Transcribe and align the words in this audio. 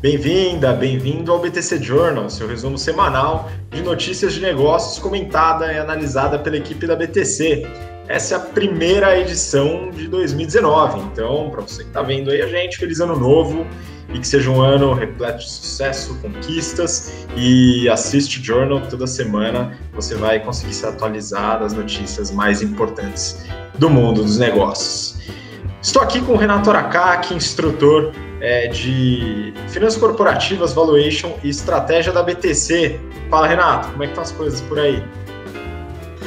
Bem-vinda, 0.00 0.72
bem-vindo 0.72 1.30
ao 1.30 1.38
BTC 1.38 1.82
Journal, 1.82 2.30
seu 2.30 2.48
resumo 2.48 2.78
semanal 2.78 3.50
de 3.68 3.82
notícias 3.82 4.32
de 4.32 4.40
negócios 4.40 4.98
comentada 4.98 5.70
e 5.70 5.78
analisada 5.78 6.38
pela 6.38 6.56
equipe 6.56 6.86
da 6.86 6.96
BTC. 6.96 7.66
Essa 8.08 8.34
é 8.34 8.38
a 8.38 8.40
primeira 8.40 9.20
edição 9.20 9.90
de 9.90 10.08
2019, 10.08 11.00
então, 11.00 11.50
para 11.50 11.60
você 11.60 11.82
que 11.82 11.90
está 11.90 12.00
vendo 12.00 12.30
aí 12.30 12.40
a 12.40 12.46
gente, 12.46 12.78
feliz 12.78 12.98
ano 12.98 13.14
novo 13.14 13.66
e 14.08 14.18
que 14.18 14.26
seja 14.26 14.48
um 14.48 14.62
ano 14.62 14.94
repleto 14.94 15.40
de 15.40 15.50
sucesso, 15.50 16.18
conquistas 16.22 17.12
e 17.36 17.86
assiste 17.90 18.40
o 18.40 18.42
Journal 18.42 18.80
toda 18.88 19.06
semana. 19.06 19.78
Você 19.92 20.14
vai 20.14 20.40
conseguir 20.40 20.72
se 20.72 20.86
atualizar 20.86 21.60
das 21.60 21.74
notícias 21.74 22.30
mais 22.30 22.62
importantes 22.62 23.44
do 23.78 23.90
mundo 23.90 24.22
dos 24.22 24.38
negócios. 24.38 25.20
Estou 25.82 26.02
aqui 26.02 26.20
com 26.20 26.34
o 26.34 26.36
Renato 26.36 26.68
Aracaki, 26.68 27.32
instrutor 27.32 28.12
é, 28.42 28.68
de 28.68 29.54
Finanças 29.68 29.98
Corporativas, 29.98 30.74
Valuation 30.74 31.38
e 31.42 31.48
Estratégia 31.48 32.12
da 32.12 32.22
BTC. 32.22 33.00
Fala, 33.30 33.46
Renato, 33.46 33.88
como 33.88 34.02
é 34.02 34.06
que 34.06 34.12
estão 34.12 34.22
as 34.22 34.32
coisas 34.32 34.60
por 34.60 34.78
aí? 34.78 35.02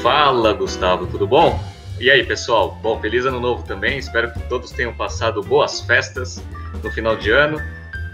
Fala, 0.01 0.53
Gustavo, 0.53 1.05
tudo 1.05 1.27
bom? 1.27 1.63
E 1.99 2.09
aí, 2.09 2.25
pessoal? 2.25 2.79
Bom, 2.81 2.99
feliz 2.99 3.27
ano 3.27 3.39
novo 3.39 3.63
também. 3.63 3.99
Espero 3.99 4.33
que 4.33 4.39
todos 4.49 4.71
tenham 4.71 4.91
passado 4.91 5.43
boas 5.43 5.81
festas 5.81 6.43
no 6.83 6.89
final 6.89 7.15
de 7.15 7.29
ano, 7.29 7.61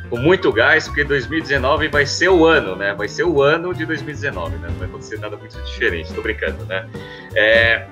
com 0.09 0.17
muito 0.17 0.51
gás, 0.51 0.87
porque 0.87 1.05
2019 1.05 1.87
vai 1.87 2.05
ser 2.05 2.27
o 2.27 2.45
ano, 2.45 2.75
né? 2.75 2.93
Vai 2.93 3.07
ser 3.07 3.23
o 3.23 3.41
ano 3.41 3.73
de 3.73 3.85
2019, 3.85 4.57
né? 4.57 4.67
Não 4.69 4.75
vai 4.75 4.89
acontecer 4.89 5.17
nada 5.17 5.37
muito 5.37 5.57
diferente, 5.63 6.13
tô 6.13 6.21
brincando, 6.21 6.65
né? 6.65 6.85
É, 7.33 7.87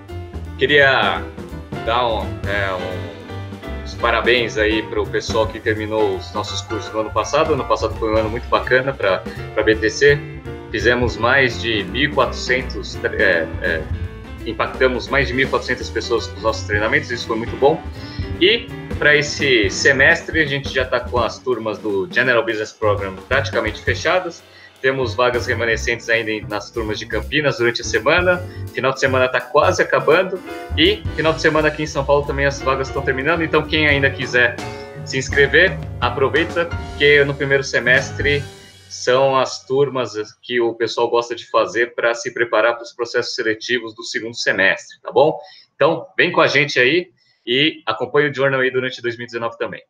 queria 0.58 1.24
dar 1.86 2.06
um, 2.06 2.24
é, 2.46 2.74
um, 2.74 3.17
uns 3.88 3.94
parabéns 3.96 4.58
aí 4.58 4.84
para 4.84 5.02
o 5.02 5.08
pessoal 5.08 5.48
que 5.48 5.60
terminou 5.62 6.18
os 6.18 6.34
nossos 6.34 6.60
cursos 6.62 6.92
no 6.92 7.00
ano 7.00 7.10
passado. 7.10 7.54
Ano 7.54 7.64
passado 7.64 7.96
foi 7.96 8.14
um 8.14 8.18
ano 8.18 8.30
muito 8.30 8.48
bacana 8.50 8.92
para 8.92 9.24
a 9.56 9.64
BTC. 9.64 10.20
Fizemos 10.70 11.16
mais 11.16 11.62
de 11.62 11.86
1.400, 11.86 13.00
é, 13.18 13.48
é, 13.62 13.84
impactamos 14.46 15.08
mais 15.08 15.30
de 15.30 15.34
1.400 15.34 15.94
pessoas 15.94 16.28
com 16.28 16.36
os 16.36 16.44
nossos 16.44 16.68
treinamentos, 16.68 17.10
isso 17.10 17.26
foi 17.26 17.38
muito 17.38 17.56
bom. 17.56 17.82
E 18.42 18.68
para 19.00 19.16
esse 19.16 19.70
semestre, 19.70 20.42
a 20.42 20.46
gente 20.46 20.70
já 20.70 20.84
está 20.84 21.00
com 21.00 21.20
as 21.20 21.40
turmas 21.40 21.78
do 21.78 22.10
General 22.12 22.46
Business 22.46 22.74
Program 22.74 23.16
praticamente 23.30 23.82
fechadas. 23.82 24.44
Temos 24.82 25.16
vagas 25.16 25.48
remanescentes 25.48 26.08
ainda 26.10 26.48
nas 26.48 26.70
turmas 26.70 27.00
de 27.00 27.06
Campinas 27.06 27.58
durante 27.58 27.82
a 27.82 27.84
semana. 27.84 28.38
Final 28.74 28.94
de 28.94 29.00
semana 29.00 29.26
está 29.26 29.42
quase 29.42 29.82
acabando. 29.82 30.40
E 30.78 31.04
final 31.16 31.34
de 31.34 31.42
semana 31.42 31.68
aqui 31.68 31.84
em 31.84 31.88
São 31.88 32.06
Paulo 32.06 32.26
também 32.26 32.46
as 32.46 32.62
vagas 32.62 32.88
estão 32.88 33.02
terminando. 33.02 33.44
Então, 33.44 33.66
quem 33.68 33.88
ainda 33.88 34.10
quiser 34.10 34.56
se 35.06 35.18
inscrever, 35.18 35.78
aproveita, 36.02 36.66
porque 36.66 37.24
no 37.24 37.34
primeiro 37.34 37.64
semestre 37.64 38.44
são 38.90 39.38
as 39.38 39.66
turmas 39.66 40.14
que 40.42 40.60
o 40.60 40.74
pessoal 40.74 41.10
gosta 41.10 41.36
de 41.36 41.50
fazer 41.50 41.96
para 41.96 42.14
se 42.14 42.34
preparar 42.34 42.76
para 42.76 42.84
os 42.84 42.94
processos 42.94 43.36
seletivos 43.36 43.96
do 43.96 44.04
segundo 44.04 44.36
semestre, 44.36 45.00
tá 45.02 45.12
bom? 45.12 45.38
Então, 45.76 46.06
vem 46.18 46.32
com 46.32 46.42
a 46.42 46.48
gente 46.48 46.80
aí 46.80 47.10
e 47.46 47.82
acompanhe 47.86 48.30
o 48.30 48.34
Journal 48.34 48.60
aí 48.60 48.72
durante 48.72 49.02
2019 49.02 49.58
também. 49.58 49.82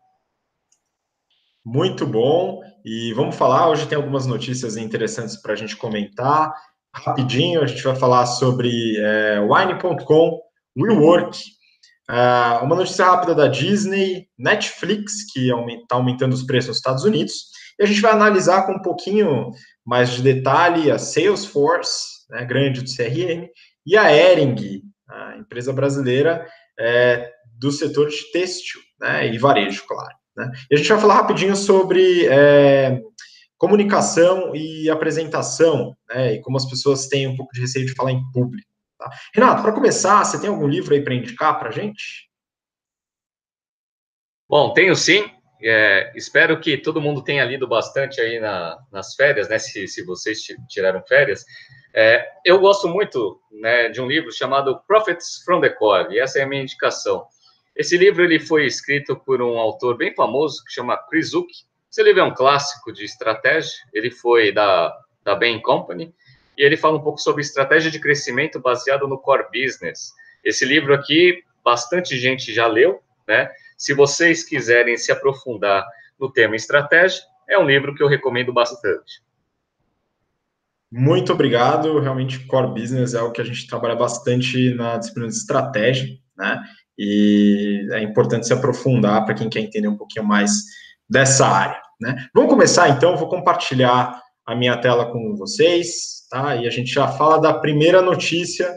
Muito 1.70 2.08
bom. 2.08 2.62
E 2.86 3.12
vamos 3.12 3.36
falar, 3.36 3.70
hoje 3.70 3.88
tem 3.88 3.98
algumas 3.98 4.26
notícias 4.26 4.78
interessantes 4.78 5.36
para 5.36 5.52
a 5.52 5.56
gente 5.58 5.76
comentar. 5.76 6.54
Rapidinho, 6.96 7.62
a 7.62 7.68
gente 7.68 7.84
vai 7.84 7.94
falar 7.94 8.26
sobre 8.26 8.70
é, 8.98 9.42
Wine.com, 9.42 10.40
WeWork, 10.80 11.38
uh, 12.10 12.64
uma 12.64 12.73
notícia 12.73 13.04
rápida 13.04 13.36
da 13.36 13.48
Disney, 13.50 14.30
Netflix, 14.40 15.30
que 15.34 15.52
está 15.52 15.98
aumentando 15.98 16.32
os 16.32 16.44
preços 16.44 16.70
nos 16.70 16.78
Estados 16.78 17.04
Unidos, 17.04 17.34
e 17.78 17.84
a 17.84 17.86
gente 17.86 18.00
vai 18.00 18.14
analisar 18.14 18.66
com 18.66 18.72
um 18.72 18.82
pouquinho 18.82 19.52
mais 19.86 20.12
de 20.12 20.22
detalhe 20.22 20.90
a 20.90 20.98
Salesforce, 20.98 22.26
né, 22.30 22.45
grande 22.45 22.82
do 22.82 22.90
CRM, 22.90 23.45
e 23.86 23.98
a 23.98 24.10
Ering, 24.16 24.84
a 25.10 25.36
empresa 25.36 25.73
brasileira 25.73 26.48
é, 26.80 27.30
do 27.60 27.73
setor 27.73 28.08
de 28.08 28.32
têxtil 28.32 28.80
né, 29.02 29.28
e 29.28 29.38
varejo, 29.38 29.84
claro. 29.86 30.16
Né? 30.37 30.52
E 30.70 30.75
a 30.75 30.77
gente 30.77 30.87
vai 30.87 30.99
falar 30.99 31.15
rapidinho 31.15 31.55
sobre 31.55 32.27
é, 32.27 33.02
comunicação 33.58 34.55
e 34.55 34.89
apresentação, 34.89 35.98
né, 36.08 36.36
e 36.36 36.42
como 36.42 36.58
as 36.58 36.70
pessoas 36.70 37.08
têm 37.08 37.27
um 37.27 37.36
pouco 37.36 37.52
de 37.53 37.61
receio 37.61 37.86
de 37.86 37.95
falar 37.95 38.11
em 38.11 38.31
público. 38.31 38.67
Tá? 38.99 39.09
Renato, 39.33 39.64
para 39.64 39.73
começar, 39.73 40.23
você 40.23 40.39
tem 40.39 40.49
algum 40.49 40.67
livro 40.67 40.93
aí 40.93 41.03
para 41.03 41.15
indicar 41.15 41.58
para 41.58 41.70
a 41.70 41.71
gente? 41.71 42.27
Bom, 44.48 44.73
tenho 44.73 44.95
sim. 44.95 45.30
É, 45.61 46.14
espero 46.15 46.59
que 46.59 46.77
todo 46.77 47.02
mundo 47.02 47.23
tenha 47.23 47.43
lido 47.43 47.67
bastante 47.67 48.21
aí 48.21 48.39
na, 48.39 48.77
nas 48.92 49.15
férias, 49.15 49.49
né? 49.49 49.58
Se, 49.58 49.87
se 49.87 50.05
vocês 50.05 50.39
tiraram 50.69 51.04
férias. 51.08 51.43
É, 51.95 52.23
eu 52.45 52.59
gosto 52.59 52.87
muito 52.87 53.42
né, 53.52 53.89
de 53.89 53.99
um 53.99 54.08
livro 54.08 54.31
chamado 54.31 54.80
Profits 54.87 55.42
from 55.43 55.61
the 55.61 55.69
Core, 55.69 56.14
e 56.14 56.19
essa 56.19 56.37
é 56.37 56.43
a 56.43 56.48
minha 56.48 56.61
indicação. 56.61 57.25
Esse 57.77 57.95
livro 57.95 58.23
ele 58.23 58.39
foi 58.39 58.65
escrito 58.65 59.15
por 59.15 59.39
um 59.39 59.60
autor 59.60 59.95
bem 59.98 60.11
famoso 60.15 60.64
que 60.65 60.73
chama 60.73 60.98
Chris 60.98 61.30
Zuck. 61.30 61.48
Esse 61.92 62.02
livro 62.02 62.21
é 62.21 62.23
um 62.23 62.33
clássico 62.33 62.92
de 62.92 63.05
estratégia. 63.05 63.71
Ele 63.93 64.10
foi 64.10 64.52
da, 64.52 64.98
da 65.23 65.36
Bain 65.36 65.61
Company 65.61 66.11
e 66.58 66.64
ele 66.64 66.76
fala 66.76 66.98
um 66.98 67.04
pouco 67.04 67.20
sobre 67.20 67.42
estratégia 67.42 67.92
de 67.92 67.99
crescimento 67.99 68.60
baseado 68.60 69.08
no 69.08 69.20
core 69.20 69.45
business. 69.54 70.11
Esse 70.43 70.66
livro 70.66 70.92
aqui, 70.92 71.43
bastante 71.64 72.17
gente 72.17 72.52
já 72.52 72.66
leu, 72.66 72.99
né? 73.27 73.52
Se 73.77 73.93
vocês 73.93 74.43
quiserem 74.43 74.98
se 74.98 75.11
aprofundar 75.11 75.86
no 76.20 76.32
tema 76.32 76.55
estratégia, 76.55 77.21
é 77.48 77.60
um 77.60 77.67
livro 77.67 77.93
que 77.93 78.02
eu 78.02 78.08
recomendo 78.08 78.52
bastante. 78.52 79.21
Muito 80.92 81.32
obrigado. 81.32 81.99
Realmente, 81.99 82.39
core 82.48 82.73
business 82.73 83.14
é 83.14 83.20
algo 83.20 83.33
que 83.33 83.42
a 83.42 83.45
gente 83.45 83.67
trabalha 83.67 83.95
bastante 83.95 84.73
na 84.73 84.98
disciplina 84.98 85.27
de 85.27 85.36
estratégia, 85.36 86.17
né? 86.36 86.64
E 86.98 87.88
é 87.92 88.02
importante 88.02 88.48
se 88.48 88.54
aprofundar 88.54 89.26
para 89.26 89.36
quem 89.36 89.50
quer 89.50 89.60
entender 89.60 89.88
um 89.88 89.98
pouquinho 89.98 90.26
mais 90.26 90.52
dessa 91.10 91.46
área. 91.46 91.82
Né? 92.00 92.28
Vamos 92.34 92.50
começar 92.50 92.90
então, 92.90 93.18
vou 93.18 93.30
compartilhar 93.30 94.22
a 94.46 94.56
minha 94.56 94.78
tela 94.78 95.12
com 95.12 95.36
vocês, 95.36 96.26
tá? 96.30 96.56
E 96.56 96.68
a 96.68 96.70
gente 96.70 96.92
já 96.92 97.08
fala 97.08 97.38
da 97.38 97.54
primeira 97.54 98.02
notícia 98.02 98.74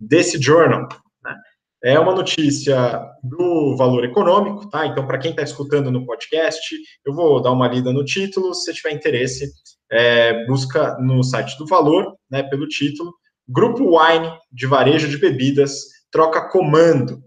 desse 0.00 0.40
journal. 0.40 0.88
Né? 1.22 1.36
É 1.84 1.98
uma 1.98 2.14
notícia 2.14 3.04
do 3.22 3.76
valor 3.76 4.04
econômico, 4.04 4.68
tá? 4.70 4.86
Então, 4.86 5.06
para 5.06 5.18
quem 5.18 5.32
está 5.32 5.42
escutando 5.42 5.90
no 5.90 6.06
podcast, 6.06 6.74
eu 7.04 7.12
vou 7.12 7.42
dar 7.42 7.52
uma 7.52 7.68
lida 7.68 7.92
no 7.92 8.04
título. 8.04 8.54
Se 8.54 8.72
tiver 8.72 8.92
interesse, 8.92 9.52
é, 9.90 10.46
busca 10.46 10.96
no 10.98 11.22
site 11.22 11.58
do 11.58 11.66
Valor, 11.66 12.16
né, 12.30 12.42
pelo 12.44 12.66
título, 12.66 13.12
Grupo 13.46 13.98
Wine 13.98 14.32
de 14.50 14.66
Varejo 14.66 15.08
de 15.08 15.18
Bebidas 15.18 15.74
troca 16.10 16.48
comando. 16.48 17.22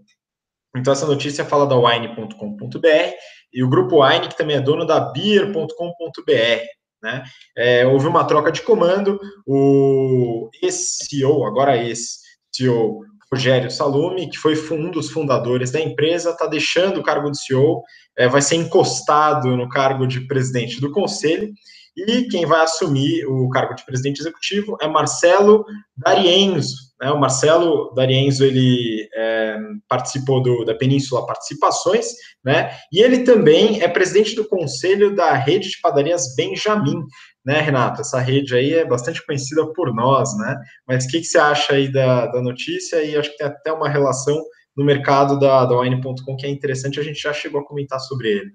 Então, 0.76 0.92
essa 0.92 1.06
notícia 1.06 1.44
fala 1.44 1.66
da 1.66 1.76
wine.com.br 1.76 3.14
e 3.52 3.62
o 3.62 3.68
grupo 3.68 4.04
Wine, 4.04 4.28
que 4.28 4.36
também 4.36 4.56
é 4.56 4.60
dono 4.60 4.84
da 4.84 5.00
beer.com.br. 5.00 6.64
Né? 7.02 7.24
É, 7.56 7.86
houve 7.86 8.06
uma 8.06 8.24
troca 8.24 8.50
de 8.50 8.62
comando, 8.62 9.18
o 9.46 10.50
ex-CEO, 10.62 11.44
agora 11.44 11.76
ex-CEO 11.76 13.00
Rogério 13.32 13.70
Salume, 13.70 14.30
que 14.30 14.38
foi 14.38 14.54
um 14.70 14.90
dos 14.90 15.10
fundadores 15.10 15.70
da 15.70 15.80
empresa, 15.80 16.30
está 16.30 16.46
deixando 16.46 17.00
o 17.00 17.02
cargo 17.02 17.30
de 17.30 17.40
CEO, 17.40 17.82
é, 18.16 18.28
vai 18.28 18.40
ser 18.40 18.56
encostado 18.56 19.56
no 19.56 19.68
cargo 19.68 20.06
de 20.06 20.26
presidente 20.26 20.80
do 20.80 20.92
conselho, 20.92 21.52
e 21.96 22.28
quem 22.28 22.44
vai 22.44 22.62
assumir 22.62 23.24
o 23.26 23.48
cargo 23.48 23.74
de 23.74 23.84
presidente 23.84 24.20
executivo 24.20 24.76
é 24.80 24.88
Marcelo 24.88 25.64
D'Arienzo, 25.96 26.86
né? 27.00 27.10
O 27.10 27.20
Marcelo 27.20 27.92
D'Arienzo, 27.94 28.44
ele 28.44 29.08
é, 29.14 29.58
participou 29.88 30.42
do, 30.42 30.64
da 30.64 30.74
Península 30.74 31.26
Participações, 31.26 32.06
né? 32.44 32.76
E 32.92 33.00
ele 33.00 33.20
também 33.20 33.82
é 33.82 33.88
presidente 33.88 34.34
do 34.34 34.48
conselho 34.48 35.14
da 35.14 35.34
rede 35.34 35.70
de 35.70 35.80
padarias 35.80 36.34
Benjamin, 36.34 37.02
né, 37.44 37.60
Renato? 37.60 38.00
Essa 38.00 38.18
rede 38.18 38.54
aí 38.54 38.74
é 38.74 38.84
bastante 38.84 39.24
conhecida 39.24 39.66
por 39.72 39.94
nós, 39.94 40.36
né? 40.38 40.56
Mas 40.86 41.04
o 41.04 41.08
que, 41.08 41.20
que 41.20 41.26
você 41.26 41.38
acha 41.38 41.74
aí 41.74 41.90
da, 41.90 42.26
da 42.26 42.40
notícia? 42.40 43.02
E 43.02 43.16
acho 43.16 43.30
que 43.30 43.38
tem 43.38 43.46
até 43.46 43.72
uma 43.72 43.88
relação 43.88 44.42
no 44.76 44.84
mercado 44.84 45.38
da, 45.38 45.64
da 45.64 45.78
Wine.com 45.78 46.36
que 46.36 46.46
é 46.46 46.50
interessante, 46.50 47.00
a 47.00 47.02
gente 47.02 47.20
já 47.20 47.32
chegou 47.32 47.60
a 47.60 47.66
comentar 47.66 48.00
sobre 48.00 48.28
ele. 48.28 48.50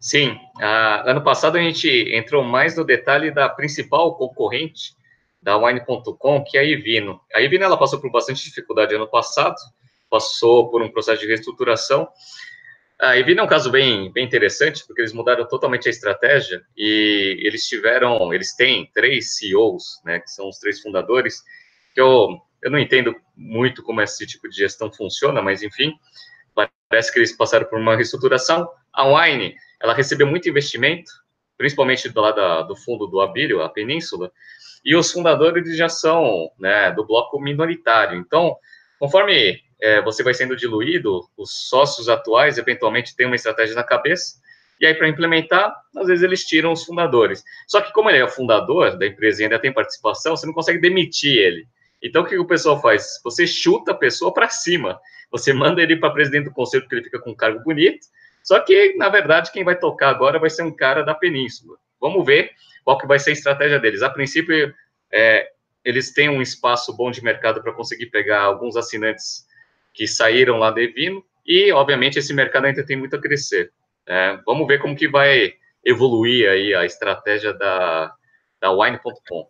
Sim, 0.00 0.38
ano 1.04 1.22
passado 1.24 1.58
a 1.58 1.60
gente 1.60 1.88
entrou 2.14 2.44
mais 2.44 2.76
no 2.76 2.84
detalhe 2.84 3.32
da 3.32 3.48
principal 3.48 4.16
concorrente 4.16 4.96
da 5.42 5.56
Wine.com, 5.56 6.44
que 6.44 6.56
é 6.56 6.60
a 6.60 6.64
Ivino. 6.64 7.20
A 7.34 7.40
Ivino 7.40 7.64
ela 7.64 7.76
passou 7.76 8.00
por 8.00 8.10
bastante 8.10 8.44
dificuldade 8.44 8.94
ano 8.94 9.08
passado, 9.08 9.56
passou 10.08 10.70
por 10.70 10.82
um 10.82 10.90
processo 10.90 11.20
de 11.20 11.26
reestruturação. 11.26 12.08
A 13.00 13.16
Ivino 13.16 13.40
é 13.40 13.44
um 13.44 13.48
caso 13.48 13.70
bem, 13.70 14.12
bem 14.12 14.24
interessante, 14.24 14.84
porque 14.86 15.00
eles 15.00 15.12
mudaram 15.12 15.46
totalmente 15.46 15.88
a 15.88 15.90
estratégia 15.90 16.62
e 16.76 17.40
eles 17.44 17.66
tiveram, 17.66 18.32
eles 18.32 18.54
têm 18.54 18.90
três 18.92 19.36
CEOs, 19.36 20.00
né, 20.04 20.18
que 20.20 20.30
são 20.30 20.48
os 20.48 20.58
três 20.58 20.80
fundadores, 20.80 21.42
que 21.94 22.00
eu, 22.00 22.40
eu 22.62 22.70
não 22.70 22.78
entendo 22.78 23.14
muito 23.36 23.82
como 23.82 24.00
esse 24.00 24.26
tipo 24.26 24.48
de 24.48 24.56
gestão 24.56 24.92
funciona, 24.92 25.40
mas 25.40 25.62
enfim, 25.62 25.92
parece 26.88 27.12
que 27.12 27.18
eles 27.18 27.36
passaram 27.36 27.66
por 27.66 27.78
uma 27.78 27.94
reestruturação. 27.94 28.68
A 28.98 29.06
Wine, 29.06 29.54
ela 29.80 29.94
recebeu 29.94 30.26
muito 30.26 30.48
investimento, 30.48 31.08
principalmente 31.56 32.08
do 32.08 32.20
lado 32.20 32.66
do 32.66 32.74
fundo 32.74 33.06
do 33.06 33.20
Abílio, 33.20 33.62
a 33.62 33.68
Península, 33.68 34.32
e 34.84 34.96
os 34.96 35.12
fundadores 35.12 35.76
já 35.76 35.88
são 35.88 36.50
né, 36.58 36.90
do 36.90 37.06
bloco 37.06 37.40
minoritário. 37.40 38.18
Então, 38.18 38.56
conforme 38.98 39.60
é, 39.80 40.02
você 40.02 40.24
vai 40.24 40.34
sendo 40.34 40.56
diluído, 40.56 41.20
os 41.36 41.68
sócios 41.68 42.08
atuais 42.08 42.58
eventualmente 42.58 43.14
têm 43.14 43.26
uma 43.26 43.36
estratégia 43.36 43.76
na 43.76 43.84
cabeça, 43.84 44.34
e 44.80 44.86
aí 44.86 44.94
para 44.94 45.08
implementar, 45.08 45.72
às 45.96 46.08
vezes 46.08 46.24
eles 46.24 46.44
tiram 46.44 46.72
os 46.72 46.82
fundadores. 46.84 47.44
Só 47.68 47.80
que 47.80 47.92
como 47.92 48.10
ele 48.10 48.18
é 48.18 48.24
o 48.24 48.28
fundador 48.28 48.98
da 48.98 49.06
empresa 49.06 49.42
e 49.42 49.44
ainda 49.44 49.60
tem 49.60 49.72
participação, 49.72 50.36
você 50.36 50.44
não 50.44 50.52
consegue 50.52 50.80
demitir 50.80 51.36
ele. 51.36 51.68
Então 52.02 52.22
o 52.22 52.26
que 52.26 52.36
o 52.36 52.44
pessoal 52.44 52.80
faz? 52.82 53.20
Você 53.22 53.46
chuta 53.46 53.92
a 53.92 53.94
pessoa 53.94 54.34
para 54.34 54.48
cima. 54.48 54.98
Você 55.30 55.52
manda 55.52 55.80
ele 55.80 55.96
para 55.96 56.10
presidente 56.10 56.46
do 56.46 56.52
conselho 56.52 56.82
porque 56.82 56.96
ele 56.96 57.04
fica 57.04 57.20
com 57.20 57.30
um 57.30 57.36
cargo 57.36 57.62
bonito. 57.62 58.08
Só 58.48 58.58
que 58.60 58.94
na 58.94 59.10
verdade 59.10 59.52
quem 59.52 59.62
vai 59.62 59.78
tocar 59.78 60.08
agora 60.08 60.38
vai 60.38 60.48
ser 60.48 60.62
um 60.62 60.74
cara 60.74 61.02
da 61.02 61.14
península. 61.14 61.76
Vamos 62.00 62.24
ver 62.24 62.52
qual 62.82 62.96
que 62.96 63.06
vai 63.06 63.18
ser 63.18 63.28
a 63.28 63.32
estratégia 63.34 63.78
deles. 63.78 64.02
A 64.02 64.08
princípio, 64.08 64.74
é, 65.12 65.50
eles 65.84 66.14
têm 66.14 66.30
um 66.30 66.40
espaço 66.40 66.96
bom 66.96 67.10
de 67.10 67.22
mercado 67.22 67.62
para 67.62 67.74
conseguir 67.74 68.06
pegar 68.06 68.40
alguns 68.40 68.74
assinantes 68.74 69.46
que 69.92 70.06
saíram 70.06 70.56
lá 70.56 70.70
devendo, 70.70 71.22
e, 71.46 71.70
obviamente, 71.72 72.18
esse 72.18 72.32
mercado 72.32 72.64
ainda 72.64 72.86
tem 72.86 72.96
muito 72.96 73.16
a 73.16 73.20
crescer. 73.20 73.70
É, 74.06 74.38
vamos 74.46 74.66
ver 74.66 74.80
como 74.80 74.96
que 74.96 75.08
vai 75.08 75.52
evoluir 75.84 76.48
aí 76.48 76.74
a 76.74 76.86
estratégia 76.86 77.52
da, 77.52 78.14
da 78.58 78.72
Wine.com. 78.72 79.46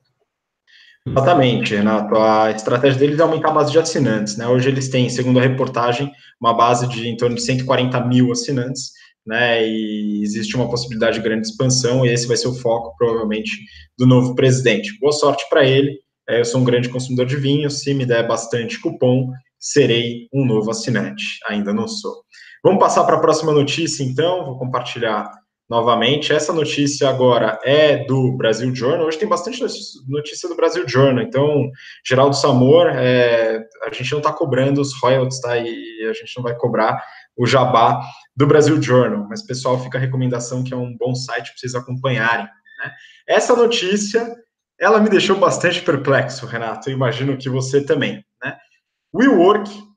Exatamente, 1.06 1.74
Renato. 1.74 2.14
A 2.16 2.50
estratégia 2.50 2.98
deles 2.98 3.18
é 3.18 3.22
aumentar 3.22 3.48
a 3.48 3.52
base 3.52 3.72
de 3.72 3.78
assinantes. 3.78 4.36
Né? 4.36 4.46
Hoje 4.46 4.68
eles 4.68 4.88
têm, 4.88 5.08
segundo 5.08 5.38
a 5.38 5.42
reportagem, 5.42 6.10
uma 6.40 6.54
base 6.54 6.86
de 6.88 7.08
em 7.08 7.16
torno 7.16 7.36
de 7.36 7.42
140 7.42 8.00
mil 8.04 8.30
assinantes, 8.30 8.92
né? 9.26 9.66
E 9.66 10.22
existe 10.22 10.56
uma 10.56 10.70
possibilidade 10.70 11.18
de 11.18 11.22
grande 11.22 11.46
expansão, 11.46 12.04
e 12.04 12.10
esse 12.10 12.26
vai 12.26 12.36
ser 12.36 12.48
o 12.48 12.54
foco, 12.54 12.94
provavelmente, 12.96 13.58
do 13.98 14.06
novo 14.06 14.34
presidente. 14.34 14.98
Boa 14.98 15.12
sorte 15.12 15.44
para 15.50 15.64
ele. 15.64 15.98
É, 16.28 16.40
eu 16.40 16.44
sou 16.44 16.60
um 16.60 16.64
grande 16.64 16.88
consumidor 16.88 17.26
de 17.26 17.36
vinho, 17.36 17.70
se 17.70 17.92
me 17.92 18.06
der 18.06 18.26
bastante 18.26 18.80
cupom, 18.80 19.30
serei 19.58 20.28
um 20.32 20.44
novo 20.44 20.70
assinante. 20.70 21.24
Ainda 21.48 21.74
não 21.74 21.88
sou. 21.88 22.22
Vamos 22.62 22.80
passar 22.80 23.04
para 23.04 23.16
a 23.16 23.20
próxima 23.20 23.52
notícia, 23.52 24.02
então. 24.02 24.44
Vou 24.44 24.58
compartilhar 24.58 25.30
novamente. 25.68 26.32
Essa 26.32 26.52
notícia 26.52 27.08
agora 27.08 27.58
é 27.62 28.04
do 28.04 28.32
Brasil 28.36 28.74
Journal. 28.74 29.06
Hoje 29.06 29.18
tem 29.18 29.28
bastante 29.28 29.60
notícia 30.08 30.48
do 30.48 30.56
Brasil 30.56 30.88
Journal. 30.88 31.22
Então, 31.22 31.70
Geraldo 32.06 32.34
Samor, 32.34 32.86
é, 32.88 33.62
a 33.84 33.92
gente 33.92 34.10
não 34.12 34.18
está 34.18 34.32
cobrando 34.32 34.80
os 34.80 34.98
royalties, 35.00 35.40
tá? 35.40 35.56
E 35.58 36.06
a 36.08 36.12
gente 36.12 36.32
não 36.36 36.42
vai 36.42 36.54
cobrar 36.56 37.02
o 37.36 37.46
jabá 37.46 38.00
do 38.34 38.46
Brasil 38.46 38.80
Journal. 38.80 39.26
Mas, 39.28 39.42
pessoal, 39.42 39.78
fica 39.78 39.98
a 39.98 40.00
recomendação 40.00 40.64
que 40.64 40.72
é 40.72 40.76
um 40.76 40.96
bom 40.96 41.14
site 41.14 41.50
para 41.50 41.58
vocês 41.58 41.74
acompanharem. 41.74 42.46
Né? 42.46 42.92
Essa 43.26 43.54
notícia, 43.54 44.34
ela 44.80 45.00
me 45.00 45.10
deixou 45.10 45.36
bastante 45.36 45.82
perplexo, 45.82 46.46
Renato. 46.46 46.88
Eu 46.88 46.94
imagino 46.94 47.36
que 47.36 47.50
você 47.50 47.84
também, 47.84 48.24
né? 48.42 48.56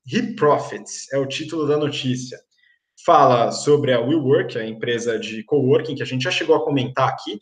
He 0.07 0.35
Profits 0.35 1.11
é 1.13 1.17
o 1.17 1.27
título 1.27 1.67
da 1.67 1.77
notícia. 1.77 2.37
Fala 3.05 3.51
sobre 3.51 3.93
a 3.93 3.99
WeWork, 3.99 4.57
a 4.57 4.67
empresa 4.67 5.17
de 5.17 5.43
coworking 5.43 5.95
que 5.95 6.03
a 6.03 6.05
gente 6.05 6.23
já 6.23 6.31
chegou 6.31 6.55
a 6.55 6.63
comentar 6.63 7.09
aqui, 7.09 7.39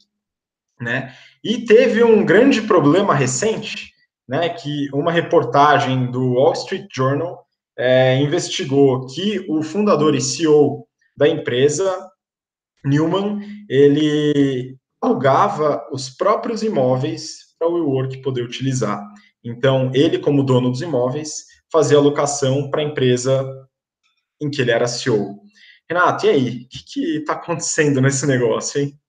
né? 0.80 1.14
E 1.44 1.66
teve 1.66 2.04
um 2.04 2.26
grande 2.26 2.62
problema 2.62 3.14
recente, 3.14 3.92
né? 4.28 4.50
Que 4.50 4.90
uma 4.94 5.12
reportagem 5.12 6.10
do 6.12 6.34
Wall 6.34 6.54
Street 6.54 6.88
Journal 6.94 7.46
é, 7.78 8.18
investigou 8.18 9.06
que 9.08 9.46
o 9.50 9.62
fundador 9.62 10.16
e 10.16 10.22
CEO 10.22 10.86
da 11.16 11.28
empresa, 11.28 12.10
Newman, 12.86 13.42
ele 13.70 14.78
alugava 15.02 15.86
os 15.92 16.10
próprios 16.10 16.64
imóveis 16.64 17.56
para 17.58 17.68
o 17.68 17.74
WeWork 17.74 18.22
poder 18.22 18.44
utilizar. 18.44 19.06
Então, 19.44 19.92
ele, 19.94 20.20
como 20.20 20.44
dono 20.44 20.70
dos 20.70 20.82
imóveis, 20.82 21.46
fazer 21.72 21.96
alocação 21.96 22.70
para 22.70 22.82
a 22.82 22.86
empresa 22.86 23.46
em 24.42 24.50
que 24.50 24.62
ele 24.62 24.72
era 24.72 24.88
CEO. 24.88 25.40
Renato, 25.90 26.28
e 26.28 26.30
aí? 26.30 26.50
O 26.62 26.68
que 26.70 27.18
está 27.18 27.34
acontecendo 27.34 28.00
nesse 28.00 28.28
negócio, 28.28 28.80
hein? 28.80 29.00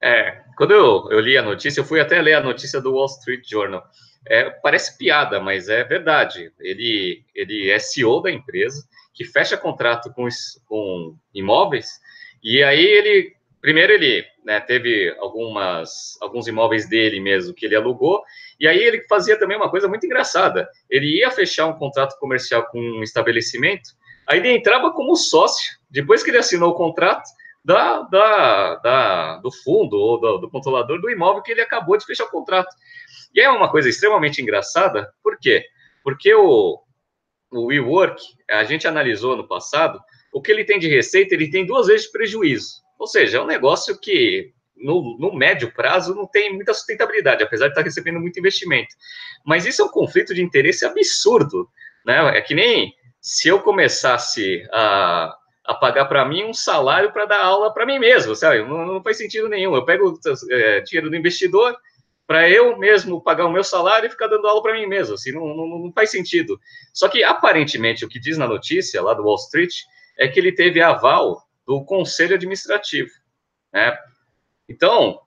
É, 0.00 0.42
quando 0.56 0.72
eu, 0.72 1.08
eu, 1.10 1.20
li 1.20 1.38
a 1.38 1.42
notícia, 1.42 1.80
eu 1.80 1.84
fui 1.84 2.00
até 2.00 2.20
ler 2.20 2.34
a 2.34 2.42
notícia 2.42 2.80
do 2.80 2.92
Wall 2.92 3.06
Street 3.06 3.48
Journal. 3.48 3.82
É, 4.26 4.50
parece 4.50 4.98
piada, 4.98 5.40
mas 5.40 5.70
é 5.70 5.82
verdade. 5.84 6.52
Ele, 6.60 7.24
ele 7.34 7.70
é 7.70 7.78
CEO 7.78 8.20
da 8.20 8.30
empresa, 8.30 8.86
que 9.14 9.24
fecha 9.24 9.56
contrato 9.56 10.12
com, 10.12 10.28
com 10.66 11.16
imóveis, 11.34 11.98
e 12.42 12.62
aí 12.62 12.84
ele, 12.84 13.34
primeiro 13.60 13.92
ele 13.92 14.24
né, 14.44 14.60
teve 14.60 15.16
algumas, 15.18 16.16
alguns 16.20 16.46
imóveis 16.46 16.88
dele 16.88 17.20
mesmo 17.20 17.54
que 17.54 17.66
ele 17.66 17.74
alugou, 17.74 18.22
e 18.60 18.68
aí 18.68 18.78
ele 18.78 19.04
fazia 19.08 19.38
também 19.38 19.56
uma 19.56 19.70
coisa 19.70 19.88
muito 19.88 20.04
engraçada. 20.04 20.68
Ele 20.90 21.18
ia 21.18 21.30
fechar 21.30 21.66
um 21.66 21.78
contrato 21.78 22.18
comercial 22.18 22.66
com 22.66 22.78
um 22.78 23.02
estabelecimento, 23.02 23.96
aí 24.28 24.38
ele 24.38 24.52
entrava 24.52 24.92
como 24.92 25.16
sócio, 25.16 25.78
depois 25.90 26.22
que 26.22 26.30
ele 26.30 26.38
assinou 26.38 26.70
o 26.70 26.74
contrato, 26.74 27.28
da, 27.64 28.02
da, 28.02 28.74
da 28.76 29.36
do 29.38 29.50
fundo 29.50 29.96
ou 29.96 30.20
do, 30.20 30.38
do, 30.38 30.50
controlador 30.50 31.00
do 31.00 31.10
imóvel 31.10 31.42
que 31.42 31.52
ele 31.52 31.60
acabou 31.60 31.98
de 31.98 32.04
fechar 32.04 32.24
o 32.24 32.30
contrato. 32.30 32.74
E 33.34 33.40
é 33.40 33.50
uma 33.50 33.70
coisa 33.70 33.88
extremamente 33.88 34.40
engraçada, 34.40 35.12
por 35.22 35.38
quê? 35.38 35.64
Porque 36.02 36.32
o, 36.34 36.80
o 37.50 37.66
WeWork, 37.66 38.22
a 38.50 38.64
gente 38.64 38.86
analisou 38.86 39.36
no 39.36 39.46
passado, 39.46 40.00
o 40.32 40.40
que 40.40 40.50
ele 40.50 40.64
tem 40.64 40.78
de 40.78 40.88
receita, 40.88 41.34
ele 41.34 41.50
tem 41.50 41.66
duas 41.66 41.88
vezes 41.88 42.06
de 42.06 42.12
prejuízo. 42.12 42.82
Ou 42.98 43.06
seja, 43.06 43.38
é 43.38 43.40
um 43.40 43.46
negócio 43.46 43.98
que 43.98 44.52
no, 44.76 45.18
no, 45.18 45.34
médio 45.34 45.72
prazo 45.72 46.14
não 46.14 46.26
tem 46.26 46.54
muita 46.54 46.72
sustentabilidade, 46.72 47.42
apesar 47.42 47.66
de 47.66 47.72
estar 47.72 47.82
recebendo 47.82 48.20
muito 48.20 48.38
investimento. 48.38 48.94
Mas 49.44 49.66
isso 49.66 49.82
é 49.82 49.84
um 49.84 49.90
conflito 49.90 50.34
de 50.34 50.42
interesse 50.42 50.84
absurdo, 50.84 51.68
né? 52.04 52.38
É 52.38 52.40
que 52.40 52.54
nem 52.54 52.94
se 53.20 53.48
eu 53.48 53.60
começasse 53.60 54.66
a, 54.72 55.36
a 55.64 55.74
pagar 55.74 56.06
para 56.06 56.24
mim 56.24 56.44
um 56.44 56.54
salário 56.54 57.12
para 57.12 57.26
dar 57.26 57.44
aula 57.44 57.72
para 57.72 57.86
mim 57.86 57.98
mesmo, 57.98 58.34
sabe? 58.34 58.62
Não, 58.62 58.86
não, 58.86 59.02
faz 59.02 59.18
sentido 59.18 59.48
nenhum. 59.48 59.74
Eu 59.74 59.84
pego 59.84 60.18
é, 60.50 60.80
dinheiro 60.80 61.10
do 61.10 61.16
investidor 61.16 61.76
para 62.26 62.48
eu 62.48 62.78
mesmo 62.78 63.22
pagar 63.22 63.46
o 63.46 63.50
meu 63.50 63.64
salário 63.64 64.06
e 64.06 64.10
ficar 64.10 64.26
dando 64.26 64.46
aula 64.46 64.62
para 64.62 64.74
mim 64.74 64.86
mesmo, 64.86 65.14
assim, 65.14 65.32
não, 65.32 65.46
não, 65.56 65.66
não 65.66 65.92
faz 65.92 66.10
sentido. 66.10 66.60
Só 66.92 67.08
que, 67.08 67.24
aparentemente, 67.24 68.04
o 68.04 68.08
que 68.08 68.20
diz 68.20 68.36
na 68.36 68.46
notícia 68.46 69.00
lá 69.00 69.14
do 69.14 69.22
Wall 69.22 69.36
Street 69.36 69.74
é 70.18 70.28
que 70.28 70.38
ele 70.38 70.52
teve 70.52 70.82
aval 70.82 71.42
do 71.66 71.82
conselho 71.84 72.34
administrativo, 72.34 73.10
né? 73.72 73.96
Então, 74.68 75.20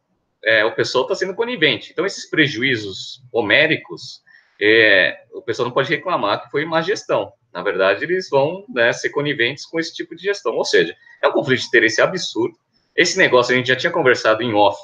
é, 0.43 0.63
o 0.63 0.75
pessoal 0.75 1.03
está 1.03 1.15
sendo 1.15 1.35
conivente. 1.35 1.91
Então, 1.91 2.05
esses 2.05 2.29
prejuízos 2.29 3.23
homéricos, 3.31 4.21
é, 4.61 5.23
o 5.33 5.41
pessoal 5.41 5.67
não 5.67 5.73
pode 5.73 5.89
reclamar 5.89 6.43
que 6.43 6.51
foi 6.51 6.65
má 6.65 6.81
gestão. 6.81 7.33
Na 7.53 7.61
verdade, 7.61 8.05
eles 8.05 8.29
vão 8.29 8.65
né, 8.69 8.93
ser 8.93 9.09
coniventes 9.09 9.65
com 9.65 9.79
esse 9.79 9.93
tipo 9.93 10.15
de 10.15 10.23
gestão. 10.23 10.53
Ou 10.55 10.65
seja, 10.65 10.95
é 11.21 11.27
um 11.27 11.31
conflito 11.31 11.61
de 11.61 11.67
interesse 11.67 12.01
absurdo. 12.01 12.57
Esse 12.95 13.17
negócio 13.17 13.53
a 13.53 13.57
gente 13.57 13.67
já 13.67 13.75
tinha 13.75 13.91
conversado 13.91 14.41
em 14.41 14.53
off, 14.53 14.79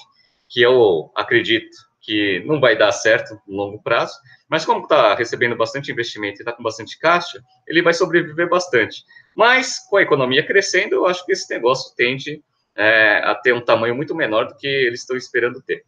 que 0.50 0.62
eu 0.62 1.12
acredito 1.16 1.76
que 2.02 2.42
não 2.46 2.60
vai 2.60 2.78
dar 2.78 2.92
certo 2.94 3.38
no 3.46 3.58
longo 3.58 3.84
prazo, 3.84 4.14
mas 4.50 4.64
como 4.64 4.84
está 4.84 5.14
recebendo 5.14 5.58
bastante 5.58 5.92
investimento 5.92 6.40
e 6.40 6.42
está 6.42 6.54
com 6.54 6.64
bastante 6.64 6.98
caixa, 6.98 7.44
ele 7.68 7.82
vai 7.82 7.94
sobreviver 7.94 8.50
bastante. 8.50 9.04
Mas 9.36 9.80
com 9.90 9.98
a 9.98 10.02
economia 10.02 10.46
crescendo, 10.46 10.96
eu 10.96 11.06
acho 11.06 11.26
que 11.26 11.34
esse 11.34 11.54
negócio 11.54 11.94
tende 11.98 12.42
é, 12.74 13.22
a 13.26 13.36
ter 13.36 13.54
um 13.54 13.60
tamanho 13.60 13.94
muito 13.94 14.16
menor 14.16 14.48
do 14.48 14.56
que 14.56 14.68
eles 14.68 15.02
estão 15.02 15.18
esperando 15.18 15.62
ter. 15.62 15.84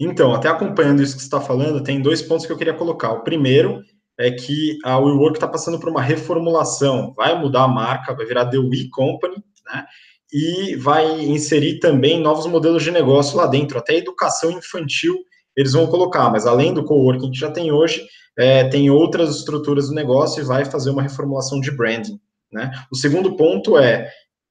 Então, 0.00 0.32
até 0.32 0.48
acompanhando 0.48 1.02
isso 1.02 1.16
que 1.16 1.20
você 1.20 1.26
está 1.26 1.40
falando, 1.40 1.82
tem 1.82 2.00
dois 2.00 2.22
pontos 2.22 2.46
que 2.46 2.52
eu 2.52 2.56
queria 2.56 2.72
colocar. 2.72 3.10
O 3.10 3.22
primeiro 3.22 3.82
é 4.18 4.30
que 4.30 4.78
a 4.84 4.98
WeWork 4.98 5.36
está 5.36 5.46
passando 5.46 5.78
por 5.78 5.88
uma 5.88 6.02
reformulação, 6.02 7.14
vai 7.16 7.38
mudar 7.38 7.64
a 7.64 7.68
marca, 7.68 8.14
vai 8.14 8.26
virar 8.26 8.46
The 8.46 8.58
We 8.58 8.88
Company, 8.90 9.36
né? 9.66 9.86
E 10.30 10.76
vai 10.76 11.20
inserir 11.20 11.78
também 11.78 12.20
novos 12.20 12.46
modelos 12.46 12.82
de 12.82 12.90
negócio 12.90 13.36
lá 13.36 13.46
dentro, 13.46 13.78
até 13.78 13.96
educação 13.96 14.50
infantil 14.50 15.16
eles 15.58 15.72
vão 15.72 15.88
colocar, 15.88 16.30
mas 16.30 16.46
além 16.46 16.72
do 16.72 16.84
coworking 16.84 17.32
que 17.32 17.38
já 17.38 17.50
tem 17.50 17.72
hoje, 17.72 18.06
é, 18.38 18.62
tem 18.68 18.90
outras 18.90 19.36
estruturas 19.36 19.88
do 19.88 19.94
negócio 19.94 20.40
e 20.40 20.46
vai 20.46 20.64
fazer 20.64 20.90
uma 20.90 21.02
reformulação 21.02 21.60
de 21.60 21.72
branding. 21.72 22.20
Né? 22.52 22.70
O 22.92 22.96
segundo 22.96 23.36
ponto 23.36 23.76
é 23.76 24.08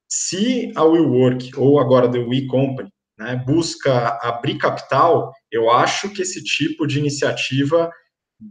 se 0.09 0.69
a 0.75 0.83
WeWork 0.83 1.57
ou 1.57 1.79
agora 1.79 2.11
The 2.11 2.19
We 2.19 2.45
Company 2.47 2.89
né, 3.17 3.41
busca 3.47 4.19
abrir 4.21 4.57
capital, 4.57 5.31
eu 5.49 5.71
acho 5.71 6.09
que 6.09 6.21
esse 6.21 6.43
tipo 6.43 6.85
de 6.85 6.99
iniciativa 6.99 7.89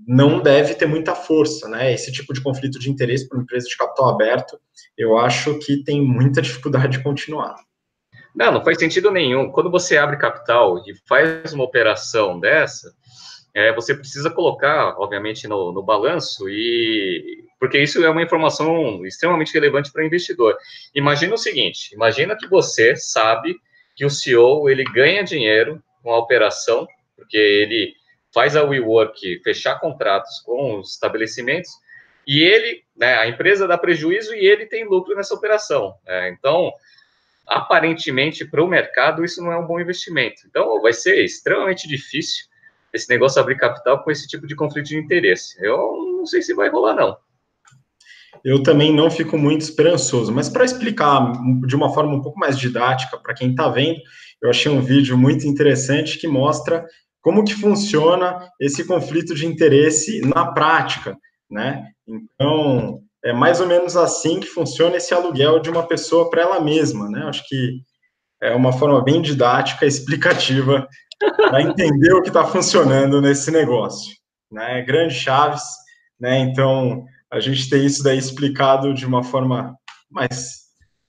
não 0.07 0.41
deve 0.41 0.75
ter 0.75 0.87
muita 0.87 1.15
força, 1.15 1.69
né? 1.69 1.93
Esse 1.93 2.11
tipo 2.13 2.33
de 2.33 2.41
conflito 2.41 2.79
de 2.79 2.91
interesse 2.91 3.29
para 3.29 3.39
uma 3.39 3.45
empresa 3.45 3.69
de 3.69 3.77
capital 3.77 4.11
aberto, 4.11 4.59
eu 4.97 5.17
acho 5.17 5.59
que 5.59 5.83
tem 5.85 6.01
muita 6.03 6.43
dificuldade 6.43 6.99
de 6.99 7.03
continuar. 7.03 7.57
Não, 8.35 8.53
não 8.53 8.65
faz 8.65 8.79
sentido 8.79 9.11
nenhum. 9.11 9.51
Quando 9.51 9.71
você 9.71 9.97
abre 9.97 10.19
capital 10.19 10.79
e 10.87 10.95
faz 11.09 11.53
uma 11.53 11.65
operação 11.65 12.39
dessa, 12.39 12.93
é, 13.55 13.73
você 13.73 13.95
precisa 13.95 14.29
colocar, 14.29 14.97
obviamente, 14.99 15.49
no, 15.49 15.73
no 15.73 15.83
balanço 15.83 16.47
e 16.49 17.47
porque 17.59 17.81
isso 17.81 18.05
é 18.05 18.11
uma 18.11 18.23
informação 18.23 19.05
extremamente 19.07 19.53
relevante 19.55 19.91
para 19.91 20.03
o 20.03 20.07
investidor. 20.07 20.57
Imagina 20.95 21.35
o 21.35 21.39
seguinte: 21.39 21.95
imagina 21.95 22.37
que 22.37 22.47
você 22.49 22.95
sabe 22.95 23.57
que 23.97 24.05
o 24.05 24.11
CEO 24.11 24.69
ele 24.69 24.85
ganha 24.85 25.25
dinheiro 25.25 25.83
com 26.03 26.13
a 26.13 26.19
operação, 26.19 26.87
porque 27.17 27.39
ele 27.39 27.95
faz 28.37 28.55
a 28.55 28.63
WeWork 28.63 29.41
fechar 29.43 29.81
contratos 29.81 30.41
com 30.41 30.79
os 30.79 30.93
estabelecimentos 30.93 31.71
e 32.27 32.43
ele, 32.43 32.83
né, 32.95 33.17
a 33.17 33.27
empresa 33.27 33.67
dá 33.67 33.79
prejuízo 33.79 34.35
e 34.35 34.47
ele 34.47 34.67
tem 34.67 34.87
lucro 34.87 35.17
nessa 35.17 35.35
operação. 35.35 35.95
É, 36.07 36.29
então, 36.29 36.71
aparentemente, 37.47 38.45
para 38.45 38.63
o 38.63 38.69
mercado, 38.69 39.25
isso 39.25 39.43
não 39.43 39.51
é 39.51 39.57
um 39.57 39.67
bom 39.67 39.81
investimento. 39.81 40.43
Então, 40.47 40.83
vai 40.83 40.93
ser 40.93 41.25
extremamente 41.25 41.89
difícil 41.89 42.45
esse 42.93 43.09
negócio 43.09 43.41
abrir 43.41 43.57
capital 43.57 44.05
com 44.05 44.11
esse 44.11 44.29
tipo 44.29 44.47
de 44.47 44.55
conflito 44.55 44.89
de 44.89 44.99
interesse. 44.99 45.57
Eu 45.65 45.79
não 46.19 46.27
sei 46.27 46.43
se 46.43 46.53
vai 46.53 46.69
rolar, 46.69 46.95
não. 46.95 47.17
Eu 48.45 48.63
também 48.63 48.95
não 48.95 49.11
fico 49.11 49.39
muito 49.39 49.63
esperançoso, 49.63 50.31
mas 50.31 50.51
para 50.51 50.65
explicar 50.65 51.33
de 51.67 51.75
uma 51.75 51.95
forma 51.95 52.15
um 52.15 52.21
pouco 52.21 52.39
mais 52.39 52.59
didática 52.59 53.17
para 53.17 53.33
quem 53.33 53.53
está 53.53 53.71
vendo, 53.71 53.99
eu 54.43 54.51
achei 54.51 54.71
um 54.71 54.83
vídeo 54.83 55.17
muito 55.17 55.47
interessante 55.47 56.19
que 56.19 56.29
mostra 56.29 56.87
como 57.27 57.45
que 57.45 57.57
funciona 57.57 58.49
esse 58.61 58.85
conflito 58.85 59.35
de 59.35 59.47
interesse 59.47 60.21
na 60.21 60.53
prática, 60.53 61.19
né? 61.51 61.91
Então, 62.07 63.01
é 63.25 63.33
mais 63.33 63.61
ou 63.61 63.67
menos 63.67 63.97
assim 63.97 64.39
que 64.39 64.47
funciona 64.47 64.97
esse 64.97 65.13
aluguel 65.13 65.59
de 65.59 65.69
uma 65.69 65.85
pessoa 65.85 66.31
para 66.31 66.43
ela 66.43 66.61
mesma, 66.61 67.11
né? 67.11 67.25
Acho 67.25 67.43
que 67.49 67.81
é 68.41 68.55
uma 68.55 68.73
forma 68.73 69.03
bem 69.03 69.21
didática, 69.21 69.85
explicativa, 69.85 70.87
para 71.51 71.63
entender 71.63 72.15
o 72.15 72.23
que 72.23 72.29
está 72.29 72.45
funcionando 72.45 73.21
nesse 73.21 73.51
negócio, 73.51 74.15
né? 74.49 74.83
Grande 74.83 75.15
Chaves, 75.15 75.65
né? 76.21 76.39
Então, 76.39 77.05
a 77.29 77.41
gente 77.41 77.69
tem 77.69 77.85
isso 77.85 78.05
daí 78.05 78.19
explicado 78.19 78.95
de 78.95 79.05
uma 79.05 79.25
forma 79.25 79.77
mais 80.09 80.61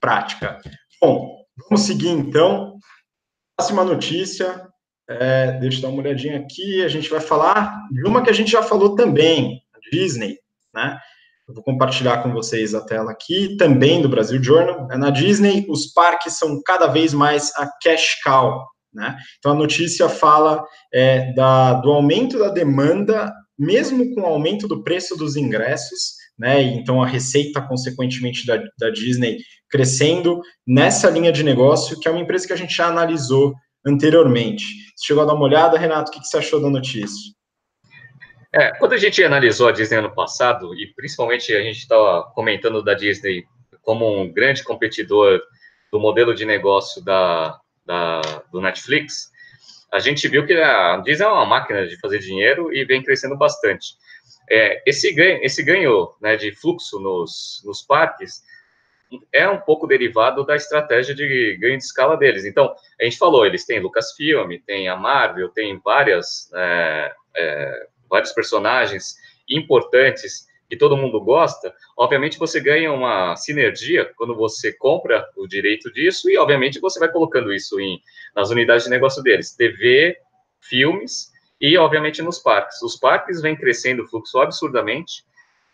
prática. 0.02 0.58
Bom, 1.00 1.38
vamos 1.70 1.86
seguir 1.86 2.10
então. 2.10 2.80
Próxima 3.56 3.84
notícia, 3.84 4.67
é, 5.10 5.54
deixa 5.60 5.78
eu 5.78 5.82
dar 5.84 5.90
uma 5.90 6.02
olhadinha 6.02 6.38
aqui, 6.38 6.84
a 6.84 6.88
gente 6.88 7.10
vai 7.10 7.22
falar 7.22 7.88
de 7.92 8.06
uma 8.06 8.22
que 8.22 8.30
a 8.30 8.34
gente 8.34 8.52
já 8.52 8.62
falou 8.62 8.96
também, 8.96 9.62
a 9.74 9.96
Disney, 9.96 10.38
né? 10.74 11.00
Eu 11.48 11.54
vou 11.54 11.64
compartilhar 11.64 12.22
com 12.22 12.34
vocês 12.34 12.76
a 12.76 12.82
tela 12.82 13.12
aqui, 13.12 13.56
também 13.56 14.02
do 14.02 14.10
Brasil 14.10 14.44
Journal. 14.44 14.92
É 14.92 14.98
na 14.98 15.10
Disney, 15.10 15.66
os 15.70 15.94
parques 15.94 16.38
são 16.38 16.62
cada 16.62 16.88
vez 16.88 17.14
mais 17.14 17.54
a 17.56 17.70
cash 17.82 18.22
cow, 18.22 18.66
né? 18.94 19.16
Então 19.40 19.54
a 19.54 19.56
notícia 19.56 20.10
fala 20.10 20.62
é, 20.94 21.32
da, 21.34 21.76
do 21.76 21.90
aumento 21.90 22.38
da 22.38 22.50
demanda, 22.50 23.34
mesmo 23.58 24.14
com 24.14 24.22
o 24.22 24.26
aumento 24.26 24.68
do 24.68 24.84
preço 24.84 25.16
dos 25.16 25.38
ingressos, 25.38 26.18
né? 26.38 26.62
Então 26.62 27.02
a 27.02 27.08
receita, 27.08 27.62
consequentemente, 27.62 28.46
da, 28.46 28.62
da 28.78 28.90
Disney 28.90 29.38
crescendo 29.70 30.42
nessa 30.68 31.10
linha 31.10 31.32
de 31.32 31.44
negócio, 31.44 31.98
que 31.98 32.10
é 32.10 32.12
uma 32.12 32.20
empresa 32.20 32.46
que 32.46 32.54
a 32.54 32.58
gente 32.58 32.76
já 32.76 32.88
analisou 32.88 33.54
anteriormente. 33.88 34.66
Você 34.96 35.08
chegou 35.08 35.24
a 35.24 35.26
dar 35.26 35.34
uma 35.34 35.46
olhada, 35.46 35.78
Renato? 35.78 36.12
O 36.12 36.14
que, 36.14 36.26
você 36.26 36.38
achou 36.38 36.62
da 36.62 36.70
notícia? 36.70 37.34
É, 38.54 38.72
quando 38.78 38.94
a 38.94 38.98
gente 38.98 39.24
analisou 39.24 39.68
a 39.68 39.72
Disney 39.72 39.98
ano 39.98 40.14
passado, 40.14 40.74
e 40.76 40.94
principalmente 40.96 41.54
a 41.54 41.62
gente 41.62 41.80
estava 41.80 42.24
comentando 42.34 42.82
da 42.82 42.94
Disney 42.94 43.44
como 43.82 44.22
um 44.22 44.32
grande 44.32 44.64
competidor 44.64 45.42
do 45.92 46.00
modelo 46.00 46.34
de 46.34 46.46
negócio 46.46 47.04
da, 47.04 47.60
da, 47.86 48.22
do 48.52 48.60
Netflix, 48.60 49.32
a 49.92 50.00
gente 50.00 50.28
viu 50.28 50.46
que 50.46 50.54
a 50.54 50.98
Disney 50.98 51.26
é 51.26 51.30
uma 51.30 51.46
máquina 51.46 51.88
de 51.88 51.98
fazer 52.00 52.20
dinheiro 52.20 52.74
e 52.74 52.84
vem 52.86 53.04
crescendo 53.04 53.38
bastante. 53.38 53.96
É, 54.50 54.82
esse 54.86 55.14
ganho, 55.14 55.40
esse 55.44 55.62
ganho 55.64 56.10
né, 56.22 56.36
de 56.36 56.54
fluxo 56.54 57.00
nos, 57.00 57.62
nos 57.66 57.82
parques 57.82 58.42
é 59.32 59.48
um 59.48 59.60
pouco 59.60 59.88
derivado 59.88 60.46
da 60.46 60.56
estratégia 60.56 61.16
de 61.16 61.58
ganho 61.60 61.78
de 61.78 61.84
escala 61.84 62.18
deles. 62.18 62.46
Então, 62.46 62.76
a 63.00 63.04
gente 63.04 63.18
falou, 63.18 63.46
eles 63.46 63.66
têm 63.66 63.80
Lucasfilm, 63.80 64.52
tem 64.66 64.88
a 64.90 64.96
Marvel, 64.96 65.50
tem 65.50 65.80
várias, 65.80 66.52
é, 66.54 67.14
é, 67.36 67.88
vários 68.10 68.32
personagens 68.32 69.16
importantes 69.50 70.48
que 70.70 70.76
todo 70.76 70.98
mundo 70.98 71.22
gosta. 71.22 71.74
Obviamente, 71.98 72.38
você 72.38 72.60
ganha 72.60 72.92
uma 72.92 73.36
sinergia 73.36 74.12
quando 74.18 74.36
você 74.36 74.74
compra 74.74 75.26
o 75.38 75.48
direito 75.48 75.92
disso 75.92 76.30
e, 76.30 76.38
obviamente, 76.38 76.80
você 76.80 77.00
vai 77.00 77.10
colocando 77.10 77.54
isso 77.54 77.80
em, 77.80 78.02
nas 78.36 78.50
unidades 78.50 78.84
de 78.84 78.90
negócio 78.90 79.24
deles, 79.24 79.56
TV, 79.56 80.18
filmes 80.60 81.32
e, 81.60 81.78
obviamente, 81.78 82.22
nos 82.22 82.40
parques. 82.40 82.82
Os 82.82 82.98
parques 82.98 83.42
vêm 83.42 83.56
crescendo 83.56 84.04
o 84.04 84.08
fluxo 84.08 84.38
absurdamente, 84.40 85.24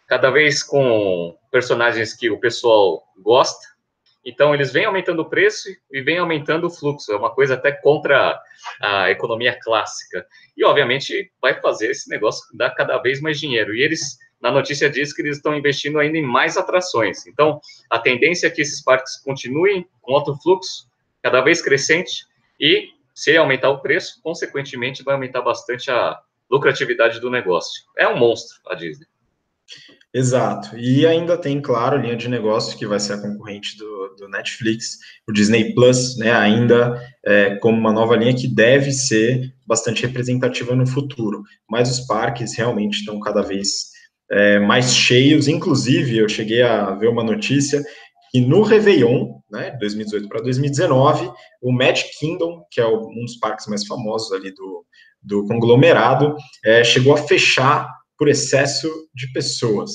cada 0.08 0.30
vez 0.30 0.64
com 0.64 1.38
personagens 1.52 2.14
que 2.14 2.30
o 2.30 2.40
pessoal 2.40 3.04
gosta. 3.18 3.74
Então, 4.26 4.54
eles 4.54 4.72
vêm 4.72 4.86
aumentando 4.86 5.22
o 5.22 5.30
preço 5.30 5.70
e 5.92 6.02
vêm 6.02 6.18
aumentando 6.18 6.68
o 6.68 6.70
fluxo. 6.70 7.12
É 7.12 7.18
uma 7.18 7.30
coisa 7.30 7.56
até 7.56 7.72
contra 7.72 8.40
a 8.82 9.12
economia 9.12 9.58
clássica. 9.62 10.26
E, 10.56 10.64
obviamente, 10.64 11.32
vai 11.42 11.60
fazer 11.60 11.92
esse 11.92 12.10
negócio 12.10 12.46
dar 12.56 12.72
cada 12.72 12.98
vez 13.00 13.20
mais 13.20 13.40
dinheiro. 13.40 13.76
E 13.76 13.82
eles, 13.82 14.18
na 14.42 14.50
notícia, 14.50 14.90
diz 14.90 15.14
que 15.14 15.22
eles 15.22 15.38
estão 15.38 15.56
investindo 15.56 16.00
ainda 16.00 16.18
em 16.18 16.24
mais 16.24 16.56
atrações. 16.56 17.28
Então, 17.28 17.60
a 17.90 18.00
tendência 18.00 18.48
é 18.48 18.50
que 18.50 18.62
esses 18.62 18.82
parques 18.82 19.18
continuem 19.18 19.86
com 20.02 20.16
alto 20.16 20.38
fluxo, 20.42 20.88
cada 21.22 21.42
vez 21.42 21.62
crescente, 21.62 22.26
e 22.60 22.90
se 23.14 23.36
aumentar 23.36 23.70
o 23.70 23.80
preço, 23.80 24.22
consequentemente, 24.24 25.04
vai 25.04 25.16
aumentar 25.16 25.42
bastante 25.42 25.92
a 25.92 26.20
lucratividade 26.50 27.20
do 27.20 27.30
negócio. 27.30 27.84
É 27.98 28.08
um 28.08 28.18
monstro 28.18 28.58
a 28.68 28.76
Disney. 28.76 29.08
Exato. 30.14 30.78
E 30.78 31.08
ainda 31.08 31.36
tem, 31.38 31.60
claro, 31.60 32.00
linha 32.00 32.16
de 32.16 32.30
negócio 32.30 32.78
que 32.78 32.86
vai 32.86 33.00
ser 33.00 33.14
a 33.14 33.22
concorrente 33.22 33.76
do, 33.78 34.16
do 34.20 34.30
Netflix, 34.30 35.00
o 35.28 35.32
Disney 35.32 35.74
Plus, 35.74 36.18
né? 36.18 36.32
Ainda 36.32 37.02
é, 37.26 37.56
como 37.56 37.78
uma 37.78 37.92
nova 37.92 38.16
linha 38.16 38.36
que 38.36 38.48
deve 38.48 38.92
ser 38.92 39.54
bastante 39.66 40.06
representativa 40.06 40.76
no 40.76 40.86
futuro. 40.86 41.42
Mas 41.68 41.90
os 41.90 42.06
parques 42.06 42.56
realmente 42.56 43.00
estão 43.00 43.20
cada 43.20 43.42
vez 43.42 43.94
é, 44.32 44.60
mais 44.60 44.94
cheios. 44.94 45.48
Inclusive, 45.48 46.18
eu 46.18 46.30
cheguei 46.30 46.62
a 46.62 46.92
ver 46.92 47.08
uma 47.08 47.24
notícia 47.24 47.84
que 48.32 48.42
no 48.42 48.64
Réveillon, 48.64 49.40
né, 49.50 49.78
2018 49.80 50.28
para 50.28 50.42
2019, 50.42 51.32
o 51.62 51.72
Magic 51.72 52.18
Kingdom, 52.20 52.66
que 52.72 52.82
é 52.82 52.88
um 52.88 53.26
dos 53.26 53.38
parques 53.38 53.68
mais 53.68 53.86
famosos 53.86 54.32
ali 54.32 54.52
do, 54.52 54.86
do 55.22 55.46
conglomerado, 55.46 56.36
é, 56.66 56.84
chegou 56.84 57.14
a 57.14 57.18
fechar 57.18 57.88
por 58.18 58.28
excesso 58.28 58.90
de 59.14 59.32
pessoas. 59.32 59.92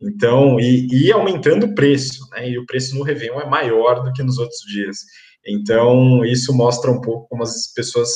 Então, 0.00 0.58
e, 0.58 0.86
e 0.90 1.12
aumentando 1.12 1.66
o 1.66 1.74
preço, 1.74 2.26
né? 2.32 2.48
E 2.48 2.58
o 2.58 2.64
preço 2.64 2.96
no 2.96 3.02
Réveillon 3.02 3.40
é 3.40 3.46
maior 3.48 4.02
do 4.02 4.12
que 4.12 4.22
nos 4.22 4.38
outros 4.38 4.60
dias. 4.60 4.98
Então, 5.46 6.24
isso 6.24 6.54
mostra 6.54 6.90
um 6.90 7.00
pouco 7.00 7.28
como 7.28 7.42
as 7.42 7.72
pessoas 7.74 8.10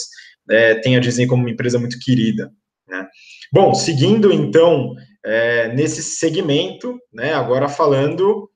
é, 0.50 0.74
têm 0.76 0.96
a 0.96 1.00
Disney 1.00 1.26
como 1.26 1.42
uma 1.42 1.50
empresa 1.50 1.78
muito 1.78 1.98
querida, 1.98 2.50
né? 2.88 3.06
Bom, 3.52 3.74
seguindo 3.74 4.32
então 4.32 4.94
é, 5.24 5.74
nesse 5.74 6.02
segmento, 6.02 6.98
né? 7.12 7.34
Agora 7.34 7.68
falando 7.68 8.50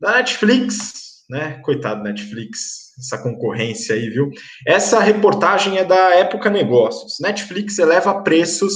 da 0.00 0.16
Netflix, 0.16 1.24
né? 1.30 1.60
Coitado 1.64 2.02
Netflix, 2.02 2.92
essa 2.98 3.18
concorrência 3.18 3.94
aí, 3.94 4.10
viu? 4.10 4.30
Essa 4.66 5.00
reportagem 5.00 5.78
é 5.78 5.84
da 5.84 6.14
Época 6.14 6.50
Negócios. 6.50 7.18
Netflix 7.20 7.78
eleva 7.78 8.22
preços 8.22 8.74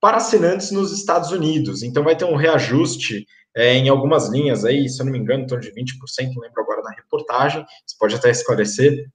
para 0.00 0.18
assinantes 0.18 0.70
nos 0.70 0.92
Estados 0.92 1.30
Unidos. 1.30 1.82
Então 1.82 2.04
vai 2.04 2.16
ter 2.16 2.24
um 2.24 2.36
reajuste 2.36 3.26
é, 3.56 3.74
em 3.74 3.88
algumas 3.88 4.28
linhas 4.28 4.64
aí, 4.64 4.88
se 4.88 5.00
eu 5.00 5.06
não 5.06 5.12
me 5.12 5.18
engano, 5.18 5.44
em 5.44 5.46
torno 5.46 5.62
de 5.62 5.72
20%, 5.72 6.34
não 6.34 6.42
lembro 6.42 6.62
agora 6.62 6.82
na 6.82 6.90
reportagem, 6.90 7.64
você 7.86 7.96
pode 7.98 8.14
até 8.14 8.30
esclarecer. 8.30 9.06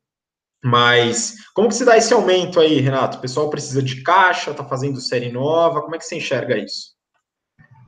Mas 0.64 1.36
como 1.54 1.70
que 1.70 1.76
se 1.76 1.86
dá 1.86 1.98
esse 1.98 2.14
aumento 2.14 2.60
aí, 2.60 2.80
Renato? 2.80 3.18
O 3.18 3.22
pessoal 3.22 3.50
precisa 3.50 3.82
de 3.82 4.02
caixa, 4.04 4.52
está 4.52 4.64
fazendo 4.64 5.00
série 5.00 5.32
nova, 5.32 5.82
como 5.82 5.96
é 5.96 5.98
que 5.98 6.06
você 6.06 6.16
enxerga 6.16 6.58
isso? 6.58 6.92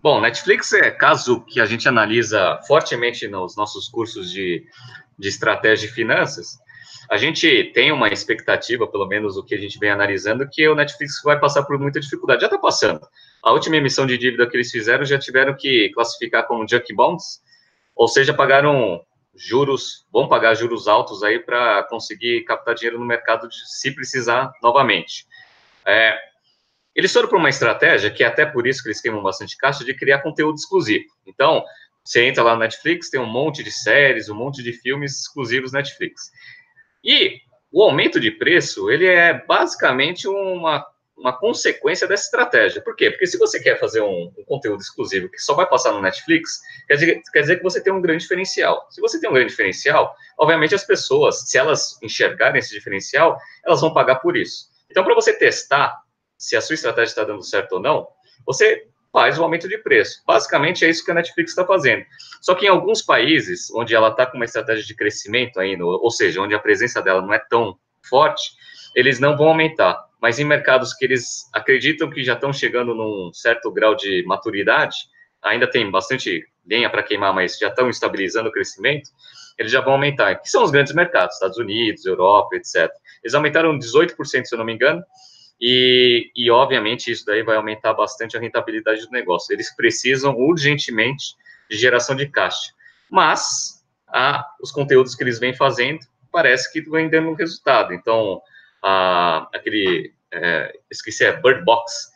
Bom, 0.02 0.20
Netflix 0.20 0.74
é 0.74 0.92
caso 0.92 1.46
que 1.46 1.62
a 1.62 1.66
gente 1.66 1.88
analisa 1.88 2.60
fortemente 2.68 3.28
nos 3.28 3.56
nossos 3.56 3.88
cursos 3.88 4.30
de, 4.30 4.64
de 5.18 5.30
estratégia 5.30 5.88
e 5.88 5.92
finanças, 5.92 6.58
a 7.10 7.18
gente 7.18 7.72
tem 7.74 7.92
uma 7.92 8.10
expectativa, 8.10 8.88
pelo 8.88 9.08
menos 9.08 9.38
o 9.38 9.44
que 9.44 9.56
a 9.56 9.58
gente 9.58 9.78
vem 9.80 9.90
analisando, 9.90 10.48
que 10.50 10.68
o 10.68 10.76
Netflix 10.76 11.22
vai 11.24 11.40
passar 11.40 11.64
por 11.64 11.78
muita 11.78 12.00
dificuldade. 12.00 12.42
Já 12.42 12.48
está 12.48 12.58
passando. 12.58 13.02
A 13.44 13.52
última 13.52 13.76
emissão 13.76 14.06
de 14.06 14.18
dívida 14.18 14.48
que 14.48 14.56
eles 14.56 14.72
fizeram 14.72 15.06
já 15.06 15.20
tiveram 15.20 15.56
que 15.56 15.90
classificar 15.94 16.48
como 16.48 16.68
junk 16.68 16.94
bonds, 16.94 17.42
ou 17.96 18.08
seja, 18.08 18.34
pagaram 18.34 19.02
juros, 19.36 20.06
vão 20.12 20.28
pagar 20.28 20.54
juros 20.56 20.88
altos 20.88 21.24
aí 21.24 21.40
para 21.40 21.84
conseguir 21.84 22.44
captar 22.46 22.76
dinheiro 22.76 23.00
no 23.00 23.06
mercado 23.06 23.48
se 23.52 23.94
precisar 23.94 24.52
novamente. 24.62 25.28
É, 25.86 26.18
eles 26.96 27.12
foram 27.12 27.28
para 27.28 27.38
uma 27.38 27.50
estratégia 27.50 28.12
que 28.12 28.24
é 28.24 28.28
até 28.28 28.46
por 28.46 28.68
isso 28.68 28.82
que 28.82 28.90
eles 28.90 29.02
queimam 29.02 29.24
bastante 29.24 29.58
caixa 29.58 29.84
de 29.84 29.94
criar 29.94 30.20
conteúdo 30.20 30.56
exclusivo. 30.56 31.06
Então, 31.26 31.64
você 32.04 32.26
entra 32.26 32.44
lá 32.44 32.54
no 32.54 32.60
Netflix, 32.60 33.10
tem 33.10 33.20
um 33.20 33.26
monte 33.26 33.64
de 33.64 33.72
séries, 33.72 34.30
um 34.30 34.36
monte 34.36 34.62
de 34.62 34.74
filmes 34.74 35.22
exclusivos 35.22 35.72
Netflix. 35.72 36.32
E 37.04 37.40
o 37.72 37.84
aumento 37.84 38.20
de 38.20 38.32
preço, 38.32 38.90
ele 38.90 39.08
é 39.08 39.34
basicamente 39.46 40.28
uma, 40.28 40.86
uma 41.18 41.38
consequência 41.38 42.08
dessa 42.08 42.26
estratégia. 42.26 42.82
Por 42.82 42.96
quê? 42.96 43.10
Porque 43.10 43.28
se 43.28 43.38
você 43.38 43.60
quer 43.60 43.80
fazer 43.80 44.02
um, 44.02 44.32
um, 44.38 44.44
conteúdo 44.46 44.82
exclusivo 44.82 45.30
que 45.30 45.40
só 45.40 45.54
vai 45.54 45.68
passar 45.68 45.92
no 45.92 46.02
Netflix, 46.02 46.62
quer 46.88 46.94
dizer, 46.96 47.22
quer 47.34 47.42
dizer 47.42 47.58
que 47.58 47.64
você 47.64 47.82
tem 47.82 47.92
um 47.92 48.02
grande 48.02 48.22
diferencial. 48.22 48.88
Se 48.90 49.02
você 49.02 49.20
tem 49.20 49.30
um 49.30 49.34
grande 49.34 49.50
diferencial, 49.50 50.16
obviamente 50.38 50.76
as 50.76 50.86
pessoas, 50.86 51.50
se 51.50 51.58
elas 51.58 51.98
enxergarem 52.02 52.60
esse 52.60 52.74
diferencial, 52.74 53.38
elas 53.66 53.82
vão 53.82 53.94
pagar 53.94 54.16
por 54.18 54.38
isso. 54.38 54.68
Então, 54.90 55.04
para 55.04 55.16
você 55.16 55.34
testar 55.34 56.00
se 56.38 56.56
a 56.56 56.62
sua 56.62 56.76
estratégia 56.76 57.12
está 57.12 57.24
dando 57.24 57.44
certo 57.44 57.74
ou 57.74 57.80
não, 57.80 58.08
você 58.46 58.88
faz 59.13 59.38
o 59.38 59.43
aumento 59.43 59.70
de 59.70 59.77
preço. 59.77 60.24
Basicamente 60.25 60.84
é 60.84 60.89
isso 60.89 61.05
que 61.05 61.12
a 61.12 61.13
Netflix 61.13 61.51
está 61.51 61.63
fazendo. 61.63 62.03
Só 62.41 62.55
que 62.55 62.65
em 62.65 62.70
alguns 62.70 63.03
países, 63.03 63.72
onde 63.75 63.93
ela 63.93 64.10
está 64.10 64.25
com 64.25 64.38
uma 64.38 64.46
estratégia 64.46 64.84
de 64.84 64.96
crescimento 64.96 65.60
ainda, 65.60 65.86
ou 65.86 66.10
seja, 66.10 66.41
onde 66.41 66.55
a 66.55 66.60
presença 66.60 67.00
dela 67.00 67.22
não 67.22 67.32
é 67.32 67.39
tão 67.48 67.77
forte, 68.10 68.51
eles 68.96 69.20
não 69.20 69.38
vão 69.38 69.50
aumentar. 69.50 70.03
Mas 70.20 70.39
em 70.39 70.43
mercados 70.43 70.93
que 70.96 71.05
eles 71.05 71.48
acreditam 71.53 72.10
que 72.10 72.24
já 72.24 72.34
estão 72.34 72.51
chegando 72.51 72.96
num 72.96 73.32
certo 73.32 73.72
grau 73.72 73.96
de 73.96 74.24
maturidade, 74.25 74.96
ainda 75.43 75.70
tem 75.70 75.89
bastante 75.91 76.43
lenha 76.65 76.89
para 76.89 77.03
queimar, 77.03 77.34
mas 77.34 77.58
já 77.58 77.67
estão 77.67 77.89
estabilizando 77.89 78.50
o 78.50 78.51
crescimento, 78.51 79.10
eles 79.60 79.72
já 79.72 79.82
vão 79.82 79.93
aumentar. 79.93 80.36
Que 80.36 80.50
são 80.50 80.63
os 80.63 80.72
grandes 80.72 80.93
mercados, 80.93 81.36
Estados 81.36 81.58
Unidos, 81.58 82.05
Europa, 82.05 82.55
etc. 82.55 82.89
Eles 83.24 83.36
aumentaram 83.36 83.77
18%, 83.77 84.15
se 84.25 84.55
eu 84.55 84.58
não 84.58 84.65
me 84.65 84.74
engano, 84.74 85.03
e, 85.65 86.29
e, 86.36 86.51
obviamente, 86.51 87.10
isso 87.10 87.25
daí 87.25 87.41
vai 87.41 87.55
aumentar 87.55 87.93
bastante 87.93 88.36
a 88.36 88.39
rentabilidade 88.41 89.05
do 89.05 89.12
negócio. 89.12 89.53
Eles 89.53 89.74
precisam 89.74 90.36
urgentemente 90.36 91.38
de 91.70 91.77
geração 91.77 92.17
de 92.17 92.27
caixa. 92.27 92.74
Mas 93.10 93.82
a, 94.10 94.46
os 94.62 94.74
conteúdos 94.74 95.15
que 95.15 95.24
eles 95.24 95.39
vêm 95.39 95.53
fazendo 95.53 96.00
parece 96.29 96.70
que 96.70 96.82
vem 96.82 97.10
dando 97.10 97.34
resultado. 97.34 97.93
Então, 97.93 98.41
a, 98.84 99.48
aquele, 99.55 100.13
é, 100.34 100.77
esqueci, 100.91 101.24
é 101.24 101.32
Bird 101.32 101.63
Box, 101.63 102.12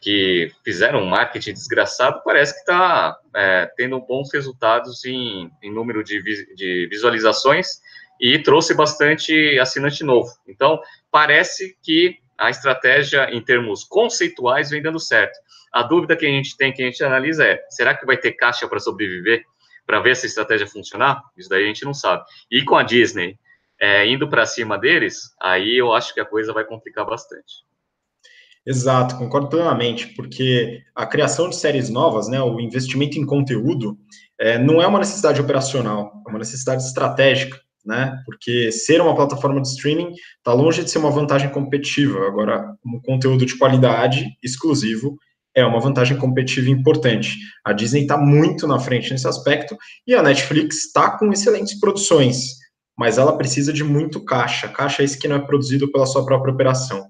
que 0.00 0.52
fizeram 0.64 1.00
um 1.00 1.06
marketing 1.06 1.54
desgraçado, 1.54 2.22
parece 2.24 2.54
que 2.54 2.60
está 2.60 3.18
é, 3.34 3.72
tendo 3.76 3.98
bons 3.98 4.32
resultados 4.32 5.04
em, 5.04 5.50
em 5.60 5.72
número 5.72 6.04
de, 6.04 6.22
de 6.54 6.86
visualizações 6.88 7.66
e 8.20 8.38
trouxe 8.38 8.72
bastante 8.72 9.58
assinante 9.58 10.04
novo. 10.04 10.30
Então, 10.46 10.80
parece 11.10 11.76
que 11.82 12.22
a 12.38 12.50
estratégia 12.50 13.30
em 13.30 13.42
termos 13.42 13.84
conceituais 13.84 14.70
vem 14.70 14.82
dando 14.82 15.00
certo. 15.00 15.38
A 15.72 15.82
dúvida 15.82 16.16
que 16.16 16.26
a 16.26 16.28
gente 16.28 16.56
tem, 16.56 16.72
que 16.72 16.82
a 16.82 16.86
gente 16.86 17.02
analisa 17.02 17.44
é: 17.44 17.64
será 17.68 17.94
que 17.94 18.06
vai 18.06 18.16
ter 18.16 18.32
caixa 18.32 18.68
para 18.68 18.78
sobreviver, 18.78 19.44
para 19.86 20.00
ver 20.00 20.10
essa 20.10 20.26
estratégia 20.26 20.66
funcionar? 20.66 21.22
Isso 21.36 21.48
daí 21.48 21.64
a 21.64 21.66
gente 21.66 21.84
não 21.84 21.94
sabe. 21.94 22.24
E 22.50 22.64
com 22.64 22.76
a 22.76 22.82
Disney 22.82 23.38
é, 23.80 24.08
indo 24.08 24.28
para 24.28 24.46
cima 24.46 24.78
deles, 24.78 25.34
aí 25.40 25.76
eu 25.76 25.92
acho 25.92 26.14
que 26.14 26.20
a 26.20 26.24
coisa 26.24 26.52
vai 26.52 26.64
complicar 26.64 27.04
bastante. 27.04 27.64
Exato, 28.66 29.18
concordo 29.18 29.48
plenamente, 29.48 30.06
porque 30.14 30.82
a 30.94 31.04
criação 31.04 31.50
de 31.50 31.56
séries 31.56 31.90
novas, 31.90 32.28
né, 32.28 32.40
o 32.40 32.58
investimento 32.58 33.18
em 33.18 33.26
conteúdo, 33.26 33.98
é, 34.38 34.58
não 34.58 34.80
é 34.80 34.86
uma 34.86 34.98
necessidade 34.98 35.38
operacional, 35.38 36.22
é 36.26 36.30
uma 36.30 36.38
necessidade 36.38 36.82
estratégica 36.82 37.60
né? 37.84 38.16
Porque 38.24 38.72
ser 38.72 39.00
uma 39.00 39.14
plataforma 39.14 39.60
de 39.60 39.68
streaming 39.68 40.12
está 40.38 40.52
longe 40.52 40.82
de 40.82 40.90
ser 40.90 40.98
uma 40.98 41.10
vantagem 41.10 41.50
competitiva. 41.50 42.26
Agora, 42.26 42.74
um 42.84 43.00
conteúdo 43.00 43.44
de 43.44 43.56
qualidade 43.56 44.26
exclusivo 44.42 45.16
é 45.54 45.64
uma 45.64 45.80
vantagem 45.80 46.16
competitiva 46.16 46.70
importante. 46.70 47.36
A 47.64 47.72
Disney 47.72 48.02
está 48.02 48.16
muito 48.16 48.66
na 48.66 48.78
frente 48.78 49.10
nesse 49.12 49.28
aspecto 49.28 49.76
e 50.06 50.14
a 50.14 50.22
Netflix 50.22 50.86
está 50.86 51.16
com 51.16 51.32
excelentes 51.32 51.78
produções, 51.78 52.56
mas 52.98 53.18
ela 53.18 53.36
precisa 53.36 53.72
de 53.72 53.84
muito 53.84 54.24
caixa. 54.24 54.68
Caixa 54.68 55.02
é 55.02 55.04
esse 55.04 55.18
que 55.18 55.28
não 55.28 55.36
é 55.36 55.40
produzido 55.40 55.90
pela 55.92 56.06
sua 56.06 56.24
própria 56.24 56.52
operação. 56.52 57.06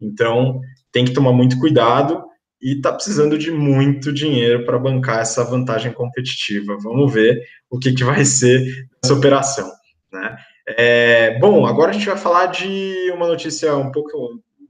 Então, 0.00 0.60
tem 0.92 1.04
que 1.04 1.12
tomar 1.12 1.32
muito 1.32 1.58
cuidado 1.58 2.24
e 2.62 2.76
está 2.76 2.92
precisando 2.92 3.38
de 3.38 3.50
muito 3.50 4.12
dinheiro 4.12 4.64
para 4.64 4.78
bancar 4.78 5.20
essa 5.20 5.42
vantagem 5.42 5.92
competitiva. 5.92 6.76
Vamos 6.82 7.12
ver 7.12 7.40
o 7.70 7.78
que, 7.78 7.92
que 7.92 8.04
vai 8.04 8.24
ser 8.24 8.86
essa 9.02 9.14
operação. 9.14 9.70
Né? 10.12 10.36
É, 10.68 11.38
bom, 11.38 11.66
agora 11.66 11.90
a 11.90 11.92
gente 11.92 12.06
vai 12.06 12.16
falar 12.16 12.46
de 12.46 13.10
uma 13.14 13.26
notícia 13.26 13.76
um 13.76 13.90
pouco, 13.92 14.16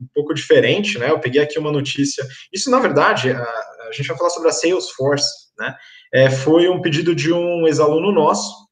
um 0.00 0.06
pouco 0.14 0.34
diferente, 0.34 0.98
né? 0.98 1.10
Eu 1.10 1.20
peguei 1.20 1.40
aqui 1.40 1.58
uma 1.58 1.72
notícia. 1.72 2.26
Isso, 2.52 2.70
na 2.70 2.78
verdade, 2.78 3.30
a, 3.30 3.42
a 3.88 3.92
gente 3.92 4.06
vai 4.06 4.16
falar 4.16 4.30
sobre 4.30 4.48
a 4.48 4.52
Salesforce, 4.52 5.50
né? 5.58 5.74
É, 6.12 6.30
foi 6.30 6.68
um 6.68 6.80
pedido 6.80 7.14
de 7.14 7.32
um 7.32 7.66
ex-aluno 7.66 8.12
nosso 8.12 8.68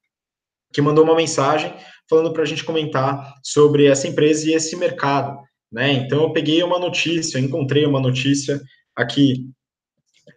que 0.72 0.82
mandou 0.82 1.04
uma 1.04 1.16
mensagem 1.16 1.72
falando 2.08 2.32
para 2.32 2.42
a 2.42 2.46
gente 2.46 2.64
comentar 2.64 3.34
sobre 3.42 3.86
essa 3.86 4.08
empresa 4.08 4.48
e 4.48 4.54
esse 4.54 4.76
mercado, 4.76 5.38
né? 5.70 5.92
Então, 5.92 6.22
eu 6.22 6.32
peguei 6.32 6.62
uma 6.62 6.78
notícia, 6.78 7.38
encontrei 7.38 7.86
uma 7.86 8.00
notícia 8.00 8.60
aqui 8.96 9.50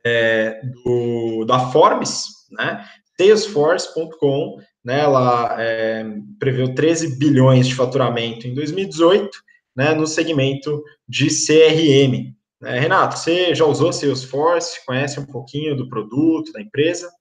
é, 0.06 0.62
do, 0.84 1.46
da 1.46 1.72
Forbes, 1.72 2.28
né? 2.52 2.86
Salesforce.com 3.22 4.58
né, 4.84 5.02
ela 5.02 5.56
é, 5.62 6.04
preveu 6.40 6.74
13 6.74 7.20
bilhões 7.20 7.68
de 7.68 7.76
faturamento 7.76 8.48
em 8.48 8.54
2018, 8.54 9.30
né, 9.76 9.94
no 9.94 10.08
segmento 10.08 10.84
de 11.08 11.28
CRM. 11.28 12.34
Né. 12.60 12.80
Renato, 12.80 13.18
você 13.18 13.54
já 13.54 13.66
usou 13.66 13.94
Salesforce? 13.94 14.84
Conhece 14.86 15.20
um 15.20 15.26
pouquinho 15.26 15.76
do 15.76 15.88
produto, 15.88 16.52
da 16.52 16.62
empresa? 16.62 17.12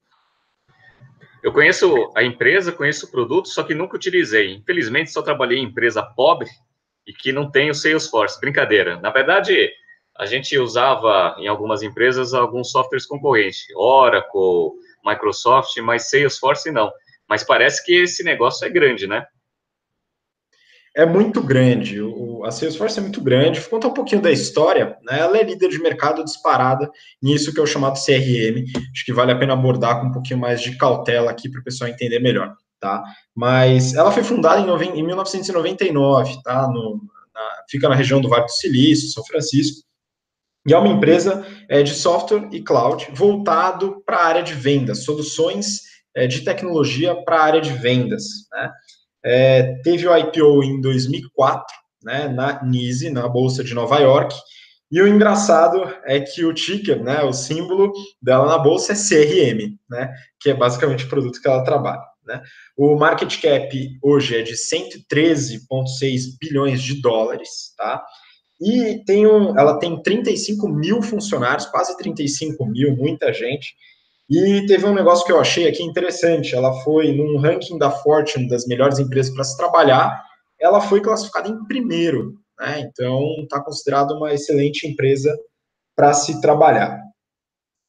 Eu 1.43 1.53
conheço 1.53 2.11
a 2.15 2.23
empresa, 2.23 2.73
conheço 2.73 3.07
o 3.07 3.11
produto, 3.11 3.49
só 3.49 3.63
que 3.63 3.75
nunca 3.75 3.97
utilizei. 3.97 4.55
Infelizmente, 4.55 5.11
só 5.11 5.23
trabalhei 5.23 5.59
em 5.59 5.65
empresa 5.65 6.03
pobre 6.03 6.49
e 7.07 7.13
que 7.13 7.33
não 7.33 7.51
tem 7.51 7.71
o 7.71 7.75
Salesforce. 7.75 8.41
Brincadeira. 8.41 9.01
Na 9.01 9.11
verdade, 9.11 9.71
a 10.19 10.27
gente 10.27 10.59
usava 10.59 11.35
em 11.39 11.47
algumas 11.47 11.83
empresas 11.83 12.35
alguns 12.35 12.71
softwares 12.71 13.07
concorrentes, 13.07 13.65
Oracle, 13.75 14.73
Microsoft, 15.05 15.77
mas 15.79 16.09
Salesforce 16.11 16.71
não. 16.71 16.91
Mas 17.29 17.45
parece 17.45 17.85
que 17.85 17.95
esse 17.95 18.25
negócio 18.25 18.67
é 18.67 18.71
grande, 18.71 19.07
né? 19.07 19.25
É 20.97 21.07
muito 21.07 21.41
grande. 21.41 22.01
O, 22.03 22.45
a 22.45 22.51
Salesforce 22.51 22.99
é 22.99 23.03
muito 23.03 23.21
grande. 23.21 23.61
Vou 23.61 23.71
contar 23.71 23.89
um 23.89 23.95
pouquinho 23.95 24.21
da 24.21 24.31
história. 24.31 24.97
Né? 25.03 25.21
Ela 25.21 25.39
é 25.39 25.45
líder 25.45 25.69
de 25.69 25.81
mercado 25.81 26.25
disparada 26.25 26.91
nisso 27.23 27.53
que 27.53 27.61
é 27.61 27.63
o 27.63 27.67
chamado 27.67 27.95
CRM. 27.95 28.65
Acho 28.93 29.05
que 29.05 29.13
vale 29.13 29.31
a 29.31 29.39
pena 29.39 29.53
abordar 29.53 30.01
com 30.01 30.09
um 30.09 30.13
pouquinho 30.13 30.41
mais 30.41 30.61
de 30.61 30.77
cautela 30.77 31.31
aqui 31.31 31.49
para 31.49 31.61
o 31.61 31.65
pessoal 31.65 31.89
entender 31.89 32.19
melhor. 32.19 32.55
Tá? 32.81 33.03
Mas 33.35 33.95
ela 33.95 34.11
foi 34.11 34.25
fundada 34.25 34.61
em, 34.61 34.99
em 34.99 35.03
1999, 35.07 36.43
tá? 36.43 36.67
No, 36.67 37.01
na, 37.33 37.65
fica 37.69 37.89
na 37.89 37.95
região 37.95 38.21
do 38.21 38.29
Vale 38.29 38.47
do 38.47 38.51
Silício, 38.51 39.11
São 39.11 39.25
Francisco. 39.25 39.87
E 40.67 40.75
é 40.75 40.79
uma 40.79 40.89
empresa 40.89 41.45
é, 41.69 41.83
de 41.83 41.95
software 41.95 42.49
e 42.53 42.63
cloud 42.63 43.09
voltado 43.13 44.03
para 44.05 44.19
a 44.19 44.25
área 44.27 44.43
de 44.43 44.55
vendas, 44.55 45.05
soluções 45.05 45.81
é, 46.15 46.27
de 46.27 46.43
tecnologia 46.43 47.15
para 47.25 47.37
a 47.37 47.45
área 47.45 47.61
de 47.61 47.73
vendas. 47.73 48.25
Né? 48.53 48.73
É, 49.25 49.63
teve 49.83 50.07
o 50.07 50.17
IPO 50.17 50.63
em 50.63 50.81
2004, 50.81 51.77
né, 52.03 52.29
na 52.29 52.63
NISE, 52.65 53.11
na 53.11 53.29
Bolsa 53.29 53.63
de 53.63 53.75
Nova 53.75 53.99
York, 53.99 54.35
e 54.91 55.01
o 55.01 55.07
engraçado 55.07 55.83
é 56.05 56.19
que 56.19 56.45
o 56.45 56.53
ticker, 56.53 57.03
né, 57.03 57.23
o 57.23 57.33
símbolo 57.33 57.93
dela 58.21 58.47
na 58.47 58.59
bolsa 58.59 58.93
é 58.93 58.97
CRM, 58.97 59.77
né, 59.89 60.13
que 60.41 60.51
é 60.51 60.55
basicamente 60.55 61.05
o 61.05 61.09
produto 61.09 61.41
que 61.41 61.47
ela 61.47 61.63
trabalha. 61.63 62.03
Né? 62.27 62.43
O 62.77 62.97
market 62.97 63.41
cap 63.41 63.99
hoje 64.03 64.37
é 64.37 64.43
de 64.43 64.55
113,6 64.55 66.23
bilhões 66.41 66.83
de 66.83 67.01
dólares, 67.01 67.73
tá? 67.77 68.05
E 68.61 69.03
tem 69.05 69.27
um, 69.27 69.59
ela 69.59 69.79
tem 69.79 70.01
35 70.03 70.69
mil 70.69 71.01
funcionários, 71.03 71.67
quase 71.67 71.97
35 71.97 72.67
mil, 72.67 72.95
muita 72.97 73.33
gente. 73.33 73.75
E 74.29 74.65
teve 74.67 74.87
um 74.87 74.95
negócio 74.95 75.25
que 75.25 75.33
eu 75.33 75.41
achei 75.41 75.67
aqui 75.67 75.83
interessante. 75.83 76.55
Ela 76.55 76.73
foi 76.83 77.13
num 77.13 77.39
ranking 77.39 77.79
da 77.79 77.91
Fortune 77.91 78.49
das 78.49 78.67
melhores 78.67 78.99
empresas 78.99 79.35
para 79.35 79.45
se 79.45 79.57
trabalhar. 79.57 80.23
Ela 80.61 80.81
foi 80.81 81.01
classificada 81.01 81.49
em 81.49 81.65
primeiro, 81.65 82.35
né? 82.59 82.81
Então 82.81 83.25
está 83.43 83.61
considerada 83.61 84.15
uma 84.15 84.33
excelente 84.33 84.87
empresa 84.87 85.35
para 85.97 86.13
se 86.13 86.41
trabalhar. 86.41 87.01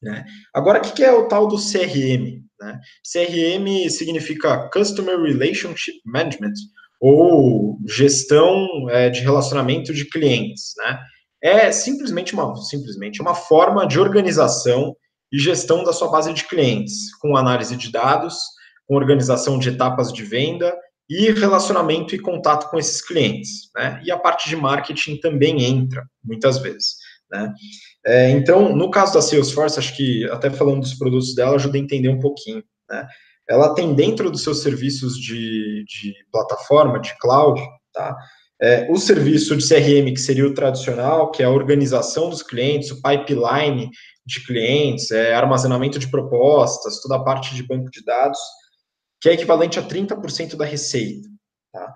Né? 0.02 0.24
Agora, 0.52 0.80
o 0.80 0.82
que 0.82 1.04
é 1.04 1.12
o 1.12 1.28
tal 1.28 1.46
do 1.46 1.56
CRM? 1.56 2.42
Né? 2.60 2.80
CRM 3.04 3.88
significa 3.88 4.68
Customer 4.70 5.20
Relationship 5.20 6.00
Management, 6.04 6.54
ou 7.02 7.80
gestão 7.84 8.88
é, 8.88 9.10
de 9.10 9.22
relacionamento 9.22 9.92
de 9.92 10.04
clientes. 10.04 10.72
Né? 10.78 11.00
É 11.42 11.72
simplesmente 11.72 12.32
uma, 12.32 12.54
simplesmente 12.54 13.20
uma 13.20 13.34
forma 13.34 13.84
de 13.88 13.98
organização 13.98 14.94
e 15.32 15.36
gestão 15.36 15.82
da 15.82 15.92
sua 15.92 16.08
base 16.08 16.32
de 16.32 16.44
clientes, 16.44 17.12
com 17.16 17.36
análise 17.36 17.76
de 17.76 17.90
dados, 17.90 18.38
com 18.86 18.94
organização 18.94 19.58
de 19.58 19.70
etapas 19.70 20.12
de 20.12 20.22
venda 20.22 20.72
e 21.10 21.32
relacionamento 21.32 22.14
e 22.14 22.20
contato 22.20 22.70
com 22.70 22.78
esses 22.78 23.04
clientes. 23.04 23.68
Né? 23.74 24.00
E 24.04 24.12
a 24.12 24.16
parte 24.16 24.48
de 24.48 24.54
marketing 24.54 25.16
também 25.16 25.64
entra, 25.64 26.06
muitas 26.22 26.58
vezes. 26.58 26.94
Né? 27.28 27.52
É, 28.06 28.30
então, 28.30 28.76
no 28.76 28.88
caso 28.92 29.14
da 29.14 29.22
Salesforce, 29.22 29.76
acho 29.76 29.96
que 29.96 30.24
até 30.30 30.50
falando 30.50 30.82
dos 30.82 30.94
produtos 30.94 31.34
dela, 31.34 31.56
ajuda 31.56 31.76
a 31.76 31.80
entender 31.80 32.10
um 32.10 32.20
pouquinho. 32.20 32.62
Né? 32.88 33.08
Ela 33.48 33.74
tem 33.74 33.94
dentro 33.94 34.30
dos 34.30 34.42
seus 34.42 34.62
serviços 34.62 35.16
de, 35.16 35.84
de 35.86 36.14
plataforma, 36.30 37.00
de 37.00 37.16
cloud, 37.18 37.60
tá? 37.92 38.16
É, 38.60 38.86
o 38.88 38.96
serviço 38.96 39.56
de 39.56 39.68
CRM, 39.68 40.14
que 40.14 40.20
seria 40.20 40.46
o 40.46 40.54
tradicional, 40.54 41.32
que 41.32 41.42
é 41.42 41.46
a 41.46 41.50
organização 41.50 42.30
dos 42.30 42.44
clientes, 42.44 42.92
o 42.92 43.02
pipeline 43.02 43.90
de 44.24 44.46
clientes, 44.46 45.10
é, 45.10 45.34
armazenamento 45.34 45.98
de 45.98 46.08
propostas, 46.08 47.00
toda 47.00 47.16
a 47.16 47.24
parte 47.24 47.56
de 47.56 47.62
banco 47.64 47.90
de 47.90 48.04
dados, 48.04 48.38
que 49.20 49.28
é 49.28 49.32
equivalente 49.32 49.80
a 49.80 49.82
30% 49.82 50.56
da 50.56 50.64
receita. 50.64 51.28
Tá? 51.72 51.92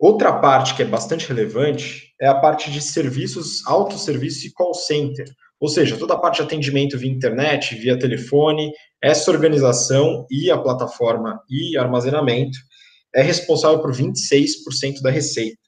Outra 0.00 0.32
parte 0.32 0.74
que 0.74 0.82
é 0.82 0.86
bastante 0.86 1.28
relevante 1.28 2.14
é 2.18 2.26
a 2.26 2.34
parte 2.34 2.70
de 2.70 2.80
serviços, 2.80 3.66
autosserviço 3.66 4.46
e 4.46 4.52
call 4.52 4.72
center. 4.72 5.26
Ou 5.60 5.68
seja, 5.68 5.98
toda 5.98 6.14
a 6.14 6.18
parte 6.18 6.36
de 6.36 6.42
atendimento 6.42 6.96
via 6.96 7.12
internet, 7.12 7.74
via 7.74 7.98
telefone, 7.98 8.72
essa 9.02 9.30
organização 9.30 10.26
e 10.30 10.50
a 10.50 10.56
plataforma 10.56 11.42
e 11.50 11.76
armazenamento 11.76 12.58
é 13.14 13.20
responsável 13.20 13.78
por 13.82 13.92
26% 13.92 15.02
da 15.02 15.10
receita. 15.10 15.58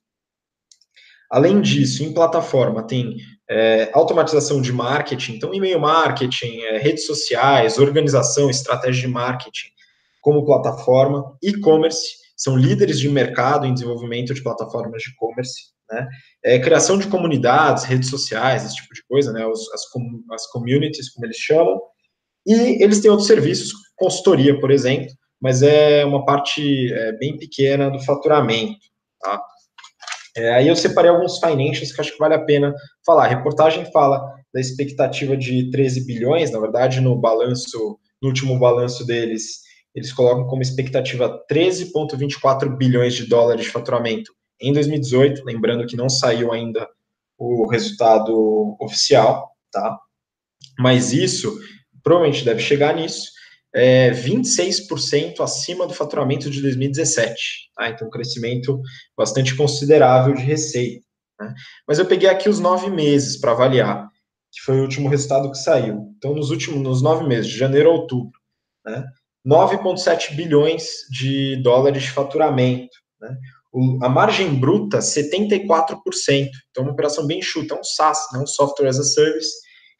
Além 1.30 1.60
disso, 1.60 2.02
em 2.02 2.14
plataforma 2.14 2.86
tem 2.86 3.16
é, 3.50 3.90
automatização 3.92 4.62
de 4.62 4.72
marketing, 4.72 5.34
então 5.34 5.52
e-mail 5.52 5.78
marketing, 5.78 6.58
é, 6.62 6.78
redes 6.78 7.04
sociais, 7.04 7.76
organização, 7.76 8.48
estratégia 8.48 9.02
de 9.02 9.08
marketing 9.08 9.68
como 10.22 10.46
plataforma, 10.46 11.36
e-commerce, 11.42 12.21
são 12.42 12.56
líderes 12.56 12.98
de 12.98 13.08
mercado 13.08 13.64
em 13.64 13.72
desenvolvimento 13.72 14.34
de 14.34 14.42
plataformas 14.42 15.00
de 15.00 15.10
e-commerce, 15.10 15.52
né? 15.88 16.08
É, 16.44 16.58
criação 16.58 16.98
de 16.98 17.06
comunidades, 17.06 17.84
redes 17.84 18.10
sociais, 18.10 18.64
esse 18.64 18.74
tipo 18.74 18.92
de 18.92 19.02
coisa, 19.08 19.32
né? 19.32 19.46
Os, 19.46 19.60
as, 19.72 19.82
as 20.32 20.46
communities, 20.48 21.10
como 21.10 21.24
eles 21.24 21.36
chamam. 21.36 21.80
E 22.44 22.82
eles 22.82 23.00
têm 23.00 23.10
outros 23.10 23.28
serviços, 23.28 23.70
consultoria, 23.94 24.58
por 24.58 24.72
exemplo, 24.72 25.06
mas 25.40 25.62
é 25.62 26.04
uma 26.04 26.24
parte 26.24 26.92
é, 26.92 27.12
bem 27.12 27.38
pequena 27.38 27.88
do 27.88 28.00
faturamento, 28.00 28.80
tá? 29.20 29.40
É, 30.36 30.54
aí 30.54 30.66
eu 30.66 30.74
separei 30.74 31.10
alguns 31.10 31.38
financials 31.38 31.92
que 31.92 32.00
acho 32.00 32.12
que 32.12 32.18
vale 32.18 32.34
a 32.34 32.44
pena 32.44 32.74
falar. 33.06 33.26
A 33.26 33.28
reportagem 33.28 33.84
fala 33.92 34.20
da 34.52 34.60
expectativa 34.60 35.36
de 35.36 35.70
13 35.70 36.04
bilhões, 36.06 36.50
na 36.50 36.58
verdade, 36.58 37.00
no 37.00 37.14
balanço, 37.14 37.98
no 38.20 38.28
último 38.30 38.58
balanço 38.58 39.06
deles, 39.06 39.60
eles 39.94 40.12
colocam 40.12 40.46
como 40.46 40.62
expectativa 40.62 41.42
13,24 41.50 42.76
bilhões 42.76 43.14
de 43.14 43.26
dólares 43.26 43.64
de 43.64 43.70
faturamento 43.70 44.32
em 44.60 44.72
2018, 44.72 45.44
lembrando 45.44 45.86
que 45.86 45.96
não 45.96 46.08
saiu 46.08 46.52
ainda 46.52 46.88
o 47.36 47.66
resultado 47.66 48.76
oficial, 48.80 49.50
tá? 49.72 49.98
Mas 50.78 51.12
isso 51.12 51.58
provavelmente 52.02 52.44
deve 52.44 52.60
chegar 52.60 52.94
nisso, 52.94 53.30
é 53.74 54.10
26% 54.10 55.40
acima 55.40 55.86
do 55.86 55.94
faturamento 55.94 56.50
de 56.50 56.60
2017, 56.60 57.70
tá? 57.74 57.88
Então, 57.88 58.06
um 58.06 58.10
crescimento 58.10 58.80
bastante 59.16 59.56
considerável 59.56 60.34
de 60.34 60.42
receita. 60.42 61.04
Né? 61.40 61.54
Mas 61.88 61.98
eu 61.98 62.06
peguei 62.06 62.28
aqui 62.28 62.48
os 62.48 62.60
nove 62.60 62.90
meses 62.90 63.40
para 63.40 63.52
avaliar, 63.52 64.08
que 64.52 64.60
foi 64.60 64.78
o 64.78 64.82
último 64.82 65.08
resultado 65.08 65.50
que 65.50 65.58
saiu. 65.58 66.12
Então, 66.16 66.34
nos 66.34 66.50
últimos 66.50 66.80
nos 66.80 67.02
nove 67.02 67.26
meses, 67.26 67.50
de 67.50 67.56
janeiro 67.56 67.90
a 67.90 67.92
outubro, 67.92 68.38
né? 68.84 69.04
9,7 69.46 70.34
bilhões 70.34 70.84
de 71.10 71.56
dólares 71.62 72.04
de 72.04 72.10
faturamento. 72.10 72.96
Né? 73.20 73.36
O, 73.72 73.98
a 74.02 74.08
margem 74.08 74.54
bruta, 74.54 74.98
74%. 74.98 75.98
Então, 76.70 76.84
uma 76.84 76.92
operação 76.92 77.26
bem 77.26 77.38
enxuta, 77.38 77.74
é 77.74 77.78
um 77.78 77.84
SaaS, 77.84 78.18
né? 78.32 78.38
um 78.38 78.46
Software 78.46 78.88
as 78.88 78.98
a 78.98 79.04
Service. 79.04 79.52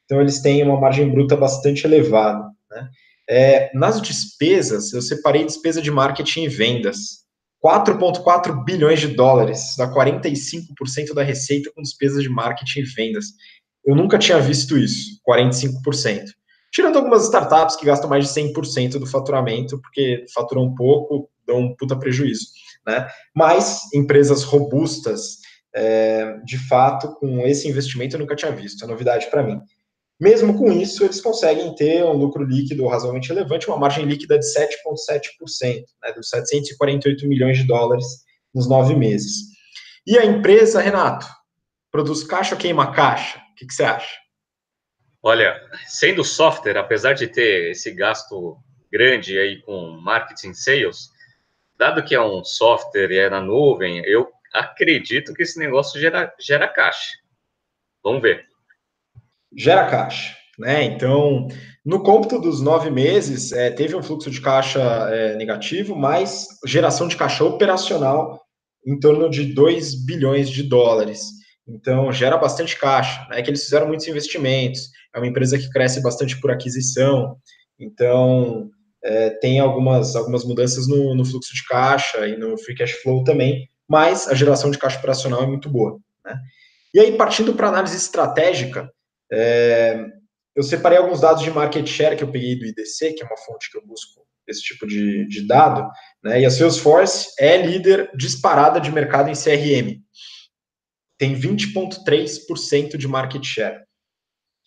Então, 0.04 0.20
eles 0.20 0.40
têm 0.40 0.62
uma 0.62 0.80
margem 0.80 1.10
bruta 1.10 1.36
bastante 1.36 1.86
elevada. 1.86 2.44
Né? 2.70 2.90
É, 3.28 3.70
nas 3.74 4.00
despesas, 4.00 4.92
eu 4.92 5.02
separei 5.02 5.44
despesa 5.44 5.82
de 5.82 5.90
marketing 5.90 6.44
e 6.44 6.48
vendas. 6.48 7.22
4,4 7.64 8.64
bilhões 8.64 8.98
de 8.98 9.06
dólares, 9.08 9.76
dá 9.78 9.88
45% 9.92 11.14
da 11.14 11.22
receita 11.22 11.70
com 11.72 11.80
despesas 11.80 12.22
de 12.22 12.28
marketing 12.28 12.80
e 12.80 12.82
vendas. 12.82 13.26
Eu 13.84 13.94
nunca 13.94 14.18
tinha 14.18 14.40
visto 14.40 14.76
isso, 14.76 15.20
45% 15.28 16.24
tirando 16.72 16.96
algumas 16.96 17.24
startups 17.24 17.76
que 17.76 17.84
gastam 17.84 18.08
mais 18.08 18.26
de 18.26 18.40
100% 18.40 18.98
do 18.98 19.06
faturamento, 19.06 19.80
porque 19.80 20.24
faturam 20.34 20.74
pouco, 20.74 21.28
dão 21.46 21.58
um 21.58 21.76
puta 21.76 21.96
prejuízo, 21.96 22.46
né? 22.86 23.06
Mas 23.36 23.92
empresas 23.94 24.42
robustas, 24.42 25.38
é, 25.74 26.38
de 26.44 26.58
fato, 26.66 27.14
com 27.16 27.46
esse 27.46 27.68
investimento 27.68 28.16
eu 28.16 28.20
nunca 28.20 28.34
tinha 28.34 28.52
visto, 28.52 28.84
é 28.84 28.88
novidade 28.88 29.28
para 29.30 29.42
mim. 29.42 29.60
Mesmo 30.20 30.56
com 30.56 30.70
isso, 30.70 31.04
eles 31.04 31.20
conseguem 31.20 31.74
ter 31.74 32.04
um 32.04 32.12
lucro 32.12 32.44
líquido 32.44 32.86
razoavelmente 32.86 33.28
relevante, 33.28 33.66
uma 33.68 33.76
margem 33.76 34.04
líquida 34.04 34.38
de 34.38 34.46
7,7%, 34.46 35.82
né, 36.02 36.12
dos 36.12 36.28
748 36.28 37.26
milhões 37.26 37.58
de 37.58 37.66
dólares 37.66 38.06
nos 38.54 38.68
nove 38.68 38.94
meses. 38.94 39.52
E 40.06 40.16
a 40.16 40.24
empresa, 40.24 40.80
Renato, 40.80 41.26
produz 41.90 42.22
caixa 42.22 42.54
ou 42.54 42.60
queima 42.60 42.92
caixa? 42.92 43.38
O 43.38 43.54
que, 43.56 43.66
que 43.66 43.74
você 43.74 43.82
acha? 43.82 44.21
Olha, 45.22 45.60
sendo 45.86 46.24
software, 46.24 46.76
apesar 46.76 47.12
de 47.12 47.28
ter 47.28 47.70
esse 47.70 47.92
gasto 47.92 48.58
grande 48.90 49.38
aí 49.38 49.62
com 49.62 49.92
marketing 50.02 50.52
sales, 50.52 51.10
dado 51.78 52.02
que 52.02 52.14
é 52.14 52.20
um 52.20 52.42
software 52.42 53.10
e 53.10 53.18
é 53.18 53.30
na 53.30 53.40
nuvem, 53.40 54.04
eu 54.04 54.28
acredito 54.52 55.32
que 55.32 55.42
esse 55.42 55.58
negócio 55.60 56.00
gera, 56.00 56.34
gera 56.40 56.66
caixa. 56.66 57.12
Vamos 58.02 58.20
ver. 58.20 58.44
Gera 59.56 59.88
caixa, 59.88 60.36
né? 60.58 60.82
Então, 60.82 61.46
no 61.84 62.02
cômputo 62.02 62.40
dos 62.40 62.60
nove 62.60 62.90
meses, 62.90 63.52
é, 63.52 63.70
teve 63.70 63.94
um 63.94 64.02
fluxo 64.02 64.30
de 64.30 64.40
caixa 64.40 64.80
é, 64.80 65.36
negativo, 65.36 65.94
mas 65.94 66.48
geração 66.66 67.06
de 67.06 67.16
caixa 67.16 67.44
operacional 67.44 68.40
em 68.84 68.98
torno 68.98 69.30
de 69.30 69.54
2 69.54 70.04
bilhões 70.04 70.50
de 70.50 70.64
dólares. 70.64 71.41
Então, 71.66 72.12
gera 72.12 72.36
bastante 72.36 72.78
caixa. 72.78 73.26
É 73.30 73.36
né? 73.36 73.42
que 73.42 73.50
eles 73.50 73.64
fizeram 73.64 73.86
muitos 73.86 74.06
investimentos, 74.08 74.90
é 75.14 75.18
uma 75.18 75.26
empresa 75.26 75.58
que 75.58 75.70
cresce 75.70 76.02
bastante 76.02 76.40
por 76.40 76.50
aquisição, 76.50 77.36
então 77.78 78.70
é, 79.04 79.30
tem 79.30 79.60
algumas, 79.60 80.14
algumas 80.16 80.44
mudanças 80.44 80.86
no, 80.86 81.14
no, 81.14 81.24
fluxo 81.24 81.54
de 81.54 81.64
caixa 81.64 82.26
e 82.26 82.36
no 82.36 82.56
free 82.58 82.74
cash 82.74 82.92
flow 83.02 83.24
também, 83.24 83.68
mas 83.88 84.28
a 84.28 84.34
geração 84.34 84.70
de 84.70 84.78
caixa 84.78 84.98
operacional 84.98 85.42
é 85.42 85.46
muito 85.46 85.68
boa. 85.68 85.98
Né? 86.24 86.36
E 86.94 87.00
aí, 87.00 87.16
partindo 87.16 87.54
para 87.54 87.68
análise 87.68 87.96
estratégica, 87.96 88.90
é, 89.32 90.04
eu 90.54 90.62
separei 90.62 90.98
alguns 90.98 91.20
dados 91.20 91.42
de 91.42 91.50
market 91.50 91.86
share 91.86 92.16
que 92.16 92.22
eu 92.22 92.30
peguei 92.30 92.58
do 92.58 92.66
IDC, 92.66 93.14
que 93.14 93.22
é 93.22 93.26
uma 93.26 93.36
fonte 93.36 93.70
que 93.70 93.78
eu 93.78 93.86
busco 93.86 94.22
esse 94.46 94.62
tipo 94.62 94.86
de, 94.86 95.26
de 95.28 95.46
dado, 95.46 95.88
né? 96.22 96.40
e 96.40 96.44
a 96.44 96.50
Salesforce 96.50 97.28
é 97.38 97.56
líder 97.56 98.10
disparada 98.14 98.80
de 98.80 98.90
mercado 98.90 99.30
em 99.30 99.34
CRM. 99.34 100.00
Tem 101.22 101.38
20,3% 101.38 102.96
de 102.96 103.06
market 103.06 103.44
share. 103.44 103.78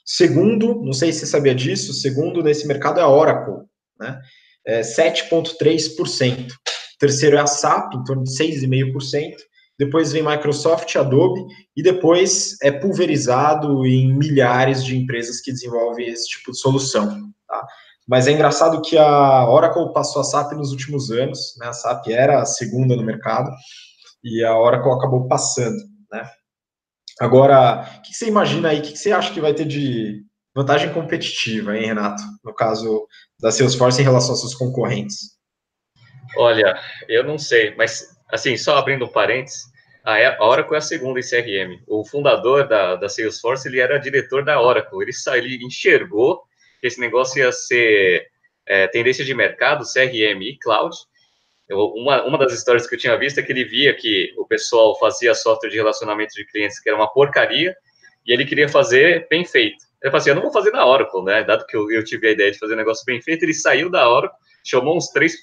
Segundo, 0.05 0.81
não 0.85 0.93
sei 0.93 1.11
se 1.11 1.19
você 1.19 1.25
sabia 1.25 1.53
disso, 1.53 1.91
segundo 1.91 2.41
nesse 2.41 2.65
mercado 2.65 2.97
é 2.97 3.03
a 3.03 3.09
Oracle, 3.09 3.65
né? 3.99 4.21
É 4.65 4.79
7,3%. 4.79 6.53
Terceiro 6.97 7.35
é 7.35 7.41
a 7.41 7.45
SAP, 7.45 7.95
em 7.95 8.03
torno 8.05 8.23
de 8.23 8.31
6,5%. 8.31 9.33
Depois 9.77 10.13
vem 10.13 10.23
Microsoft, 10.23 10.95
Adobe, 10.95 11.41
e 11.75 11.83
depois 11.83 12.55
é 12.63 12.71
pulverizado 12.71 13.85
em 13.85 14.17
milhares 14.17 14.81
de 14.81 14.95
empresas 14.95 15.41
que 15.41 15.51
desenvolvem 15.51 16.07
esse 16.07 16.29
tipo 16.29 16.53
de 16.53 16.57
solução. 16.57 17.33
Tá? 17.49 17.67
Mas 18.07 18.27
é 18.27 18.31
engraçado 18.31 18.81
que 18.81 18.97
a 18.97 19.49
Oracle 19.49 19.91
passou 19.91 20.21
a 20.21 20.23
SAP 20.23 20.53
nos 20.53 20.71
últimos 20.71 21.11
anos, 21.11 21.57
né? 21.59 21.67
a 21.67 21.73
SAP 21.73 22.07
era 22.11 22.41
a 22.41 22.45
segunda 22.45 22.95
no 22.95 23.03
mercado, 23.03 23.51
e 24.23 24.41
a 24.41 24.57
Oracle 24.57 24.93
acabou 24.93 25.27
passando. 25.27 25.75
Né? 26.09 26.25
Agora, 27.19 27.87
o 27.97 28.01
que 28.01 28.13
você 28.13 28.27
imagina 28.27 28.69
aí? 28.69 28.79
O 28.79 28.81
que 28.81 28.97
você 28.97 29.11
acha 29.11 29.33
que 29.33 29.39
vai 29.39 29.53
ter 29.53 29.65
de 29.65 30.23
vantagem 30.53 30.91
competitiva, 30.93 31.77
hein, 31.77 31.87
Renato? 31.87 32.21
No 32.43 32.53
caso 32.53 33.07
da 33.39 33.51
Salesforce 33.51 34.01
em 34.01 34.03
relação 34.03 34.31
aos 34.31 34.41
seus 34.41 34.55
concorrentes? 34.55 35.35
Olha, 36.37 36.77
eu 37.07 37.23
não 37.23 37.37
sei, 37.37 37.73
mas 37.75 38.15
assim, 38.29 38.57
só 38.57 38.77
abrindo 38.77 39.05
um 39.05 39.11
parênteses, 39.11 39.63
a 40.05 40.45
Oracle 40.45 40.75
é 40.75 40.77
a 40.77 40.81
segunda 40.81 41.19
em 41.19 41.23
CRM. 41.23 41.81
O 41.87 42.05
fundador 42.05 42.67
da, 42.67 42.95
da 42.95 43.09
Salesforce, 43.09 43.67
ele 43.67 43.79
era 43.79 43.97
diretor 43.97 44.45
da 44.45 44.61
Oracle. 44.61 45.01
Ele, 45.01 45.11
ele 45.35 45.65
enxergou 45.65 46.43
que 46.79 46.85
esse 46.85 46.99
negócio 46.99 47.39
ia 47.39 47.51
ser 47.51 48.27
é, 48.67 48.87
tendência 48.87 49.25
de 49.25 49.33
mercado, 49.33 49.83
CRM 49.83 50.43
e 50.43 50.59
cloud, 50.59 50.95
eu, 51.67 51.79
uma, 51.95 52.23
uma 52.23 52.37
das 52.37 52.53
histórias 52.53 52.87
que 52.87 52.95
eu 52.95 52.99
tinha 52.99 53.17
visto 53.17 53.39
é 53.39 53.43
que 53.43 53.51
ele 53.51 53.65
via 53.65 53.95
que 53.95 54.33
o 54.37 54.45
pessoal 54.45 54.97
fazia 54.99 55.33
software 55.33 55.69
de 55.69 55.77
relacionamento 55.77 56.33
de 56.33 56.45
clientes 56.45 56.79
que 56.79 56.89
era 56.89 56.97
uma 56.97 57.11
porcaria 57.11 57.75
e 58.25 58.33
ele 58.33 58.45
queria 58.45 58.69
fazer 58.69 59.27
bem 59.29 59.43
feito. 59.45 59.83
Ele 60.01 60.11
falou 60.11 60.17
assim: 60.17 60.29
eu 60.29 60.35
não 60.35 60.43
vou 60.43 60.51
fazer 60.51 60.71
na 60.71 60.85
Oracle, 60.85 61.23
né? 61.23 61.43
Dado 61.43 61.65
que 61.65 61.75
eu, 61.75 61.89
eu 61.91 62.03
tive 62.03 62.27
a 62.27 62.31
ideia 62.31 62.51
de 62.51 62.59
fazer 62.59 62.73
um 62.73 62.77
negócio 62.77 63.03
bem 63.05 63.21
feito, 63.21 63.43
ele 63.43 63.53
saiu 63.53 63.89
da 63.89 64.07
Oracle, 64.09 64.37
chamou 64.63 64.95
uns 64.95 65.07
três 65.09 65.35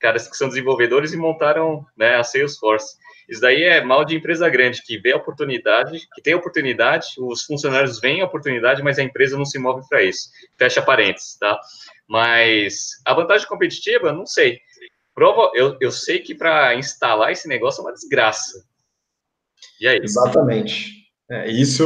caras 0.00 0.28
que 0.28 0.36
são 0.36 0.48
desenvolvedores 0.48 1.12
e 1.12 1.16
montaram 1.16 1.84
né, 1.96 2.16
a 2.16 2.24
Salesforce. 2.24 2.96
Isso 3.28 3.40
daí 3.40 3.62
é 3.62 3.84
mal 3.84 4.04
de 4.04 4.16
empresa 4.16 4.48
grande, 4.48 4.82
que 4.82 4.98
vê 4.98 5.12
a 5.12 5.16
oportunidade, 5.16 6.00
que 6.14 6.22
tem 6.22 6.32
a 6.32 6.36
oportunidade, 6.36 7.08
os 7.18 7.42
funcionários 7.42 8.00
veem 8.00 8.22
a 8.22 8.24
oportunidade, 8.24 8.82
mas 8.82 8.98
a 8.98 9.02
empresa 9.02 9.36
não 9.36 9.44
se 9.44 9.58
move 9.58 9.86
para 9.88 10.02
isso. 10.02 10.30
Fecha 10.56 10.80
parênteses, 10.80 11.36
tá? 11.36 11.58
Mas 12.08 13.00
a 13.04 13.12
vantagem 13.12 13.46
competitiva, 13.46 14.12
não 14.12 14.24
sei. 14.24 14.60
Prova, 15.18 15.50
eu, 15.52 15.76
eu 15.80 15.90
sei 15.90 16.20
que 16.20 16.32
para 16.32 16.76
instalar 16.76 17.32
esse 17.32 17.48
negócio 17.48 17.80
é 17.80 17.84
uma 17.84 17.92
desgraça. 17.92 18.64
E 19.80 19.88
aí? 19.88 19.98
Exatamente. 20.00 20.92
É, 21.28 21.50
isso, 21.50 21.84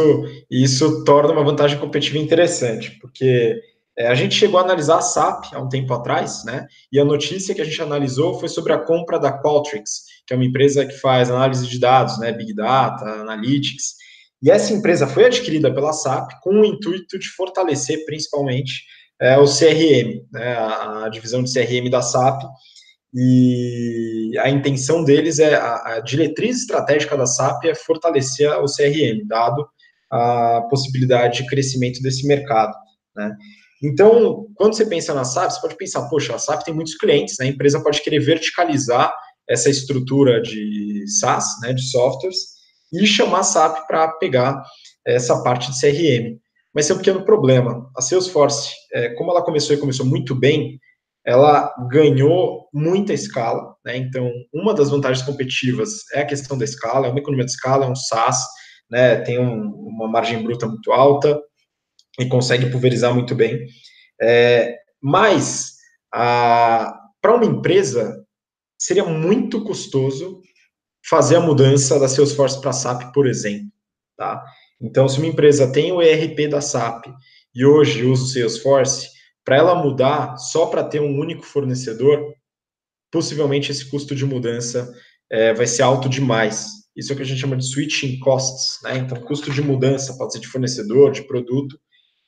isso 0.51 1.03
torna 1.03 1.33
uma 1.33 1.43
vantagem 1.43 1.79
competitiva 1.79 2.19
interessante, 2.19 2.91
porque 3.01 3.59
é, 3.97 4.09
a 4.09 4.15
gente 4.15 4.35
chegou 4.35 4.61
a 4.61 4.63
analisar 4.63 4.99
a 4.99 5.01
SAP 5.01 5.47
há 5.55 5.59
um 5.63 5.69
tempo 5.71 5.95
atrás, 5.95 6.45
né? 6.45 6.67
E 6.93 7.01
a 7.01 7.07
notícia 7.07 7.55
que 7.55 7.63
a 7.63 7.65
gente 7.65 7.81
analisou 7.81 8.39
foi 8.39 8.51
sobre 8.51 8.75
a 8.75 8.79
compra 8.79 9.19
da 9.19 9.33
Qualtrics, 9.33 10.03
que 10.27 10.35
é 10.35 10.37
uma 10.37 10.45
empresa 10.45 10.85
que 10.85 10.99
faz 10.99 11.31
análise 11.31 11.67
de 11.67 11.81
dados, 11.81 12.19
né? 12.19 12.33
Big 12.33 12.55
Data, 12.55 13.03
Analytics. 13.03 13.95
E 14.43 14.51
essa 14.51 14.75
empresa 14.75 15.07
foi 15.07 15.25
adquirida 15.25 15.73
pela 15.73 15.95
SAP 15.95 16.33
com 16.43 16.61
o 16.61 16.67
intuito 16.67 17.19
de 17.19 17.29
fortalecer, 17.31 18.05
principalmente, 18.05 18.85
é, 19.19 19.39
o 19.39 19.47
CRM, 19.47 20.21
né? 20.31 20.53
A, 20.53 21.07
a 21.07 21.09
divisão 21.09 21.43
de 21.43 21.51
CRM 21.51 21.89
da 21.89 22.03
SAP 22.03 22.43
e 23.15 24.33
a 24.39 24.49
intenção 24.49 25.05
deles 25.05 25.39
é, 25.39 25.55
a, 25.55 25.97
a 25.97 26.01
diretriz 26.01 26.61
estratégica 26.61 27.17
da 27.17 27.27
SAP 27.27 27.65
é 27.65 27.75
fortalecer 27.75 28.51
o 28.59 28.65
CRM, 28.65 29.27
dado 29.27 29.67
a 30.11 30.63
possibilidade 30.71 31.43
de 31.43 31.49
crescimento 31.49 32.03
desse 32.03 32.27
mercado, 32.27 32.75
né? 33.17 33.35
Então, 33.83 34.47
quando 34.55 34.77
você 34.77 34.87
pensa 34.87 35.13
na 35.13 35.25
SAP, 35.25 35.51
você 35.51 35.61
pode 35.61 35.77
pensar, 35.77 36.09
poxa, 36.09 36.35
a 36.35 36.39
SAP 36.39 36.63
tem 36.63 36.73
muitos 36.73 36.95
clientes, 36.95 37.37
né? 37.41 37.47
a 37.47 37.49
empresa 37.49 37.83
pode 37.83 38.01
querer 38.01 38.21
verticalizar 38.21 39.13
essa 39.49 39.69
estrutura 39.69 40.41
de 40.41 41.05
SaaS, 41.19 41.61
né, 41.61 41.73
de 41.73 41.83
softwares, 41.91 42.39
e 42.93 43.05
chamar 43.05 43.41
a 43.41 43.45
SAP 43.45 43.87
para 43.89 44.07
pegar 44.09 44.63
essa 45.05 45.43
parte 45.43 45.73
de 45.73 45.81
CRM. 45.81 46.39
Mas 46.73 46.87
tem 46.87 46.95
um 46.95 46.99
pequeno 46.99 47.25
problema. 47.25 47.91
A 47.97 48.01
Salesforce, 48.01 48.71
é, 48.93 49.11
como 49.15 49.33
ela 49.33 49.43
começou 49.43 49.75
e 49.75 49.81
começou 49.81 50.07
muito 50.07 50.35
bem, 50.35 50.79
ela 51.25 51.73
ganhou 51.91 52.69
muita 52.73 53.13
escala, 53.13 53.77
né? 53.85 53.97
Então, 53.97 54.31
uma 54.53 54.75
das 54.75 54.91
vantagens 54.91 55.25
competitivas 55.25 56.11
é 56.13 56.23
a 56.23 56.27
questão 56.27 56.59
da 56.59 56.65
escala, 56.65 57.07
é 57.07 57.11
uma 57.11 57.19
economia 57.19 57.45
de 57.45 57.53
escala, 57.53 57.87
é 57.87 57.89
um 57.89 57.95
SaaS, 57.95 58.45
né? 58.91 59.17
Tem 59.17 59.39
um, 59.39 59.71
uma 59.71 60.09
margem 60.09 60.43
bruta 60.43 60.67
muito 60.67 60.91
alta 60.93 61.41
e 62.19 62.27
consegue 62.27 62.71
pulverizar 62.71 63.15
muito 63.15 63.35
bem. 63.35 63.67
É, 64.21 64.77
mas, 65.01 65.77
para 66.11 67.35
uma 67.35 67.45
empresa, 67.45 68.25
seria 68.79 69.05
muito 69.05 69.65
custoso 69.65 70.41
fazer 71.09 71.37
a 71.37 71.41
mudança 71.41 71.99
da 71.99 72.09
Salesforce 72.09 72.61
para 72.61 72.73
SAP, 72.73 73.13
por 73.13 73.27
exemplo, 73.27 73.71
tá? 74.17 74.43
Então, 74.81 75.09
se 75.09 75.19
uma 75.19 75.29
empresa 75.29 75.71
tem 75.71 75.93
o 75.93 76.03
ERP 76.03 76.49
da 76.51 76.61
SAP 76.61 77.07
e 77.55 77.65
hoje 77.65 78.05
usa 78.05 78.25
o 78.25 78.27
Salesforce, 78.27 79.09
para 79.45 79.57
ela 79.57 79.75
mudar 79.75 80.37
só 80.37 80.67
para 80.67 80.85
ter 80.85 81.01
um 81.01 81.19
único 81.19 81.45
fornecedor, 81.45 82.35
possivelmente 83.11 83.71
esse 83.71 83.89
custo 83.91 84.15
de 84.15 84.25
mudança 84.25 84.93
é, 85.31 85.53
vai 85.53 85.67
ser 85.67 85.83
alto 85.83 86.09
demais. 86.09 86.83
Isso 86.97 87.11
é 87.11 87.15
o 87.15 87.17
que 87.17 87.23
a 87.23 87.27
gente 87.27 87.41
chama 87.41 87.57
de 87.57 87.67
switching 87.67 88.19
costs, 88.19 88.79
né? 88.83 88.99
Então, 88.99 89.21
custo 89.23 89.51
de 89.51 89.63
mudança 89.63 90.17
pode 90.17 90.33
ser 90.33 90.41
de 90.41 90.49
fornecedor, 90.49 91.11
de 91.11 91.23
produto, 91.23 91.79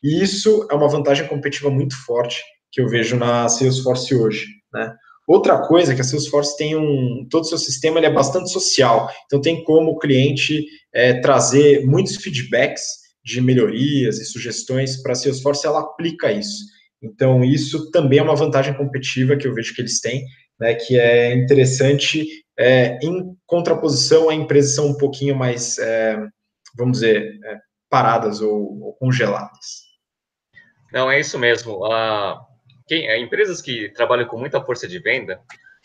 e 0.02 0.22
isso 0.22 0.66
é 0.70 0.74
uma 0.74 0.88
vantagem 0.88 1.26
competitiva 1.26 1.70
muito 1.70 1.96
forte 2.04 2.42
que 2.72 2.80
eu 2.80 2.88
vejo 2.88 3.16
na 3.16 3.48
Salesforce 3.48 4.14
hoje, 4.14 4.46
né? 4.72 4.94
Outra 5.26 5.66
coisa 5.66 5.92
é 5.92 5.94
que 5.94 6.02
a 6.02 6.04
Salesforce 6.04 6.56
tem 6.56 6.76
um. 6.76 7.26
Todo 7.30 7.44
o 7.44 7.46
seu 7.46 7.56
sistema 7.56 7.98
ele 7.98 8.06
é 8.06 8.12
bastante 8.12 8.50
social. 8.50 9.08
Então, 9.24 9.40
tem 9.40 9.64
como 9.64 9.92
o 9.92 9.98
cliente 9.98 10.66
é, 10.92 11.14
trazer 11.20 11.86
muitos 11.86 12.16
feedbacks 12.16 12.82
de 13.24 13.40
melhorias 13.40 14.18
e 14.18 14.24
sugestões 14.26 15.02
para 15.02 15.12
a 15.12 15.14
Salesforce, 15.14 15.66
ela 15.66 15.80
aplica 15.80 16.30
isso. 16.30 16.73
Então, 17.04 17.44
isso 17.44 17.90
também 17.90 18.18
é 18.18 18.22
uma 18.22 18.34
vantagem 18.34 18.74
competitiva 18.74 19.36
que 19.36 19.46
eu 19.46 19.54
vejo 19.54 19.74
que 19.74 19.82
eles 19.82 20.00
têm, 20.00 20.24
né, 20.58 20.74
que 20.74 20.98
é 20.98 21.34
interessante 21.34 22.26
é, 22.56 22.98
em 23.02 23.36
contraposição 23.46 24.30
a 24.30 24.34
empresas 24.34 24.74
são 24.74 24.88
um 24.88 24.96
pouquinho 24.96 25.36
mais, 25.36 25.78
é, 25.78 26.16
vamos 26.76 26.98
dizer, 26.98 27.38
é, 27.44 27.58
paradas 27.90 28.40
ou, 28.40 28.80
ou, 28.80 28.92
congeladas. 28.94 29.84
Não, 30.92 31.10
é 31.10 31.18
isso 31.20 31.38
mesmo. 31.38 31.84
A, 31.84 32.40
quem, 32.86 33.08
a, 33.08 33.18
empresas 33.18 33.60
que 33.60 33.90
trabalham 33.90 34.26
com 34.26 34.38
muita 34.38 34.64
força 34.64 34.86
de 34.86 34.98
venda, 34.98 35.40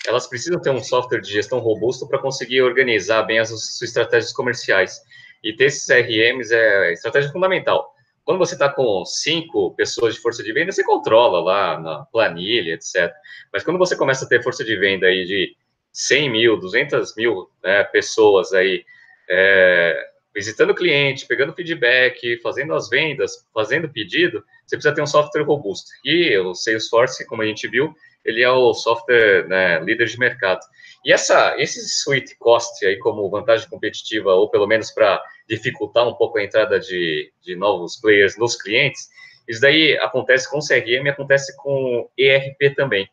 elas 0.07 0.27
precisam 0.27 0.61
ter 0.61 0.69
um 0.69 0.83
software 0.83 1.21
de 1.21 1.31
gestão 1.31 1.59
robusto 1.59 2.07
para 2.07 2.19
conseguir 2.19 2.61
organizar 2.61 3.23
bem 3.23 3.39
as 3.39 3.49
suas 3.49 3.81
estratégias 3.81 4.31
comerciais. 4.31 5.01
E 5.43 5.53
ter 5.55 5.65
esses 5.65 5.85
CRMs 5.85 6.53
é 6.53 6.93
estratégia 6.93 7.31
fundamental. 7.31 7.93
Quando 8.29 8.37
você 8.37 8.53
está 8.53 8.69
com 8.69 9.03
cinco 9.05 9.73
pessoas 9.73 10.13
de 10.13 10.21
força 10.21 10.43
de 10.43 10.53
venda, 10.53 10.71
você 10.71 10.83
controla 10.83 11.41
lá 11.41 11.79
na 11.79 12.05
planilha, 12.11 12.75
etc. 12.75 13.11
Mas 13.51 13.63
quando 13.63 13.79
você 13.79 13.95
começa 13.95 14.23
a 14.23 14.27
ter 14.27 14.43
força 14.43 14.63
de 14.63 14.75
venda 14.75 15.07
aí 15.07 15.25
de 15.25 15.55
100 15.91 16.29
mil, 16.29 16.55
200 16.55 17.15
mil 17.15 17.49
né, 17.63 17.83
pessoas 17.85 18.53
aí 18.53 18.85
é, 19.27 20.09
visitando 20.31 20.69
o 20.69 20.75
cliente, 20.75 21.25
pegando 21.25 21.55
feedback, 21.55 22.39
fazendo 22.43 22.75
as 22.75 22.87
vendas, 22.87 23.47
fazendo 23.51 23.89
pedido, 23.89 24.43
você 24.63 24.75
precisa 24.75 24.93
ter 24.93 25.01
um 25.01 25.07
software 25.07 25.41
robusto. 25.41 25.89
E 26.05 26.37
o 26.37 26.53
Salesforce, 26.53 27.25
como 27.25 27.41
a 27.41 27.47
gente 27.47 27.67
viu, 27.67 27.95
ele 28.23 28.43
é 28.43 28.51
o 28.51 28.75
software 28.75 29.47
né, 29.47 29.79
líder 29.79 30.05
de 30.05 30.19
mercado. 30.19 30.59
E 31.03 31.13
essa, 31.13 31.55
esse 31.57 31.79
sweet 31.79 32.35
cost 32.37 32.85
aí 32.85 32.97
como 32.97 33.29
vantagem 33.29 33.69
competitiva, 33.69 34.33
ou 34.33 34.49
pelo 34.49 34.67
menos 34.67 34.91
para 34.91 35.21
dificultar 35.47 36.07
um 36.07 36.13
pouco 36.13 36.37
a 36.37 36.43
entrada 36.43 36.79
de, 36.79 37.31
de 37.41 37.55
novos 37.55 37.95
players 37.99 38.37
nos 38.37 38.55
clientes, 38.55 39.09
isso 39.47 39.61
daí 39.61 39.97
acontece 39.97 40.49
com 40.49 40.59
CRM 40.59 41.09
acontece 41.09 41.55
com 41.57 42.09
ERP 42.17 42.75
também. 42.75 43.09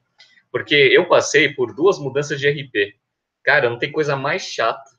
Porque 0.51 0.75
eu 0.75 1.09
passei 1.09 1.49
por 1.55 1.75
duas 1.75 1.99
mudanças 1.99 2.39
de 2.39 2.47
ERP. 2.47 2.95
Cara, 3.43 3.71
não 3.71 3.79
tem 3.79 3.91
coisa 3.91 4.17
mais 4.17 4.43
chata, 4.43 4.91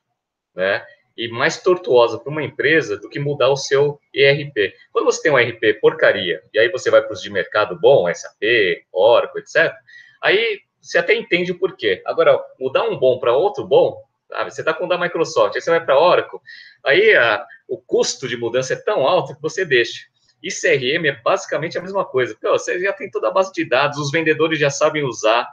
né? 0.54 0.84
E 1.16 1.28
mais 1.28 1.62
tortuosa 1.62 2.18
para 2.18 2.30
uma 2.30 2.42
empresa 2.42 2.96
do 2.96 3.08
que 3.08 3.20
mudar 3.20 3.50
o 3.50 3.56
seu 3.56 4.00
ERP. 4.14 4.74
Quando 4.92 5.04
você 5.04 5.22
tem 5.22 5.32
um 5.32 5.38
ERP 5.38 5.80
porcaria, 5.80 6.42
e 6.52 6.58
aí 6.58 6.70
você 6.70 6.90
vai 6.90 7.02
para 7.02 7.12
os 7.12 7.20
de 7.20 7.30
mercado 7.30 7.78
bom, 7.78 8.12
SAP, 8.12 8.84
Oracle, 8.92 9.40
etc., 9.40 9.72
aí 10.22 10.60
você 10.80 10.98
até 10.98 11.14
entende 11.14 11.52
o 11.52 11.58
porquê. 11.58 12.02
Agora, 12.06 12.38
mudar 12.58 12.84
um 12.84 12.98
bom 12.98 13.18
para 13.18 13.36
outro 13.36 13.64
bom, 13.66 14.02
sabe? 14.28 14.50
Você 14.50 14.60
está 14.60 14.72
com 14.72 14.84
o 14.84 14.88
da 14.88 14.98
Microsoft, 14.98 15.56
aí 15.56 15.60
você 15.60 15.70
vai 15.70 15.84
para 15.84 15.98
Oracle, 15.98 16.38
aí 16.84 17.14
a, 17.16 17.44
o 17.66 17.78
custo 17.78 18.28
de 18.28 18.36
mudança 18.36 18.74
é 18.74 18.76
tão 18.76 19.06
alto 19.06 19.34
que 19.34 19.42
você 19.42 19.64
deixa. 19.64 20.06
E 20.42 20.50
CRM 20.50 21.06
é 21.06 21.20
basicamente 21.20 21.76
a 21.76 21.82
mesma 21.82 22.04
coisa. 22.04 22.36
Pô, 22.40 22.50
você 22.50 22.78
já 22.78 22.92
tem 22.92 23.10
toda 23.10 23.28
a 23.28 23.30
base 23.30 23.52
de 23.52 23.64
dados, 23.64 23.98
os 23.98 24.10
vendedores 24.10 24.58
já 24.58 24.70
sabem 24.70 25.04
usar, 25.04 25.48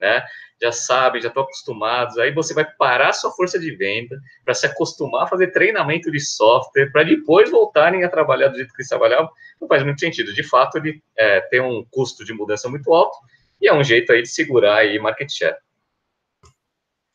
né? 0.00 0.24
Já 0.62 0.72
sabem, 0.72 1.20
já 1.20 1.28
estão 1.28 1.42
acostumados. 1.42 2.18
Aí 2.18 2.32
você 2.32 2.54
vai 2.54 2.64
parar 2.64 3.12
sua 3.12 3.30
força 3.32 3.58
de 3.58 3.70
venda 3.74 4.18
para 4.44 4.54
se 4.54 4.66
acostumar 4.66 5.24
a 5.24 5.26
fazer 5.26 5.48
treinamento 5.48 6.10
de 6.10 6.20
software, 6.20 6.90
para 6.90 7.02
depois 7.02 7.50
voltarem 7.50 8.04
a 8.04 8.08
trabalhar 8.08 8.48
do 8.48 8.56
jeito 8.56 8.72
que 8.72 8.80
eles 8.80 8.88
trabalhavam. 8.88 9.30
Não 9.60 9.68
faz 9.68 9.82
muito 9.82 10.00
sentido. 10.00 10.32
De 10.32 10.42
fato, 10.42 10.78
ele 10.78 11.02
é, 11.16 11.40
tem 11.42 11.60
um 11.60 11.84
custo 11.90 12.24
de 12.24 12.32
mudança 12.32 12.68
muito 12.68 12.92
alto 12.92 13.16
e 13.60 13.68
é 13.68 13.74
um 13.74 13.84
jeito 13.84 14.12
aí 14.12 14.22
de 14.22 14.28
segurar 14.28 14.78
aí 14.78 14.98
market 14.98 15.30
share. 15.30 15.56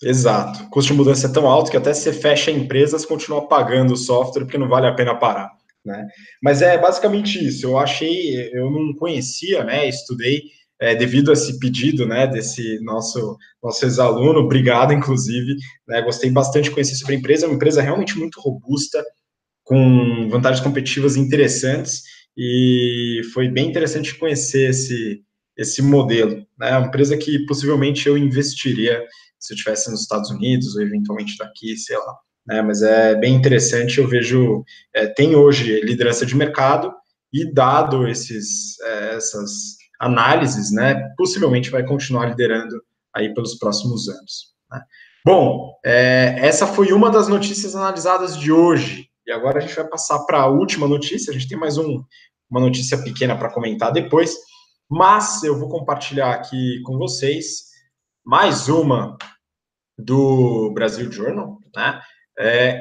Exato. 0.02 0.64
O 0.64 0.70
custo 0.70 0.92
de 0.92 0.98
mudança 0.98 1.28
é 1.28 1.32
tão 1.32 1.48
alto 1.48 1.72
que 1.72 1.78
até 1.78 1.94
se 1.94 2.12
fecha 2.14 2.52
empresas, 2.52 3.06
continua 3.06 3.48
pagando 3.48 3.94
o 3.94 3.98
software 3.98 4.44
porque 4.44 4.58
não 4.58 4.68
vale 4.68 4.88
a 4.88 4.94
pena 4.94 5.16
parar. 5.16 5.52
Né? 5.84 6.08
Mas 6.42 6.62
é 6.62 6.78
basicamente 6.78 7.44
isso. 7.44 7.66
Eu 7.66 7.78
achei, 7.78 8.50
eu 8.54 8.70
não 8.70 8.94
conhecia, 8.96 9.64
né? 9.64 9.88
Estudei 9.88 10.44
é, 10.80 10.96
devido 10.96 11.30
a 11.30 11.34
esse 11.34 11.60
pedido, 11.60 12.06
né? 12.06 12.28
Desse 12.28 12.80
nosso 12.84 13.38
nosso 13.64 13.86
ex-aluno, 13.86 14.40
obrigado, 14.40 14.94
inclusive. 14.94 15.56
Né, 15.88 16.02
gostei 16.02 16.30
bastante 16.30 16.66
de 16.66 16.72
conhecer 16.72 16.96
sobre 16.96 17.16
a 17.16 17.18
empresa. 17.18 17.46
É 17.46 17.50
uma 17.50 17.56
empresa 17.56 17.82
realmente 17.82 18.18
muito 18.18 18.40
robusta, 18.42 19.04
com 19.66 20.30
vantagens 20.30 20.64
competitivas 20.64 21.18
interessantes 21.18 22.04
e 22.38 23.22
foi 23.34 23.50
bem 23.50 23.68
interessante 23.68 24.16
conhecer 24.16 24.70
esse 24.70 25.22
esse 25.58 25.82
modelo. 25.82 26.46
Né? 26.58 26.78
Uma 26.78 26.88
empresa 26.88 27.18
que 27.18 27.46
possivelmente 27.46 28.08
eu 28.08 28.18
investiria 28.18 29.04
se 29.40 29.54
eu 29.54 29.56
estivesse 29.56 29.92
nos 29.92 30.02
Estados 30.02 30.30
Unidos 30.30 30.76
ou 30.76 30.82
eventualmente 30.82 31.38
daqui, 31.38 31.78
sei 31.78 31.98
lá. 31.98 32.18
Né? 32.48 32.62
Mas 32.62 32.82
é 32.82 33.16
bem 33.16 33.34
interessante, 33.34 34.00
eu 34.00 34.08
vejo, 34.08 34.64
é, 34.94 35.08
tem 35.08 35.36
hoje 35.36 35.82
liderança 35.82 36.26
de 36.26 36.36
mercado 36.36 36.94
e 37.34 37.52
dado 37.52 38.08
esses, 38.08 38.80
é, 38.82 39.16
essas 39.16 39.76
análises, 40.00 40.72
né, 40.72 40.96
possivelmente 41.18 41.70
vai 41.70 41.86
continuar 41.86 42.28
liderando 42.28 42.82
aí 43.14 43.34
pelos 43.34 43.56
próximos 43.56 44.08
anos. 44.10 44.54
Né? 44.72 44.82
Bom, 45.26 45.74
é, 45.84 46.36
essa 46.40 46.68
foi 46.68 46.92
uma 46.92 47.10
das 47.10 47.28
notícias 47.28 47.76
analisadas 47.76 48.38
de 48.38 48.52
hoje. 48.52 49.10
E 49.26 49.32
agora 49.32 49.58
a 49.58 49.62
gente 49.62 49.76
vai 49.76 49.88
passar 49.88 50.20
para 50.20 50.42
a 50.42 50.48
última 50.48 50.88
notícia. 50.88 51.32
A 51.32 51.34
gente 51.34 51.48
tem 51.48 51.58
mais 51.58 51.78
um, 51.78 52.04
uma 52.50 52.60
notícia 52.60 52.98
pequena 53.00 53.36
para 53.36 53.52
comentar 53.52 53.92
depois, 53.92 54.36
mas 54.90 55.44
eu 55.44 55.58
vou 55.58 55.70
compartilhar 55.70 56.32
aqui 56.32 56.82
com 56.84 56.98
vocês 56.98 57.66
mais 58.24 58.68
uma 58.70 59.18
do 59.98 60.72
Brasil 60.74 61.12
Journal, 61.12 61.60
né? 61.76 62.02
É, 62.38 62.80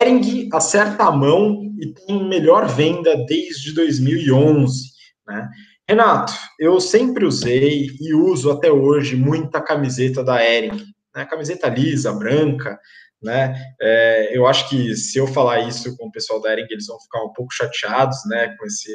Ering 0.00 0.48
acerta 0.52 1.04
a 1.04 1.12
mão 1.12 1.62
e 1.78 1.92
tem 1.92 2.26
melhor 2.28 2.66
venda 2.66 3.16
desde 3.26 3.74
2011, 3.74 4.90
né? 5.26 5.48
Renato, 5.88 6.32
eu 6.58 6.80
sempre 6.80 7.24
usei 7.24 7.88
e 8.00 8.14
uso 8.14 8.50
até 8.50 8.70
hoje 8.70 9.16
muita 9.16 9.60
camiseta 9.60 10.22
da 10.22 10.42
Ering, 10.44 10.84
né? 11.14 11.24
Camiseta 11.26 11.68
lisa, 11.68 12.12
branca, 12.12 12.78
né? 13.22 13.54
É, 13.80 14.36
eu 14.36 14.46
acho 14.46 14.68
que 14.68 14.96
se 14.96 15.18
eu 15.18 15.26
falar 15.26 15.60
isso 15.60 15.96
com 15.96 16.06
o 16.06 16.12
pessoal 16.12 16.40
da 16.40 16.52
Ering, 16.52 16.66
eles 16.70 16.86
vão 16.86 16.98
ficar 17.00 17.22
um 17.22 17.32
pouco 17.32 17.52
chateados, 17.52 18.18
né, 18.26 18.56
com 18.56 18.64
esse, 18.66 18.90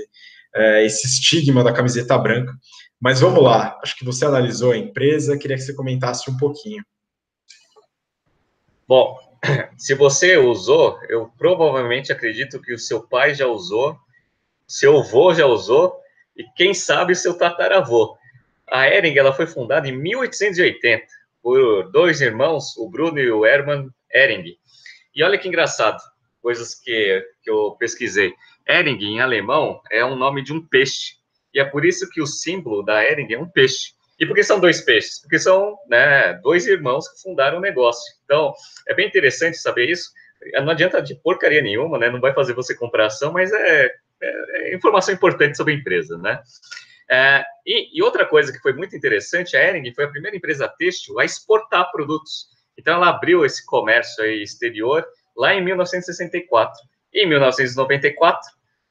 é, 0.56 0.86
esse 0.86 1.06
estigma 1.06 1.64
da 1.64 1.74
camiseta 1.74 2.18
branca. 2.18 2.54
Mas 3.00 3.20
vamos 3.20 3.44
lá, 3.44 3.80
acho 3.84 3.96
que 3.98 4.06
você 4.06 4.26
analisou 4.26 4.72
a 4.72 4.78
empresa, 4.78 5.38
queria 5.38 5.58
que 5.58 5.64
você 5.64 5.74
comentasse 5.74 6.30
um 6.32 6.38
pouquinho. 6.38 6.84
Bom, 8.88 9.20
se 9.78 9.94
você 9.94 10.38
usou, 10.38 11.00
eu 11.10 11.30
provavelmente 11.38 12.12
acredito 12.12 12.62
que 12.62 12.74
o 12.74 12.80
seu 12.80 13.06
pai 13.08 13.36
já 13.36 13.48
usou, 13.48 13.98
seu 14.68 15.00
avô 15.00 15.34
já 15.34 15.46
usou, 15.46 16.00
e 16.36 16.44
quem 16.56 16.74
sabe 16.74 17.16
seu 17.16 17.38
tataravô. 17.38 18.18
A 18.72 18.88
Ering 18.88 19.18
ela 19.18 19.34
foi 19.34 19.46
fundada 19.46 19.88
em 19.88 19.98
1880 19.98 21.06
por 21.42 21.92
dois 21.92 22.22
irmãos, 22.22 22.76
o 22.78 22.90
Bruno 22.90 23.20
e 23.20 23.30
o 23.30 23.46
Hermann 23.46 23.90
Ering. 24.12 24.58
E 25.14 25.24
olha 25.24 25.38
que 25.38 25.48
engraçado, 25.48 26.02
coisas 26.42 26.76
que, 26.76 27.24
que 27.44 27.50
eu 27.50 27.76
pesquisei. 27.80 28.34
Ering, 28.68 29.04
em 29.04 29.20
alemão, 29.20 29.82
é 29.92 30.04
um 30.04 30.16
nome 30.16 30.44
de 30.44 30.54
um 30.54 30.66
peixe. 30.66 31.16
E 31.54 31.60
é 31.60 31.66
por 31.66 31.86
isso 31.86 32.10
que 32.10 32.22
o 32.22 32.28
símbolo 32.28 32.84
da 32.84 33.04
Ering 33.04 33.34
é 33.34 33.40
um 33.40 33.48
peixe. 33.48 33.94
E 34.20 34.26
por 34.26 34.36
que 34.36 34.44
são 34.44 34.60
dois 34.60 34.82
peixes? 34.82 35.20
Porque 35.22 35.38
são 35.38 35.78
né, 35.90 36.34
dois 36.36 36.66
irmãos 36.68 37.08
que 37.08 37.22
fundaram 37.22 37.58
o 37.58 37.60
um 37.60 37.62
negócio. 37.62 38.14
Então, 38.24 38.54
é 38.88 38.94
bem 38.94 39.08
interessante 39.08 39.58
saber 39.58 39.90
isso. 39.90 40.10
Não 40.54 40.70
adianta 40.70 41.02
de 41.02 41.16
porcaria 41.16 41.62
nenhuma, 41.62 41.98
né? 41.98 42.10
Não 42.10 42.22
vai 42.22 42.34
fazer 42.34 42.54
você 42.54 42.76
comprar 42.76 43.08
ação, 43.08 43.32
mas 43.32 43.52
é, 43.52 43.86
é, 44.22 44.72
é 44.72 44.76
informação 44.76 45.14
importante 45.14 45.58
sobre 45.58 45.74
a 45.74 45.76
empresa, 45.76 46.18
né? 46.18 46.42
É, 47.10 47.44
e, 47.66 47.98
e, 47.98 48.02
outra 48.02 48.26
coisa 48.26 48.52
que 48.52 48.60
foi 48.60 48.74
muito 48.74 48.96
interessante, 48.96 49.56
a 49.56 49.64
Ering 49.64 49.94
foi 49.94 50.06
a 50.06 50.10
primeira 50.10 50.36
empresa 50.36 50.68
têxtil 50.68 51.20
a 51.20 51.26
exportar 51.26 51.92
produtos. 51.92 52.48
Então, 52.78 52.96
ela 52.96 53.10
abriu 53.10 53.46
esse 53.46 53.66
comércio 53.66 54.26
exterior 54.26 55.06
lá 55.36 55.54
em 55.54 55.64
1964. 55.64 56.74
Em 57.16 57.26
1994, 57.30 58.42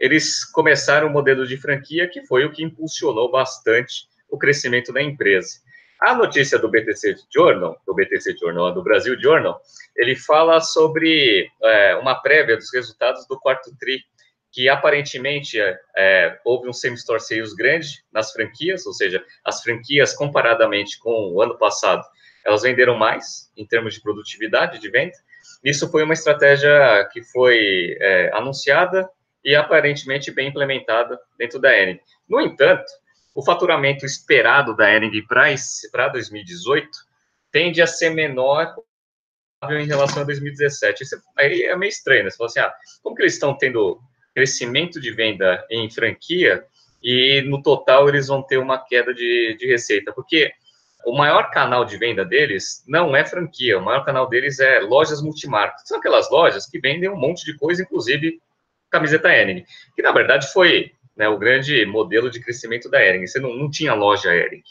eles 0.01 0.47
começaram 0.47 1.09
o 1.09 1.11
modelo 1.11 1.47
de 1.47 1.59
franquia, 1.59 2.09
que 2.09 2.25
foi 2.25 2.47
o 2.47 2.51
que 2.51 2.65
impulsionou 2.65 3.31
bastante 3.31 4.09
o 4.31 4.39
crescimento 4.39 4.95
da 4.95 5.03
empresa. 5.03 5.61
A 6.01 6.15
notícia 6.15 6.59
do 6.59 6.71
BTC 6.71 7.17
Journal, 7.31 7.79
do 7.87 7.95
BTC 7.95 8.35
Journal, 8.39 8.73
do 8.73 8.83
Brasil 8.83 9.21
Journal, 9.21 9.61
ele 9.95 10.17
fala 10.17 10.59
sobre 10.63 11.47
é, 11.63 11.97
uma 11.97 12.15
prévia 12.15 12.57
dos 12.57 12.73
resultados 12.73 13.27
do 13.29 13.39
quarto 13.39 13.77
TRI, 13.77 14.03
que 14.51 14.71
aparentemente 14.71 15.61
é, 15.61 15.79
é, 15.95 16.39
houve 16.47 16.67
um 16.67 16.73
same-store 16.73 17.21
sales 17.21 17.53
grande 17.53 18.03
nas 18.11 18.33
franquias, 18.33 18.87
ou 18.87 18.95
seja, 18.95 19.23
as 19.45 19.63
franquias, 19.63 20.15
comparadamente 20.15 20.99
com 20.99 21.31
o 21.35 21.43
ano 21.43 21.59
passado, 21.59 22.03
elas 22.47 22.63
venderam 22.63 22.97
mais 22.97 23.51
em 23.55 23.67
termos 23.67 23.93
de 23.93 24.01
produtividade 24.01 24.79
de 24.79 24.91
venda. 24.91 25.13
Isso 25.64 25.90
foi 25.90 26.03
uma 26.03 26.12
estratégia 26.12 27.09
que 27.12 27.22
foi 27.22 27.96
é, 27.98 28.31
anunciada 28.35 29.09
e 29.42 29.57
aparentemente 29.57 30.31
bem 30.31 30.48
implementada 30.48 31.18
dentro 31.38 31.59
da 31.59 31.74
Ering. 31.74 31.98
No 32.29 32.40
entanto, 32.40 32.85
o 33.35 33.42
faturamento 33.42 34.05
esperado 34.05 34.77
da 34.77 34.90
Ering 34.90 35.11
para 35.90 36.09
2018 36.09 36.88
tende 37.50 37.81
a 37.81 37.87
ser 37.87 38.11
menor 38.11 38.74
em 39.70 39.87
relação 39.87 40.22
a 40.22 40.27
2017. 40.27 41.03
Isso 41.03 41.16
aí 41.37 41.62
é 41.62 41.77
meio 41.77 41.88
estranho, 41.88 42.24
né? 42.24 42.31
Você 42.31 42.37
fala 42.37 42.48
assim, 42.48 42.61
ah, 42.61 42.74
como 43.03 43.16
que 43.16 43.22
eles 43.22 43.35
estão 43.35 43.57
tendo 43.57 43.98
crescimento 44.35 45.00
de 45.00 45.11
venda 45.12 45.64
em 45.70 45.90
franquia 45.90 46.64
e 47.03 47.42
no 47.42 47.62
total 47.62 48.09
eles 48.09 48.27
vão 48.27 48.42
ter 48.42 48.59
uma 48.59 48.79
queda 48.79 49.14
de, 49.14 49.57
de 49.59 49.66
receita? 49.66 50.12
Porque 50.12 50.53
o 51.07 51.17
maior 51.17 51.51
canal 51.51 51.85
de 51.85 51.97
venda 51.97 52.25
deles 52.25 52.83
não 52.87 53.14
é 53.14 53.25
franquia, 53.25 53.79
o 53.79 53.85
maior 53.85 54.05
canal 54.05 54.29
deles 54.29 54.59
é 54.59 54.81
lojas 54.81 55.23
multimarcas. 55.23 55.83
São 55.87 55.99
aquelas 55.99 56.31
lojas 56.31 56.67
que 56.67 56.79
vendem 56.79 57.09
um 57.09 57.17
monte 57.17 57.45
de 57.45 57.57
coisa, 57.57 57.83
inclusive 57.83 58.40
camiseta 58.90 59.29
Ering, 59.29 59.64
que 59.95 60.03
na 60.03 60.12
verdade 60.12 60.53
foi 60.53 60.93
né, 61.17 61.29
o 61.29 61.38
grande 61.38 61.85
modelo 61.85 62.31
de 62.31 62.40
crescimento 62.40 62.88
da 62.88 63.05
Ering. 63.05 63.27
Você 63.27 63.40
não, 63.40 63.55
não 63.55 63.71
tinha 63.71 63.95
loja 63.95 64.35
Ering. 64.35 64.62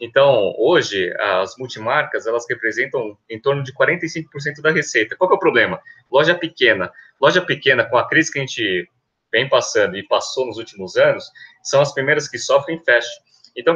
Então, 0.00 0.54
hoje, 0.58 1.12
as 1.18 1.56
multimarcas, 1.56 2.26
elas 2.26 2.44
representam 2.48 3.16
em 3.30 3.40
torno 3.40 3.62
de 3.62 3.72
45% 3.72 4.60
da 4.60 4.70
receita. 4.70 5.16
Qual 5.16 5.30
é 5.30 5.34
o 5.34 5.38
problema? 5.38 5.80
Loja 6.10 6.34
pequena. 6.34 6.92
Loja 7.20 7.40
pequena, 7.40 7.84
com 7.84 7.96
a 7.96 8.06
crise 8.06 8.30
que 8.30 8.38
a 8.38 8.42
gente 8.42 8.88
vem 9.32 9.48
passando 9.48 9.96
e 9.96 10.06
passou 10.06 10.46
nos 10.46 10.58
últimos 10.58 10.96
anos, 10.96 11.24
são 11.62 11.80
as 11.80 11.92
primeiras 11.92 12.28
que 12.28 12.38
sofrem 12.38 12.78
fecham. 12.84 13.10
Então, 13.56 13.74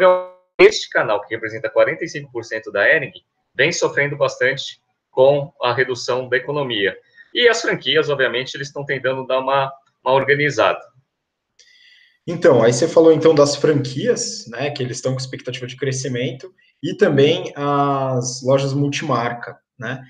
este 0.61 0.89
canal, 0.91 1.21
que 1.23 1.35
representa 1.35 1.73
45% 1.73 2.71
da 2.73 2.89
Ering, 2.89 3.13
vem 3.55 3.73
sofrendo 3.73 4.17
bastante 4.17 4.81
com 5.11 5.53
a 5.61 5.75
redução 5.75 6.29
da 6.29 6.37
economia. 6.37 6.97
E 7.35 7.49
as 7.49 7.63
franquias, 7.63 8.09
obviamente, 8.09 8.55
eles 8.55 8.69
estão 8.69 8.85
tentando 8.85 9.27
dar 9.27 9.41
uma, 9.41 9.73
uma 10.05 10.15
organizada. 10.15 10.81
Então, 12.27 12.63
aí 12.63 12.73
você 12.73 12.87
falou 12.87 13.13
então 13.13 13.35
das 13.35 13.57
franquias, 13.57 14.47
né, 14.49 14.71
que 14.71 14.83
eles 14.83 14.99
estão 14.99 15.13
com 15.13 15.19
expectativa 15.19 15.67
de 15.67 15.77
crescimento, 15.77 16.53
e 16.83 16.95
também 16.95 17.53
as 17.57 18.43
lojas 18.43 18.73
multimarca, 18.73 19.59
né? 19.79 20.03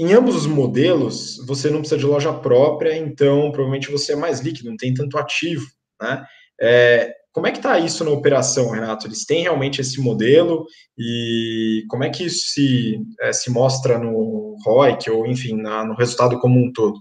Em 0.00 0.12
ambos 0.12 0.36
os 0.36 0.46
modelos, 0.46 1.44
você 1.44 1.70
não 1.70 1.80
precisa 1.80 1.98
de 1.98 2.06
loja 2.06 2.32
própria, 2.32 2.96
então 2.96 3.50
provavelmente 3.50 3.90
você 3.90 4.12
é 4.12 4.16
mais 4.16 4.38
líquido, 4.40 4.70
não 4.70 4.76
tem 4.76 4.94
tanto 4.94 5.18
ativo, 5.18 5.66
né? 6.00 6.24
É, 6.60 7.17
como 7.38 7.46
é 7.46 7.52
que 7.52 7.58
está 7.58 7.78
isso 7.78 8.04
na 8.04 8.10
operação, 8.10 8.70
Renato? 8.70 9.06
Eles 9.06 9.24
têm 9.24 9.42
realmente 9.42 9.80
esse 9.80 10.00
modelo 10.00 10.66
e 10.98 11.84
como 11.88 12.02
é 12.02 12.10
que 12.10 12.24
isso 12.24 12.48
se, 12.48 13.00
é, 13.20 13.32
se 13.32 13.48
mostra 13.48 13.96
no 13.96 14.56
ROIC 14.64 15.08
ou, 15.08 15.24
enfim, 15.24 15.54
na, 15.54 15.84
no 15.84 15.94
resultado 15.94 16.40
como 16.40 16.58
um 16.58 16.72
todo? 16.72 16.98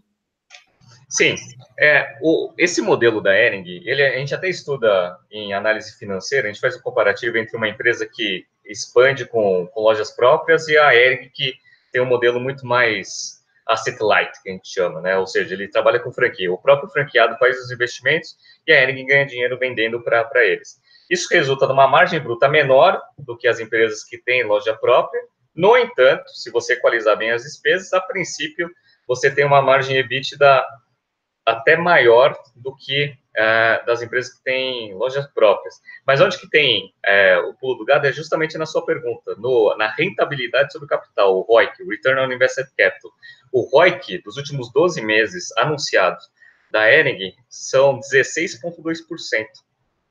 Sim, 1.10 1.34
é, 1.80 2.20
o, 2.22 2.54
esse 2.56 2.84
modelo 2.84 3.20
da 3.20 3.36
Ering, 3.36 3.64
ele, 3.84 4.04
a 4.04 4.20
gente 4.20 4.36
até 4.36 4.48
estuda 4.48 5.18
em 5.32 5.54
análise 5.54 5.98
financeira, 5.98 6.48
a 6.48 6.52
gente 6.52 6.62
faz 6.62 6.78
um 6.78 6.82
comparativo 6.82 7.36
entre 7.36 7.58
uma 7.58 7.68
empresa 7.68 8.08
que 8.08 8.46
expande 8.64 9.26
com, 9.26 9.68
com 9.74 9.82
lojas 9.82 10.16
próprias 10.16 10.68
e 10.68 10.78
a 10.78 10.94
Ering 10.94 11.32
que 11.34 11.56
tem 11.92 12.00
um 12.00 12.06
modelo 12.06 12.40
muito 12.40 12.64
mais 12.64 13.37
asset 13.70 13.98
light, 14.02 14.32
que 14.42 14.50
a 14.50 14.54
gente 14.54 14.68
chama, 14.70 15.02
né? 15.02 15.18
Ou 15.18 15.28
seja, 15.28 15.54
ele 15.54 15.68
trabalha 15.68 16.00
com 16.00 16.12
franquia. 16.12 16.52
O 16.52 16.58
próprio 16.58 16.90
franqueado 16.90 17.38
faz 17.38 17.58
os 17.60 17.72
investimentos 17.72 18.38
e 18.66 18.72
a 18.72 18.82
Ering 18.82 19.06
ganha 19.06 19.26
dinheiro 19.26 19.58
vendendo 19.58 20.02
para 20.02 20.46
eles. 20.46 20.80
Isso 21.10 21.28
resulta 21.32 21.68
numa 21.68 21.88
margem 21.88 22.20
bruta 22.20 22.48
menor 22.48 23.02
do 23.18 23.38
que 23.38 23.48
as 23.48 23.60
empresas 23.60 24.04
que 24.04 24.18
têm 24.18 24.44
loja 24.44 24.76
própria. 24.76 25.22
No 25.56 25.78
entanto, 25.78 26.30
se 26.30 26.52
você 26.52 26.74
equalizar 26.74 27.18
bem 27.18 27.32
as 27.32 27.44
despesas, 27.44 27.94
a 27.94 28.02
princípio 28.02 28.70
você 29.08 29.34
tem 29.34 29.46
uma 29.46 29.62
margem 29.62 29.98
EBITDA 29.98 30.64
até 31.46 31.78
maior 31.78 32.38
do 32.56 32.76
que 32.76 33.18
é, 33.38 33.84
das 33.86 34.02
empresas 34.02 34.34
que 34.34 34.44
têm 34.44 34.96
lojas 34.96 35.28
próprias. 35.28 35.76
Mas 36.06 36.20
onde 36.20 36.40
que 36.40 36.50
tem 36.50 36.92
é, 37.06 37.38
o 37.38 37.54
pulo 37.54 37.76
do 37.76 37.86
gado 37.86 38.08
é 38.08 38.12
justamente 38.12 38.58
na 38.58 38.66
sua 38.66 38.84
pergunta, 38.84 39.36
no, 39.38 39.76
na 39.78 39.92
rentabilidade 39.92 40.74
sobre 40.74 40.88
o 40.88 40.90
capital, 40.90 41.38
o 41.38 41.42
ROIC, 41.42 41.84
Return 41.88 42.20
on 42.20 42.34
Invested 42.34 42.68
Capital. 42.76 43.12
O 43.52 43.62
ROIC 43.62 44.24
dos 44.24 44.38
últimos 44.38 44.72
12 44.74 45.02
meses 45.02 45.56
anunciados 45.56 46.26
da 46.72 46.92
Ering 46.92 47.36
são 47.48 48.00
16,2%. 48.00 49.46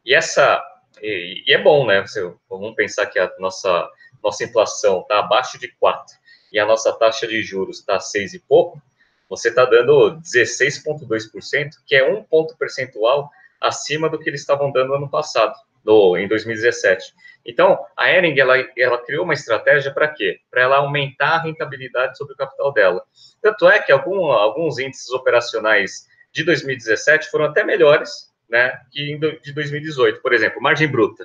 E 0.05 0.15
essa 0.15 0.63
e, 1.03 1.43
e, 1.47 1.53
é 1.53 1.59
bom, 1.59 1.85
né? 1.85 2.05
Vamos 2.49 2.75
pensar 2.77 3.07
que 3.07 3.19
a 3.19 3.31
nossa 3.41 3.91
nossa 4.23 4.45
inflação 4.45 5.01
está 5.03 5.19
abaixo 5.19 5.59
de 5.59 5.69
4 5.77 6.17
e 6.53 6.59
a 6.59 6.65
nossa 6.65 6.93
taxa 6.93 7.27
de 7.27 7.43
juros 7.43 7.81
está 7.81 8.01
6 8.01 8.35
e 8.35 8.39
pouco, 8.39 8.81
você 9.29 9.49
está 9.49 9.65
dando 9.65 10.21
16,2%, 10.21 11.71
que 11.87 11.97
é 11.97 12.09
um 12.09 12.23
ponto 12.23 12.57
percentual 12.57 13.31
acima 13.61 14.09
do 14.09 14.19
que 14.19 14.29
eles 14.29 14.41
estavam 14.41 14.71
dando 14.71 14.95
ano 14.95 15.09
passado, 15.09 15.55
no, 15.85 16.17
em 16.17 16.29
2017. 16.29 17.15
Então, 17.45 17.79
a 17.97 18.11
Ering, 18.11 18.39
ela, 18.39 18.57
ela 18.77 18.99
criou 18.99 19.25
uma 19.25 19.35
estratégia 19.35 19.93
para 19.93 20.09
quê? 20.09 20.41
Para 20.51 20.63
ela 20.63 20.77
aumentar 20.79 21.37
a 21.37 21.43
rentabilidade 21.43 22.19
sobre 22.19 22.35
o 22.35 22.37
capital 22.37 22.73
dela. 22.73 23.03
Tanto 23.41 23.69
é 23.69 23.79
que 23.79 23.93
algum, 23.93 24.27
alguns 24.27 24.79
índices 24.79 25.11
operacionais 25.11 26.09
de 26.33 26.43
2017 26.45 27.31
foram 27.31 27.47
até 27.47 27.65
melhores 27.65 28.33
né, 28.51 28.73
que 28.91 29.17
de 29.43 29.53
2018. 29.53 30.21
Por 30.21 30.33
exemplo, 30.33 30.61
margem 30.61 30.89
bruta. 30.89 31.25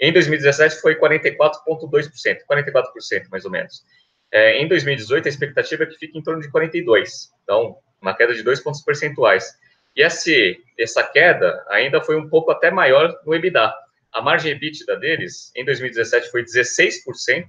Em 0.00 0.12
2017 0.12 0.80
foi 0.80 0.96
44,2%, 0.96 2.38
44% 2.50 3.28
mais 3.30 3.44
ou 3.44 3.50
menos. 3.50 3.84
É, 4.32 4.60
em 4.60 4.68
2018, 4.68 5.26
a 5.26 5.28
expectativa 5.28 5.84
é 5.84 5.86
que 5.86 5.98
fique 5.98 6.18
em 6.18 6.22
torno 6.22 6.42
de 6.42 6.50
42, 6.50 7.30
então, 7.42 7.78
uma 8.00 8.14
queda 8.14 8.34
de 8.34 8.42
dois 8.42 8.60
pontos 8.60 8.82
percentuais. 8.82 9.54
E 9.94 10.02
esse, 10.02 10.58
essa 10.78 11.02
queda 11.02 11.64
ainda 11.68 12.02
foi 12.02 12.16
um 12.16 12.28
pouco 12.28 12.50
até 12.50 12.70
maior 12.70 13.14
no 13.24 13.34
EBITDA. 13.34 13.72
A 14.12 14.20
margem 14.20 14.52
EBITDA 14.52 14.96
deles, 14.96 15.50
em 15.54 15.64
2017, 15.64 16.30
foi 16.30 16.44
16%, 16.44 17.46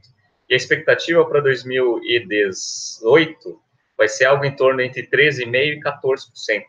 e 0.49 0.53
a 0.53 0.57
expectativa 0.57 1.25
para 1.25 1.41
2018 1.41 3.61
vai 3.97 4.07
ser 4.07 4.25
algo 4.25 4.45
em 4.45 4.55
torno 4.55 4.79
entre 4.81 5.07
13,5% 5.07 5.55
e 5.55 5.81
14%. 5.81 6.63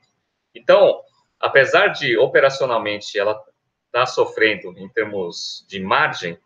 Então, 0.54 1.02
apesar 1.38 1.88
de 1.88 2.16
operacionalmente 2.16 3.18
ela 3.18 3.32
estar 3.32 3.44
tá 3.92 4.06
sofrendo 4.06 4.72
em 4.78 4.88
termos 4.88 5.66
de 5.68 5.78
margem, 5.80 6.38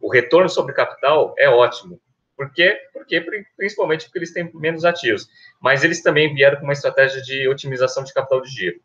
o 0.00 0.10
retorno 0.10 0.48
sobre 0.48 0.74
capital 0.74 1.32
é 1.38 1.48
ótimo 1.48 2.00
Por 2.36 2.52
quê? 2.52 2.76
Porque, 2.92 3.24
principalmente 3.56 4.06
porque 4.06 4.18
eles 4.18 4.32
têm 4.32 4.50
menos 4.54 4.84
ativos. 4.84 5.28
Mas 5.60 5.84
eles 5.84 6.02
também 6.02 6.34
vieram 6.34 6.58
com 6.58 6.64
uma 6.64 6.72
estratégia 6.72 7.22
de 7.22 7.48
otimização 7.48 8.02
de 8.02 8.12
capital 8.12 8.40
de 8.40 8.50
giro. 8.50 8.80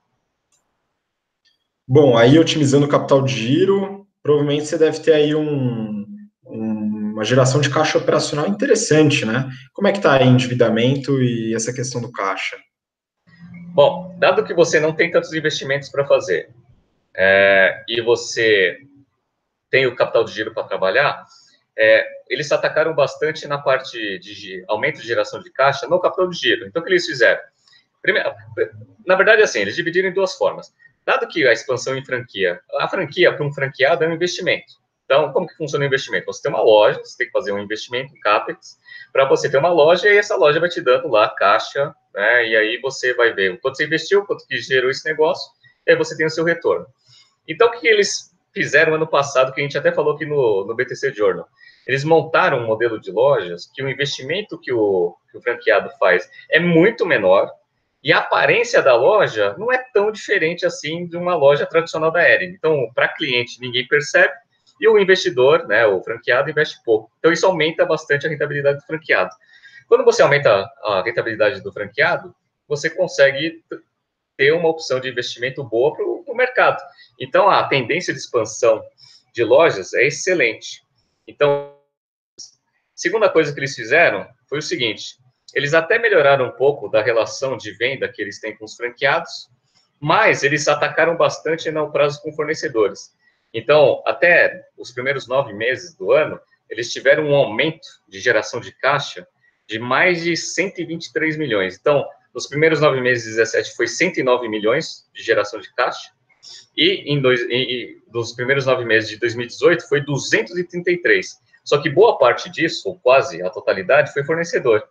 Bom, 1.88 2.16
aí 2.16 2.38
otimizando 2.38 2.86
o 2.86 2.90
capital 2.90 3.24
de 3.24 3.34
giro, 3.34 4.08
provavelmente 4.22 4.68
você 4.68 4.78
deve 4.78 5.00
ter 5.00 5.14
aí 5.14 5.34
um, 5.34 6.06
um, 6.46 7.14
uma 7.14 7.26
geração 7.26 7.60
de 7.60 7.70
caixa 7.70 7.98
operacional 7.98 8.48
interessante, 8.48 9.26
né? 9.26 9.50
Como 9.74 9.88
é 9.88 9.92
que 9.92 9.98
está 9.98 10.14
aí 10.14 10.28
endividamento 10.28 11.20
e 11.22 11.56
essa 11.56 11.74
questão 11.74 12.00
do 12.00 12.12
caixa? 12.12 12.58
Bom, 13.74 14.16
dado 14.20 14.44
que 14.44 14.54
você 14.54 14.80
não 14.80 14.94
tem 14.94 15.10
tantos 15.10 15.34
investimentos 15.34 15.90
para 15.90 16.06
fazer 16.06 16.50
é, 17.16 17.84
e 17.88 18.02
você 18.02 18.78
tem 19.70 19.88
o 19.88 19.96
capital 19.96 20.24
de 20.24 20.32
giro 20.32 20.54
para 20.54 20.64
trabalhar, 20.64 21.26
é, 21.80 22.06
eles 22.30 22.52
atacaram 22.52 22.94
bastante 22.94 23.48
na 23.48 23.58
parte 23.58 24.20
de 24.20 24.66
aumento 24.68 25.00
de 25.00 25.08
geração 25.08 25.42
de 25.42 25.50
caixa 25.50 25.88
no 25.88 26.00
capital 26.00 26.28
de 26.28 26.38
giro. 26.38 26.68
Então, 26.68 26.82
o 26.82 26.86
que 26.86 26.92
eles 26.92 27.06
fizeram? 27.06 27.40
Primeiro, 28.02 28.32
na 29.06 29.16
verdade, 29.16 29.42
assim, 29.42 29.60
eles 29.60 29.76
dividiram 29.76 30.10
em 30.10 30.14
duas 30.14 30.36
formas. 30.36 30.74
Dado 31.06 31.28
que 31.28 31.48
a 31.48 31.54
expansão 31.54 31.96
em 31.96 32.04
franquia, 32.04 32.60
a 32.80 32.88
franquia 32.88 33.34
para 33.34 33.46
um 33.46 33.54
franqueado 33.54 34.04
é 34.04 34.08
um 34.08 34.14
investimento. 34.14 34.74
Então, 35.06 35.32
como 35.32 35.48
que 35.48 35.56
funciona 35.56 35.86
o 35.86 35.88
investimento? 35.88 36.26
Você 36.26 36.44
tem 36.44 36.52
uma 36.52 36.62
loja, 36.62 37.00
você 37.00 37.18
tem 37.18 37.28
que 37.28 37.34
fazer 37.34 37.52
um 37.54 37.60
investimento 37.60 38.14
em 38.14 38.20
CAPEX 38.20 38.78
para 39.12 39.26
você 39.26 39.50
ter 39.50 39.58
uma 39.58 39.72
loja 39.72 40.08
e 40.10 40.18
essa 40.18 40.36
loja 40.36 40.60
vai 40.60 40.70
te 40.70 40.82
dando 40.82 41.08
lá 41.08 41.30
caixa, 41.30 41.96
né? 42.14 42.48
E 42.48 42.56
aí 42.56 42.80
você 42.80 43.14
vai 43.14 43.34
ver 43.34 43.54
o 43.54 43.60
quanto 43.60 43.78
você 43.78 43.86
investiu, 43.86 44.26
quanto 44.26 44.46
que 44.46 44.58
gerou 44.58 44.92
esse 44.92 45.04
negócio, 45.10 45.50
e 45.88 45.92
aí 45.92 45.98
você 45.98 46.16
tem 46.16 46.28
o 46.28 46.30
seu 46.30 46.44
retorno. 46.44 46.86
Então, 47.48 47.70
o 47.70 47.72
que 47.72 47.88
eles 47.88 48.36
fizeram 48.54 48.94
ano 48.94 49.08
passado, 49.08 49.52
que 49.54 49.62
a 49.62 49.64
gente 49.64 49.78
até 49.78 49.92
falou 49.92 50.14
aqui 50.14 50.26
no, 50.26 50.66
no 50.68 50.76
BTC 50.76 51.14
Journal? 51.14 51.48
Eles 51.88 52.04
montaram 52.04 52.60
um 52.60 52.68
modelo 52.68 53.00
de 53.00 53.12
lojas 53.12 53.70
que 53.74 53.82
o 53.82 53.90
investimento 53.90 54.60
que 54.60 54.72
o, 54.72 55.16
que 55.32 55.38
o 55.38 55.42
franqueado 55.42 55.90
faz 56.00 56.30
é 56.50 56.60
muito 56.60 57.06
menor, 57.06 57.52
e 58.02 58.14
a 58.14 58.20
aparência 58.20 58.82
da 58.82 58.96
loja 58.96 59.56
não 59.58 59.72
é 59.72 59.78
tão 59.94 60.12
diferente 60.12 60.66
assim 60.66 61.06
de 61.06 61.18
uma 61.18 61.36
loja 61.36 61.66
tradicional 61.66 62.12
da 62.12 62.28
Ering. 62.28 62.54
Então, 62.54 62.90
para 62.96 63.10
cliente, 63.10 63.60
ninguém 63.60 63.86
percebe, 63.88 64.34
e 64.80 64.88
o 64.88 64.98
investidor, 64.98 65.68
né, 65.68 65.86
o 65.86 66.02
franqueado, 66.02 66.50
investe 66.50 66.82
pouco. 66.86 67.12
Então, 67.20 67.32
isso 67.34 67.46
aumenta 67.46 67.86
bastante 67.86 68.26
a 68.26 68.30
rentabilidade 68.30 68.80
do 68.80 68.86
franqueado. 68.86 69.32
Quando 69.90 70.06
você 70.06 70.22
aumenta 70.22 70.66
a 70.84 71.02
rentabilidade 71.04 71.62
do 71.62 71.74
franqueado, 71.74 72.34
você 72.68 72.90
consegue 72.90 73.62
ter 74.38 74.54
uma 74.54 74.70
opção 74.70 75.02
de 75.02 75.10
investimento 75.10 75.62
boa 75.64 75.94
para 75.94 76.06
o 76.06 76.36
mercado. 76.36 76.82
Então, 77.20 77.50
a 77.50 77.68
tendência 77.68 78.14
de 78.14 78.20
expansão 78.20 78.82
de 79.34 79.44
lojas 79.44 79.94
é 79.94 80.06
excelente. 80.08 80.82
Então, 81.30 81.76
segunda 82.96 83.30
coisa 83.30 83.54
que 83.54 83.60
eles 83.60 83.76
fizeram 83.76 84.28
foi 84.48 84.58
o 84.58 84.64
seguinte: 84.64 85.16
eles 85.54 85.76
até 85.76 86.00
melhoraram 86.00 86.48
um 86.48 86.52
pouco 86.52 86.90
da 86.90 87.02
relação 87.02 87.56
de 87.56 87.72
venda 87.72 88.10
que 88.10 88.20
eles 88.20 88.40
têm 88.40 88.58
com 88.58 88.66
os 88.66 88.76
franqueados, 88.76 89.48
mas 90.00 90.44
eles 90.44 90.68
atacaram 90.68 91.16
bastante 91.16 91.70
no 91.70 91.92
prazo 91.92 92.20
com 92.24 92.34
fornecedores. 92.34 93.14
Então, 93.54 94.02
até 94.06 94.68
os 94.78 94.92
primeiros 94.92 95.28
nove 95.28 95.54
meses 95.54 95.96
do 95.96 96.12
ano, 96.12 96.40
eles 96.68 96.92
tiveram 96.92 97.26
um 97.26 97.36
aumento 97.36 97.88
de 98.08 98.20
geração 98.20 98.60
de 98.60 98.72
caixa 98.72 99.28
de 99.68 99.78
mais 99.78 100.24
de 100.24 100.36
123 100.36 101.38
milhões. 101.38 101.78
Então, 101.80 102.08
nos 102.34 102.48
primeiros 102.48 102.82
nove 102.82 103.02
meses 103.02 103.24
de 103.24 103.30
17 103.32 103.76
foi 103.76 103.88
109 103.88 104.48
milhões 104.48 105.08
de 105.14 105.22
geração 105.22 105.60
de 105.60 105.72
caixa, 105.76 106.12
e 106.76 107.14
em 107.14 107.22
dois, 107.22 107.42
e, 107.42 108.02
dos 108.08 108.34
primeiros 108.34 108.66
nove 108.66 108.86
meses 108.86 109.10
de 109.10 109.18
2018 109.18 109.88
foi 109.88 110.02
233. 110.02 111.38
Só 111.64 111.82
que 111.82 111.90
boa 111.90 112.18
parte 112.18 112.50
disso, 112.50 112.90
ou 112.90 113.00
quase 113.00 113.42
a 113.42 113.50
totalidade, 113.50 114.14
foi 114.14 114.24
fornecedor 114.24 114.84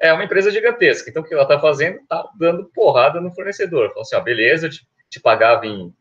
é 0.00 0.12
uma 0.14 0.24
empresa 0.24 0.50
gigantesca. 0.50 1.10
Então, 1.10 1.22
o 1.22 1.24
que 1.24 1.34
ela 1.34 1.42
está 1.42 1.60
fazendo? 1.60 1.98
Está 1.98 2.26
dando 2.38 2.64
porrada 2.74 3.20
no 3.20 3.30
fornecedor. 3.30 3.90
Falou 3.90 4.00
assim, 4.00 4.16
ó, 4.16 4.20
beleza, 4.20 4.66
eu 4.66 4.70
te, 4.70 4.88
te, 5.10 5.20
pagava 5.20 5.66
em 5.66 5.94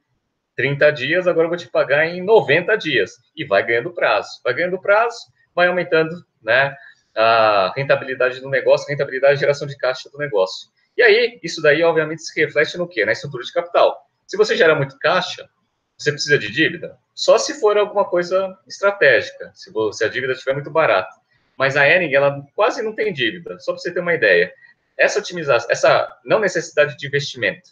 30 0.55 0.89
dias, 0.91 1.27
agora 1.27 1.45
eu 1.45 1.49
vou 1.49 1.57
te 1.57 1.67
pagar 1.67 2.07
em 2.07 2.23
90 2.23 2.77
dias. 2.77 3.11
E 3.35 3.43
vai 3.43 3.63
ganhando 3.65 3.93
prazo. 3.93 4.39
Vai 4.41 4.53
ganhando 4.53 4.79
prazo, 4.79 5.17
vai 5.53 5.67
aumentando 5.67 6.15
né, 6.41 6.73
a 7.13 7.73
rentabilidade 7.75 8.39
do 8.39 8.49
negócio, 8.49 8.87
rentabilidade 8.87 9.33
de 9.33 9.41
geração 9.41 9.67
de 9.67 9.77
caixa 9.77 10.09
do 10.09 10.17
negócio. 10.17 10.69
E 10.95 11.03
aí, 11.03 11.37
isso 11.43 11.61
daí, 11.61 11.83
obviamente, 11.83 12.21
se 12.21 12.39
reflete 12.39 12.77
no 12.77 12.87
quê? 12.87 13.05
Na 13.05 13.11
estrutura 13.11 13.43
de 13.43 13.51
capital. 13.51 14.08
Se 14.29 14.37
você 14.37 14.55
gera 14.55 14.75
muito 14.75 14.97
caixa, 14.99 15.49
você 15.97 16.13
precisa 16.13 16.39
de 16.39 16.49
dívida? 16.49 16.97
Só 17.13 17.37
se 17.37 17.59
for 17.59 17.77
alguma 17.77 18.05
coisa 18.05 18.57
estratégica, 18.65 19.51
se, 19.53 20.05
a 20.05 20.07
dívida 20.07 20.31
estiver 20.31 20.53
muito 20.53 20.71
barata 20.71 21.19
mas 21.59 21.75
a 21.75 21.85
Ering, 21.85 22.13
ela 22.13 22.41
quase 22.55 22.81
não 22.81 22.95
tem 22.95 23.11
dívida, 23.11 23.59
só 23.59 23.73
para 23.73 23.81
você 23.81 23.93
ter 23.93 23.99
uma 23.99 24.13
ideia. 24.13 24.53
Essa 24.97 25.19
otimização, 25.19 25.69
essa 25.69 26.19
não 26.23 26.39
necessidade 26.39 26.97
de 26.97 27.05
investimento 27.05 27.71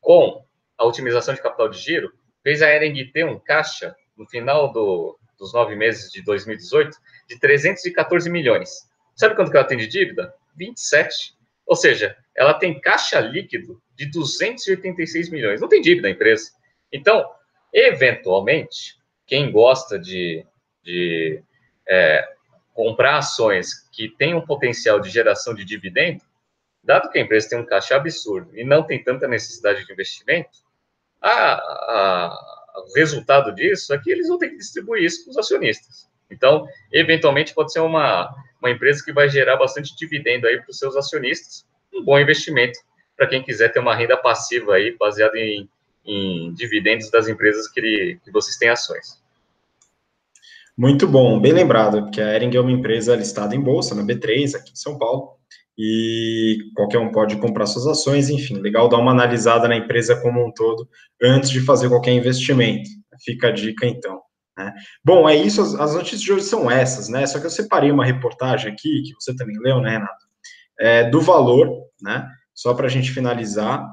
com 0.00 0.44
a 0.78 0.84
otimização 0.86 1.34
de 1.34 1.42
capital 1.42 1.68
de 1.68 1.78
giro, 1.78 2.12
fez 2.44 2.62
a 2.62 2.72
Ering 2.72 3.10
ter 3.10 3.24
um 3.24 3.36
caixa 3.36 3.96
no 4.16 4.24
final 4.24 4.70
do, 4.70 5.18
dos 5.36 5.52
nove 5.52 5.74
meses 5.74 6.12
de 6.12 6.22
2018 6.22 6.96
de 7.28 7.40
314 7.40 8.30
milhões. 8.30 8.88
Sabe 9.16 9.34
quanto 9.34 9.50
que 9.50 9.56
ela 9.56 9.66
tem 9.66 9.78
de 9.78 9.88
dívida? 9.88 10.32
27. 10.56 11.34
Ou 11.66 11.74
seja, 11.74 12.16
ela 12.36 12.54
tem 12.54 12.80
caixa 12.80 13.18
líquido 13.18 13.82
de 13.98 14.06
286 14.06 15.28
milhões. 15.28 15.60
Não 15.60 15.68
tem 15.68 15.82
dívida 15.82 16.06
a 16.06 16.10
empresa. 16.12 16.52
Então, 16.92 17.28
eventualmente, 17.74 18.96
quem 19.26 19.50
gosta 19.50 19.98
de, 19.98 20.46
de 20.84 21.42
é, 21.86 22.26
comprar 22.72 23.18
ações 23.18 23.88
que 23.90 24.08
têm 24.08 24.34
um 24.34 24.46
potencial 24.46 25.00
de 25.00 25.10
geração 25.10 25.52
de 25.52 25.64
dividendo, 25.64 26.22
dado 26.82 27.10
que 27.10 27.18
a 27.18 27.22
empresa 27.22 27.48
tem 27.50 27.58
um 27.58 27.66
caixa 27.66 27.96
absurdo 27.96 28.56
e 28.56 28.62
não 28.62 28.84
tem 28.84 29.02
tanta 29.02 29.26
necessidade 29.26 29.84
de 29.84 29.92
investimento, 29.92 30.58
a, 31.20 31.54
a, 31.54 32.84
o 32.86 32.94
resultado 32.94 33.52
disso 33.52 33.92
é 33.92 33.98
que 33.98 34.12
eles 34.12 34.28
vão 34.28 34.38
ter 34.38 34.50
que 34.50 34.56
distribuir 34.56 35.02
isso 35.02 35.24
para 35.24 35.32
os 35.32 35.38
acionistas. 35.38 36.08
Então, 36.30 36.68
eventualmente, 36.92 37.52
pode 37.52 37.72
ser 37.72 37.80
uma, 37.80 38.32
uma 38.60 38.70
empresa 38.70 39.04
que 39.04 39.12
vai 39.12 39.28
gerar 39.28 39.56
bastante 39.56 39.96
dividendo 39.96 40.46
aí 40.46 40.60
para 40.60 40.70
os 40.70 40.78
seus 40.78 40.94
acionistas, 40.94 41.66
um 41.92 42.04
bom 42.04 42.16
investimento 42.16 42.78
para 43.18 43.26
quem 43.26 43.42
quiser 43.42 43.72
ter 43.72 43.80
uma 43.80 43.96
renda 43.96 44.16
passiva 44.16 44.76
aí 44.76 44.96
baseada 44.96 45.36
em, 45.36 45.68
em 46.06 46.54
dividendos 46.54 47.10
das 47.10 47.28
empresas 47.28 47.68
que, 47.68 48.20
que 48.24 48.30
vocês 48.30 48.56
têm 48.56 48.68
ações. 48.68 49.20
Muito 50.76 51.08
bom, 51.08 51.40
bem 51.40 51.52
lembrado, 51.52 52.02
porque 52.02 52.20
a 52.20 52.36
Ering 52.36 52.56
é 52.56 52.60
uma 52.60 52.70
empresa 52.70 53.16
listada 53.16 53.56
em 53.56 53.60
bolsa, 53.60 53.96
na 53.96 54.04
B3, 54.04 54.54
aqui 54.54 54.70
em 54.70 54.76
São 54.76 54.96
Paulo, 54.96 55.32
e 55.76 56.58
qualquer 56.76 56.98
um 56.98 57.10
pode 57.10 57.36
comprar 57.38 57.66
suas 57.66 57.88
ações, 57.88 58.30
enfim, 58.30 58.60
legal 58.60 58.88
dar 58.88 58.98
uma 58.98 59.10
analisada 59.10 59.66
na 59.66 59.76
empresa 59.76 60.20
como 60.20 60.46
um 60.46 60.52
todo 60.52 60.88
antes 61.20 61.50
de 61.50 61.60
fazer 61.60 61.88
qualquer 61.88 62.12
investimento. 62.12 62.88
Fica 63.24 63.48
a 63.48 63.50
dica 63.50 63.84
então. 63.84 64.20
Né? 64.56 64.72
Bom, 65.04 65.28
é 65.28 65.34
isso, 65.34 65.60
as, 65.60 65.74
as, 65.74 65.94
notícias 65.94 66.20
de 66.20 66.32
hoje 66.32 66.44
são 66.44 66.70
essas, 66.70 67.08
né? 67.08 67.26
Só 67.26 67.40
que 67.40 67.46
eu 67.46 67.50
separei 67.50 67.90
uma 67.90 68.04
reportagem 68.04 68.72
aqui, 68.72 69.02
que 69.02 69.14
você 69.18 69.34
também 69.34 69.56
leu, 69.58 69.80
né, 69.80 69.90
Renato? 69.90 70.26
É, 70.78 71.10
do 71.10 71.20
valor, 71.20 71.68
né? 72.00 72.28
Só 72.58 72.74
para 72.74 72.86
a 72.86 72.90
gente 72.90 73.12
finalizar. 73.12 73.88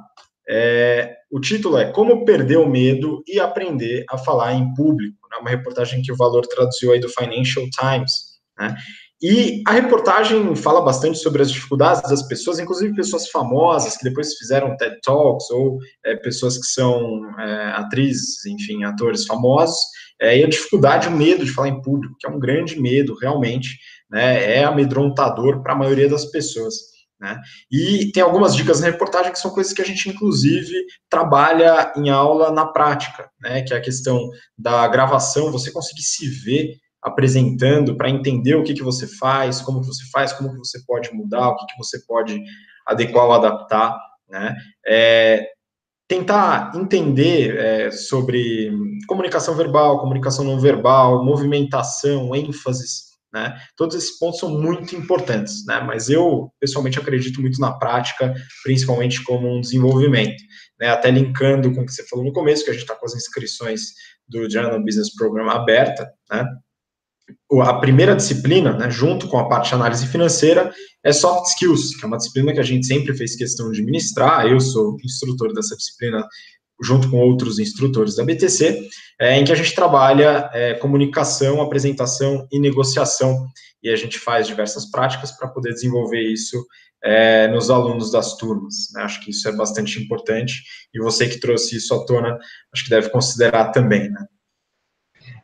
É, 0.49 1.17
o 1.31 1.39
título 1.39 1.77
é 1.77 1.91
Como 1.91 2.25
Perder 2.25 2.57
o 2.57 2.67
Medo 2.67 3.23
e 3.27 3.39
Aprender 3.39 4.03
a 4.09 4.17
Falar 4.17 4.55
em 4.55 4.73
Público. 4.73 5.15
É 5.31 5.37
uma 5.37 5.51
reportagem 5.51 6.01
que 6.01 6.11
o 6.11 6.15
Valor 6.15 6.47
traduziu 6.47 6.91
aí 6.91 6.99
do 6.99 7.07
Financial 7.07 7.63
Times. 7.69 8.11
Né? 8.57 8.75
E 9.21 9.61
a 9.67 9.71
reportagem 9.71 10.55
fala 10.55 10.81
bastante 10.81 11.19
sobre 11.19 11.43
as 11.43 11.51
dificuldades 11.51 12.09
das 12.09 12.27
pessoas, 12.27 12.57
inclusive 12.57 12.95
pessoas 12.95 13.29
famosas 13.29 13.97
que 13.97 14.03
depois 14.03 14.33
fizeram 14.33 14.75
TED 14.77 14.97
Talks, 15.03 15.47
ou 15.51 15.77
é, 16.03 16.15
pessoas 16.15 16.57
que 16.57 16.65
são 16.65 17.21
é, 17.39 17.67
atrizes, 17.75 18.43
enfim, 18.47 18.83
atores 18.83 19.27
famosos, 19.27 19.77
é, 20.19 20.39
e 20.39 20.43
a 20.43 20.49
dificuldade, 20.49 21.07
o 21.07 21.11
medo 21.11 21.45
de 21.45 21.51
falar 21.51 21.67
em 21.67 21.81
público, 21.83 22.15
que 22.19 22.25
é 22.25 22.31
um 22.31 22.39
grande 22.39 22.81
medo, 22.81 23.15
realmente, 23.21 23.77
né, 24.09 24.57
é 24.57 24.63
amedrontador 24.63 25.61
para 25.61 25.73
a 25.73 25.77
maioria 25.77 26.09
das 26.09 26.25
pessoas. 26.25 26.94
Né? 27.25 27.41
E 27.71 28.11
tem 28.11 28.21
algumas 28.21 28.55
dicas 28.55 28.79
na 28.79 28.85
reportagem 28.85 29.31
que 29.31 29.39
são 29.39 29.49
coisas 29.49 29.73
que 29.73 29.81
a 29.81 29.85
gente, 29.85 30.07
inclusive, 30.07 30.75
trabalha 31.09 31.91
em 31.97 32.09
aula 32.11 32.51
na 32.51 32.67
prática, 32.67 33.31
né? 33.41 33.63
que 33.63 33.73
é 33.73 33.77
a 33.77 33.81
questão 33.81 34.29
da 34.55 34.87
gravação, 34.87 35.51
você 35.51 35.71
conseguir 35.71 36.03
se 36.03 36.27
ver 36.27 36.75
apresentando 37.01 37.97
para 37.97 38.09
entender 38.09 38.53
o 38.53 38.63
que, 38.63 38.75
que 38.75 38.83
você 38.83 39.07
faz, 39.07 39.59
como 39.59 39.81
que 39.81 39.87
você 39.87 40.03
faz, 40.11 40.33
como 40.33 40.51
que 40.51 40.57
você 40.57 40.79
pode 40.85 41.11
mudar, 41.13 41.49
o 41.49 41.55
que, 41.55 41.65
que 41.65 41.77
você 41.77 41.99
pode 42.05 42.39
adequar 42.85 43.25
ou 43.25 43.33
adaptar. 43.33 43.97
Né? 44.29 44.55
É, 44.85 45.47
tentar 46.07 46.73
entender 46.75 47.57
é, 47.57 47.91
sobre 47.91 48.71
comunicação 49.07 49.55
verbal, 49.55 49.99
comunicação 49.99 50.45
não 50.45 50.59
verbal, 50.59 51.25
movimentação, 51.25 52.35
ênfases, 52.35 53.14
né? 53.35 53.53
Todos 53.75 53.97
esses 53.97 54.17
pontos 54.17 54.39
são 54.39 54.49
muito 54.49 54.95
importantes, 54.95 55.65
né? 55.65 55.81
mas 55.81 56.09
eu, 56.09 56.49
pessoalmente, 56.57 56.97
acredito 56.97 57.41
muito 57.41 57.59
na 57.59 57.73
prática, 57.77 58.33
principalmente 58.63 59.21
como 59.23 59.53
um 59.53 59.59
desenvolvimento. 59.59 60.41
Né? 60.79 60.87
Até 60.87 61.11
linkando 61.11 61.73
com 61.73 61.81
o 61.81 61.85
que 61.85 61.91
você 61.91 62.07
falou 62.07 62.23
no 62.23 62.31
começo, 62.31 62.63
que 62.63 62.69
a 62.69 62.73
gente 62.73 62.83
está 62.83 62.95
com 62.95 63.05
as 63.05 63.13
inscrições 63.13 63.81
do 64.25 64.49
Journal 64.49 64.81
Business 64.81 65.13
Program 65.13 65.49
aberta, 65.49 66.09
né? 66.31 66.45
a 67.61 67.73
primeira 67.79 68.15
disciplina, 68.15 68.77
né, 68.77 68.89
junto 68.89 69.27
com 69.27 69.37
a 69.37 69.49
parte 69.49 69.69
de 69.69 69.75
análise 69.75 70.05
financeira, 70.07 70.71
é 71.03 71.11
Soft 71.11 71.47
Skills, 71.47 71.95
que 71.97 72.05
é 72.05 72.07
uma 72.07 72.17
disciplina 72.17 72.53
que 72.53 72.59
a 72.59 72.63
gente 72.63 72.85
sempre 72.85 73.15
fez 73.15 73.35
questão 73.35 73.71
de 73.71 73.83
ministrar. 73.83 74.45
Eu 74.45 74.59
sou 74.59 74.95
instrutor 75.03 75.53
dessa 75.53 75.75
disciplina 75.75 76.25
junto 76.81 77.09
com 77.09 77.17
outros 77.17 77.59
instrutores 77.59 78.15
da 78.15 78.23
BTC, 78.23 78.87
é, 79.19 79.37
em 79.37 79.45
que 79.45 79.51
a 79.51 79.55
gente 79.55 79.73
trabalha 79.73 80.49
é, 80.53 80.73
comunicação, 80.75 81.61
apresentação 81.61 82.47
e 82.51 82.59
negociação, 82.59 83.47
e 83.81 83.89
a 83.89 83.95
gente 83.95 84.19
faz 84.19 84.47
diversas 84.47 84.89
práticas 84.89 85.31
para 85.31 85.47
poder 85.47 85.73
desenvolver 85.73 86.21
isso 86.21 86.65
é, 87.03 87.47
nos 87.47 87.69
alunos 87.69 88.11
das 88.11 88.35
turmas. 88.35 88.91
Né? 88.93 89.03
Acho 89.03 89.23
que 89.23 89.31
isso 89.31 89.47
é 89.47 89.51
bastante 89.55 90.01
importante, 90.01 90.63
e 90.93 90.99
você 90.99 91.27
que 91.27 91.39
trouxe 91.39 91.77
isso 91.77 91.93
à 91.93 92.05
tona, 92.05 92.37
acho 92.73 92.83
que 92.83 92.89
deve 92.89 93.09
considerar 93.09 93.71
também, 93.71 94.09
né? 94.09 94.25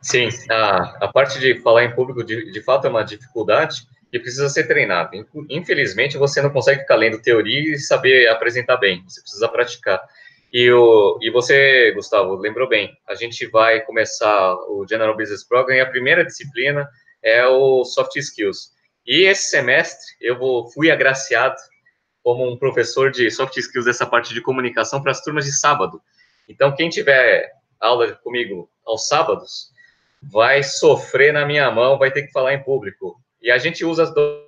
Sim, 0.00 0.28
a, 0.50 1.04
a 1.04 1.12
parte 1.12 1.38
de 1.38 1.60
falar 1.60 1.84
em 1.84 1.94
público, 1.94 2.24
de, 2.24 2.50
de 2.50 2.62
fato, 2.62 2.88
é 2.88 2.90
uma 2.90 3.04
dificuldade, 3.04 3.86
e 4.12 4.18
precisa 4.18 4.48
ser 4.48 4.66
treinado. 4.66 5.10
Infelizmente, 5.48 6.18
você 6.18 6.42
não 6.42 6.50
consegue 6.50 6.80
ficar 6.80 6.96
lendo 6.96 7.22
teoria 7.22 7.74
e 7.74 7.78
saber 7.78 8.28
apresentar 8.28 8.76
bem, 8.76 9.02
você 9.08 9.22
precisa 9.22 9.48
praticar. 9.48 10.00
E, 10.52 10.70
o, 10.70 11.18
e 11.22 11.30
você, 11.30 11.92
Gustavo, 11.92 12.34
lembrou 12.36 12.68
bem, 12.68 12.94
a 13.08 13.14
gente 13.14 13.46
vai 13.46 13.80
começar 13.80 14.54
o 14.68 14.86
General 14.86 15.16
Business 15.16 15.42
Program 15.42 15.76
e 15.76 15.80
a 15.80 15.88
primeira 15.88 16.24
disciplina 16.24 16.86
é 17.22 17.46
o 17.46 17.84
Soft 17.84 18.16
Skills. 18.16 18.72
E 19.06 19.24
esse 19.24 19.48
semestre 19.48 20.14
eu 20.20 20.38
vou, 20.38 20.70
fui 20.70 20.90
agraciado 20.90 21.56
como 22.22 22.46
um 22.46 22.58
professor 22.58 23.10
de 23.10 23.30
Soft 23.30 23.56
Skills 23.56 23.86
dessa 23.86 24.06
parte 24.06 24.34
de 24.34 24.42
comunicação 24.42 25.02
para 25.02 25.10
as 25.10 25.22
turmas 25.22 25.44
de 25.44 25.52
sábado. 25.52 26.00
Então, 26.48 26.74
quem 26.74 26.90
tiver 26.90 27.50
aula 27.80 28.12
comigo 28.22 28.70
aos 28.84 29.08
sábados, 29.08 29.70
vai 30.22 30.62
sofrer 30.62 31.32
na 31.32 31.46
minha 31.46 31.70
mão, 31.70 31.98
vai 31.98 32.10
ter 32.10 32.22
que 32.22 32.32
falar 32.32 32.54
em 32.54 32.62
público. 32.62 33.20
E 33.40 33.50
a 33.50 33.58
gente 33.58 33.84
usa 33.84 34.04
as 34.04 34.14
do... 34.14 34.46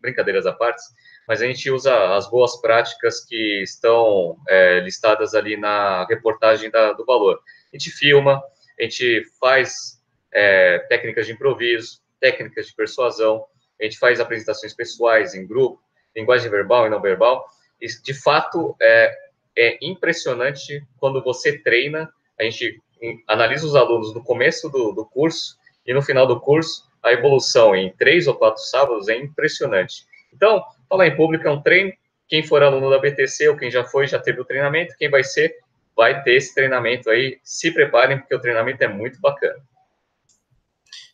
brincadeiras 0.00 0.46
à 0.46 0.52
parte, 0.52 0.82
mas 1.28 1.42
a 1.42 1.46
gente 1.46 1.70
usa 1.70 2.16
as 2.16 2.28
boas 2.30 2.58
práticas 2.58 3.22
que 3.22 3.62
estão 3.62 4.38
é, 4.48 4.80
listadas 4.80 5.34
ali 5.34 5.58
na 5.58 6.06
reportagem 6.06 6.70
da, 6.70 6.94
do 6.94 7.04
valor. 7.04 7.38
A 7.70 7.76
gente 7.76 7.90
filma, 7.90 8.42
a 8.80 8.82
gente 8.82 9.22
faz 9.38 10.02
é, 10.32 10.78
técnicas 10.88 11.26
de 11.26 11.34
improviso, 11.34 12.00
técnicas 12.18 12.68
de 12.68 12.74
persuasão, 12.74 13.44
a 13.78 13.84
gente 13.84 13.98
faz 13.98 14.20
apresentações 14.20 14.72
pessoais 14.72 15.34
em 15.34 15.46
grupo, 15.46 15.82
linguagem 16.16 16.50
verbal 16.50 16.86
e 16.86 16.90
não 16.90 17.00
verbal. 17.00 17.46
E, 17.78 17.86
de 17.86 18.14
fato, 18.14 18.74
é, 18.80 19.14
é 19.54 19.78
impressionante 19.82 20.82
quando 20.98 21.22
você 21.22 21.58
treina, 21.58 22.10
a 22.40 22.42
gente 22.42 22.80
analisa 23.28 23.66
os 23.66 23.76
alunos 23.76 24.14
no 24.14 24.24
começo 24.24 24.70
do, 24.70 24.92
do 24.92 25.04
curso 25.04 25.58
e 25.86 25.92
no 25.92 26.00
final 26.00 26.26
do 26.26 26.40
curso, 26.40 26.88
a 27.02 27.12
evolução 27.12 27.76
em 27.76 27.92
três 27.92 28.26
ou 28.26 28.34
quatro 28.34 28.62
sábados 28.62 29.08
é 29.08 29.16
impressionante. 29.16 30.06
Então, 30.32 30.64
falar 30.88 31.06
em 31.06 31.16
público 31.16 31.46
é 31.46 31.50
um 31.50 31.62
treino. 31.62 31.92
Quem 32.28 32.42
for 32.42 32.62
aluno 32.62 32.90
da 32.90 32.98
BTC 32.98 33.48
ou 33.48 33.56
quem 33.56 33.70
já 33.70 33.84
foi, 33.84 34.06
já 34.06 34.18
teve 34.18 34.40
o 34.40 34.44
treinamento. 34.44 34.94
Quem 34.98 35.10
vai 35.10 35.24
ser, 35.24 35.54
vai 35.96 36.22
ter 36.22 36.36
esse 36.36 36.54
treinamento 36.54 37.08
aí. 37.10 37.38
Se 37.42 37.70
preparem, 37.70 38.18
porque 38.18 38.34
o 38.34 38.40
treinamento 38.40 38.82
é 38.82 38.88
muito 38.88 39.20
bacana. 39.20 39.56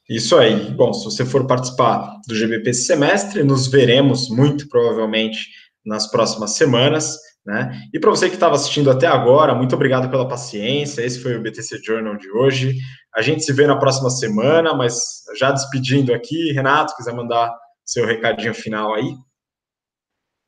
Isso 0.09 0.37
aí. 0.37 0.71
Bom, 0.71 0.93
se 0.93 1.05
você 1.05 1.25
for 1.25 1.47
participar 1.47 2.21
do 2.27 2.35
GBP 2.35 2.71
esse 2.71 2.85
semestre, 2.85 3.43
nos 3.43 3.69
veremos 3.69 4.29
muito 4.29 4.69
provavelmente 4.69 5.49
nas 5.85 6.11
próximas 6.11 6.57
semanas. 6.57 7.17
Né? 7.47 7.83
E 7.93 8.01
para 8.01 8.11
você 8.11 8.29
que 8.29 8.35
estava 8.35 8.55
assistindo 8.55 8.91
até 8.91 9.07
agora, 9.07 9.55
muito 9.55 9.75
obrigado 9.75 10.11
pela 10.11 10.29
paciência. 10.29 11.03
Esse 11.03 11.21
foi 11.21 11.37
o 11.37 11.43
BTC 11.43 11.79
Journal 11.85 12.17
de 12.17 12.31
hoje. 12.31 12.77
A 13.15 13.23
gente 13.23 13.45
se 13.45 13.53
vê 13.53 13.67
na 13.67 13.77
próxima 13.77 14.11
semana, 14.11 14.75
mas 14.75 14.95
já 15.39 15.53
despedindo 15.53 16.13
aqui, 16.13 16.53
Renato, 16.53 16.97
quiser 16.97 17.15
mandar 17.15 17.55
seu 17.85 18.07
recadinho 18.07 18.55
final 18.55 18.95
aí. 18.95 19.15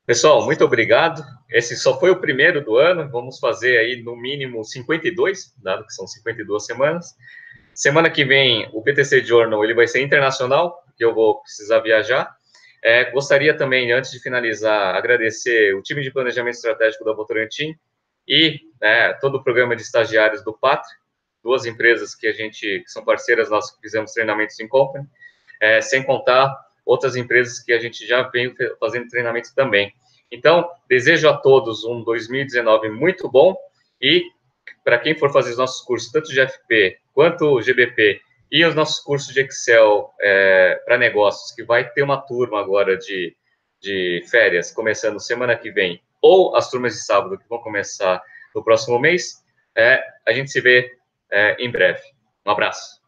Pessoal, 0.06 0.44
muito 0.44 0.64
obrigado. 0.64 1.20
Esse 1.50 1.76
só 1.76 1.98
foi 1.98 2.10
o 2.10 2.20
primeiro 2.20 2.64
do 2.64 2.76
ano. 2.76 3.10
Vamos 3.10 3.40
fazer 3.40 3.76
aí 3.78 4.04
no 4.04 4.14
mínimo 4.14 4.62
52, 4.62 5.52
dado 5.60 5.84
que 5.84 5.92
são 5.92 6.06
52 6.06 6.64
semanas. 6.64 7.16
Semana 7.74 8.08
que 8.08 8.24
vem 8.24 8.70
o 8.72 8.80
BTC 8.80 9.24
Journal 9.24 9.64
ele 9.64 9.74
vai 9.74 9.88
ser 9.88 10.00
internacional, 10.00 10.80
que 10.96 11.04
eu 11.04 11.12
vou 11.12 11.42
precisar 11.42 11.80
viajar. 11.80 12.36
É, 12.84 13.10
gostaria 13.10 13.56
também, 13.56 13.90
antes 13.90 14.12
de 14.12 14.20
finalizar, 14.20 14.94
agradecer 14.94 15.74
o 15.74 15.82
time 15.82 16.02
de 16.02 16.12
planejamento 16.12 16.54
estratégico 16.54 17.04
da 17.04 17.12
Votorantim 17.12 17.76
e 18.28 18.60
né, 18.80 19.12
todo 19.14 19.38
o 19.38 19.42
programa 19.42 19.74
de 19.74 19.82
estagiários 19.82 20.44
do 20.44 20.56
Pátria, 20.56 20.96
duas 21.42 21.66
empresas 21.66 22.14
que 22.14 22.28
a 22.28 22.32
gente 22.32 22.60
que 22.60 22.88
são 22.88 23.04
parceiras 23.04 23.50
nós 23.50 23.76
fizemos 23.82 24.12
treinamentos 24.12 24.60
em 24.60 24.68
company, 24.68 25.04
é, 25.60 25.80
sem 25.80 26.04
contar 26.04 26.54
outras 26.86 27.16
empresas 27.16 27.60
que 27.60 27.72
a 27.72 27.78
gente 27.78 28.06
já 28.06 28.22
vem 28.22 28.54
fazendo 28.80 29.08
treinamento 29.08 29.54
também. 29.54 29.92
Então, 30.30 30.68
desejo 30.88 31.28
a 31.28 31.36
todos 31.36 31.84
um 31.84 32.02
2019 32.02 32.90
muito 32.90 33.28
bom 33.28 33.56
e 34.00 34.22
para 34.84 34.98
quem 34.98 35.18
for 35.18 35.32
fazer 35.32 35.50
os 35.50 35.58
nossos 35.58 35.84
cursos, 35.84 36.10
tanto 36.10 36.30
de 36.30 36.40
FP 36.40 36.98
quanto 37.12 37.60
GBP 37.60 38.20
e 38.50 38.64
os 38.64 38.74
nossos 38.74 39.02
cursos 39.02 39.34
de 39.34 39.40
Excel 39.40 40.10
é, 40.20 40.80
para 40.84 40.96
negócios, 40.96 41.52
que 41.52 41.64
vai 41.64 41.88
ter 41.90 42.02
uma 42.02 42.20
turma 42.20 42.60
agora 42.60 42.96
de, 42.96 43.36
de 43.80 44.24
férias, 44.30 44.70
começando 44.70 45.20
semana 45.20 45.56
que 45.56 45.70
vem, 45.70 46.00
ou 46.22 46.54
as 46.54 46.70
turmas 46.70 46.94
de 46.94 47.04
sábado, 47.04 47.38
que 47.38 47.48
vão 47.48 47.58
começar 47.58 48.22
no 48.54 48.62
próximo 48.62 48.98
mês, 48.98 49.44
é, 49.76 50.02
a 50.26 50.32
gente 50.32 50.50
se 50.50 50.60
vê 50.60 50.90
é, 51.30 51.56
em 51.58 51.70
breve. 51.70 52.02
Um 52.46 52.50
abraço. 52.50 53.05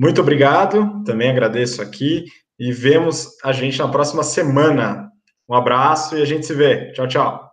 Muito 0.00 0.22
obrigado, 0.22 1.04
também 1.04 1.28
agradeço 1.28 1.82
aqui 1.82 2.24
e 2.58 2.72
vemos 2.72 3.36
a 3.44 3.52
gente 3.52 3.78
na 3.78 3.86
próxima 3.86 4.22
semana. 4.22 5.10
Um 5.46 5.54
abraço 5.54 6.16
e 6.16 6.22
a 6.22 6.24
gente 6.24 6.46
se 6.46 6.54
vê. 6.54 6.90
Tchau, 6.92 7.06
tchau. 7.06 7.49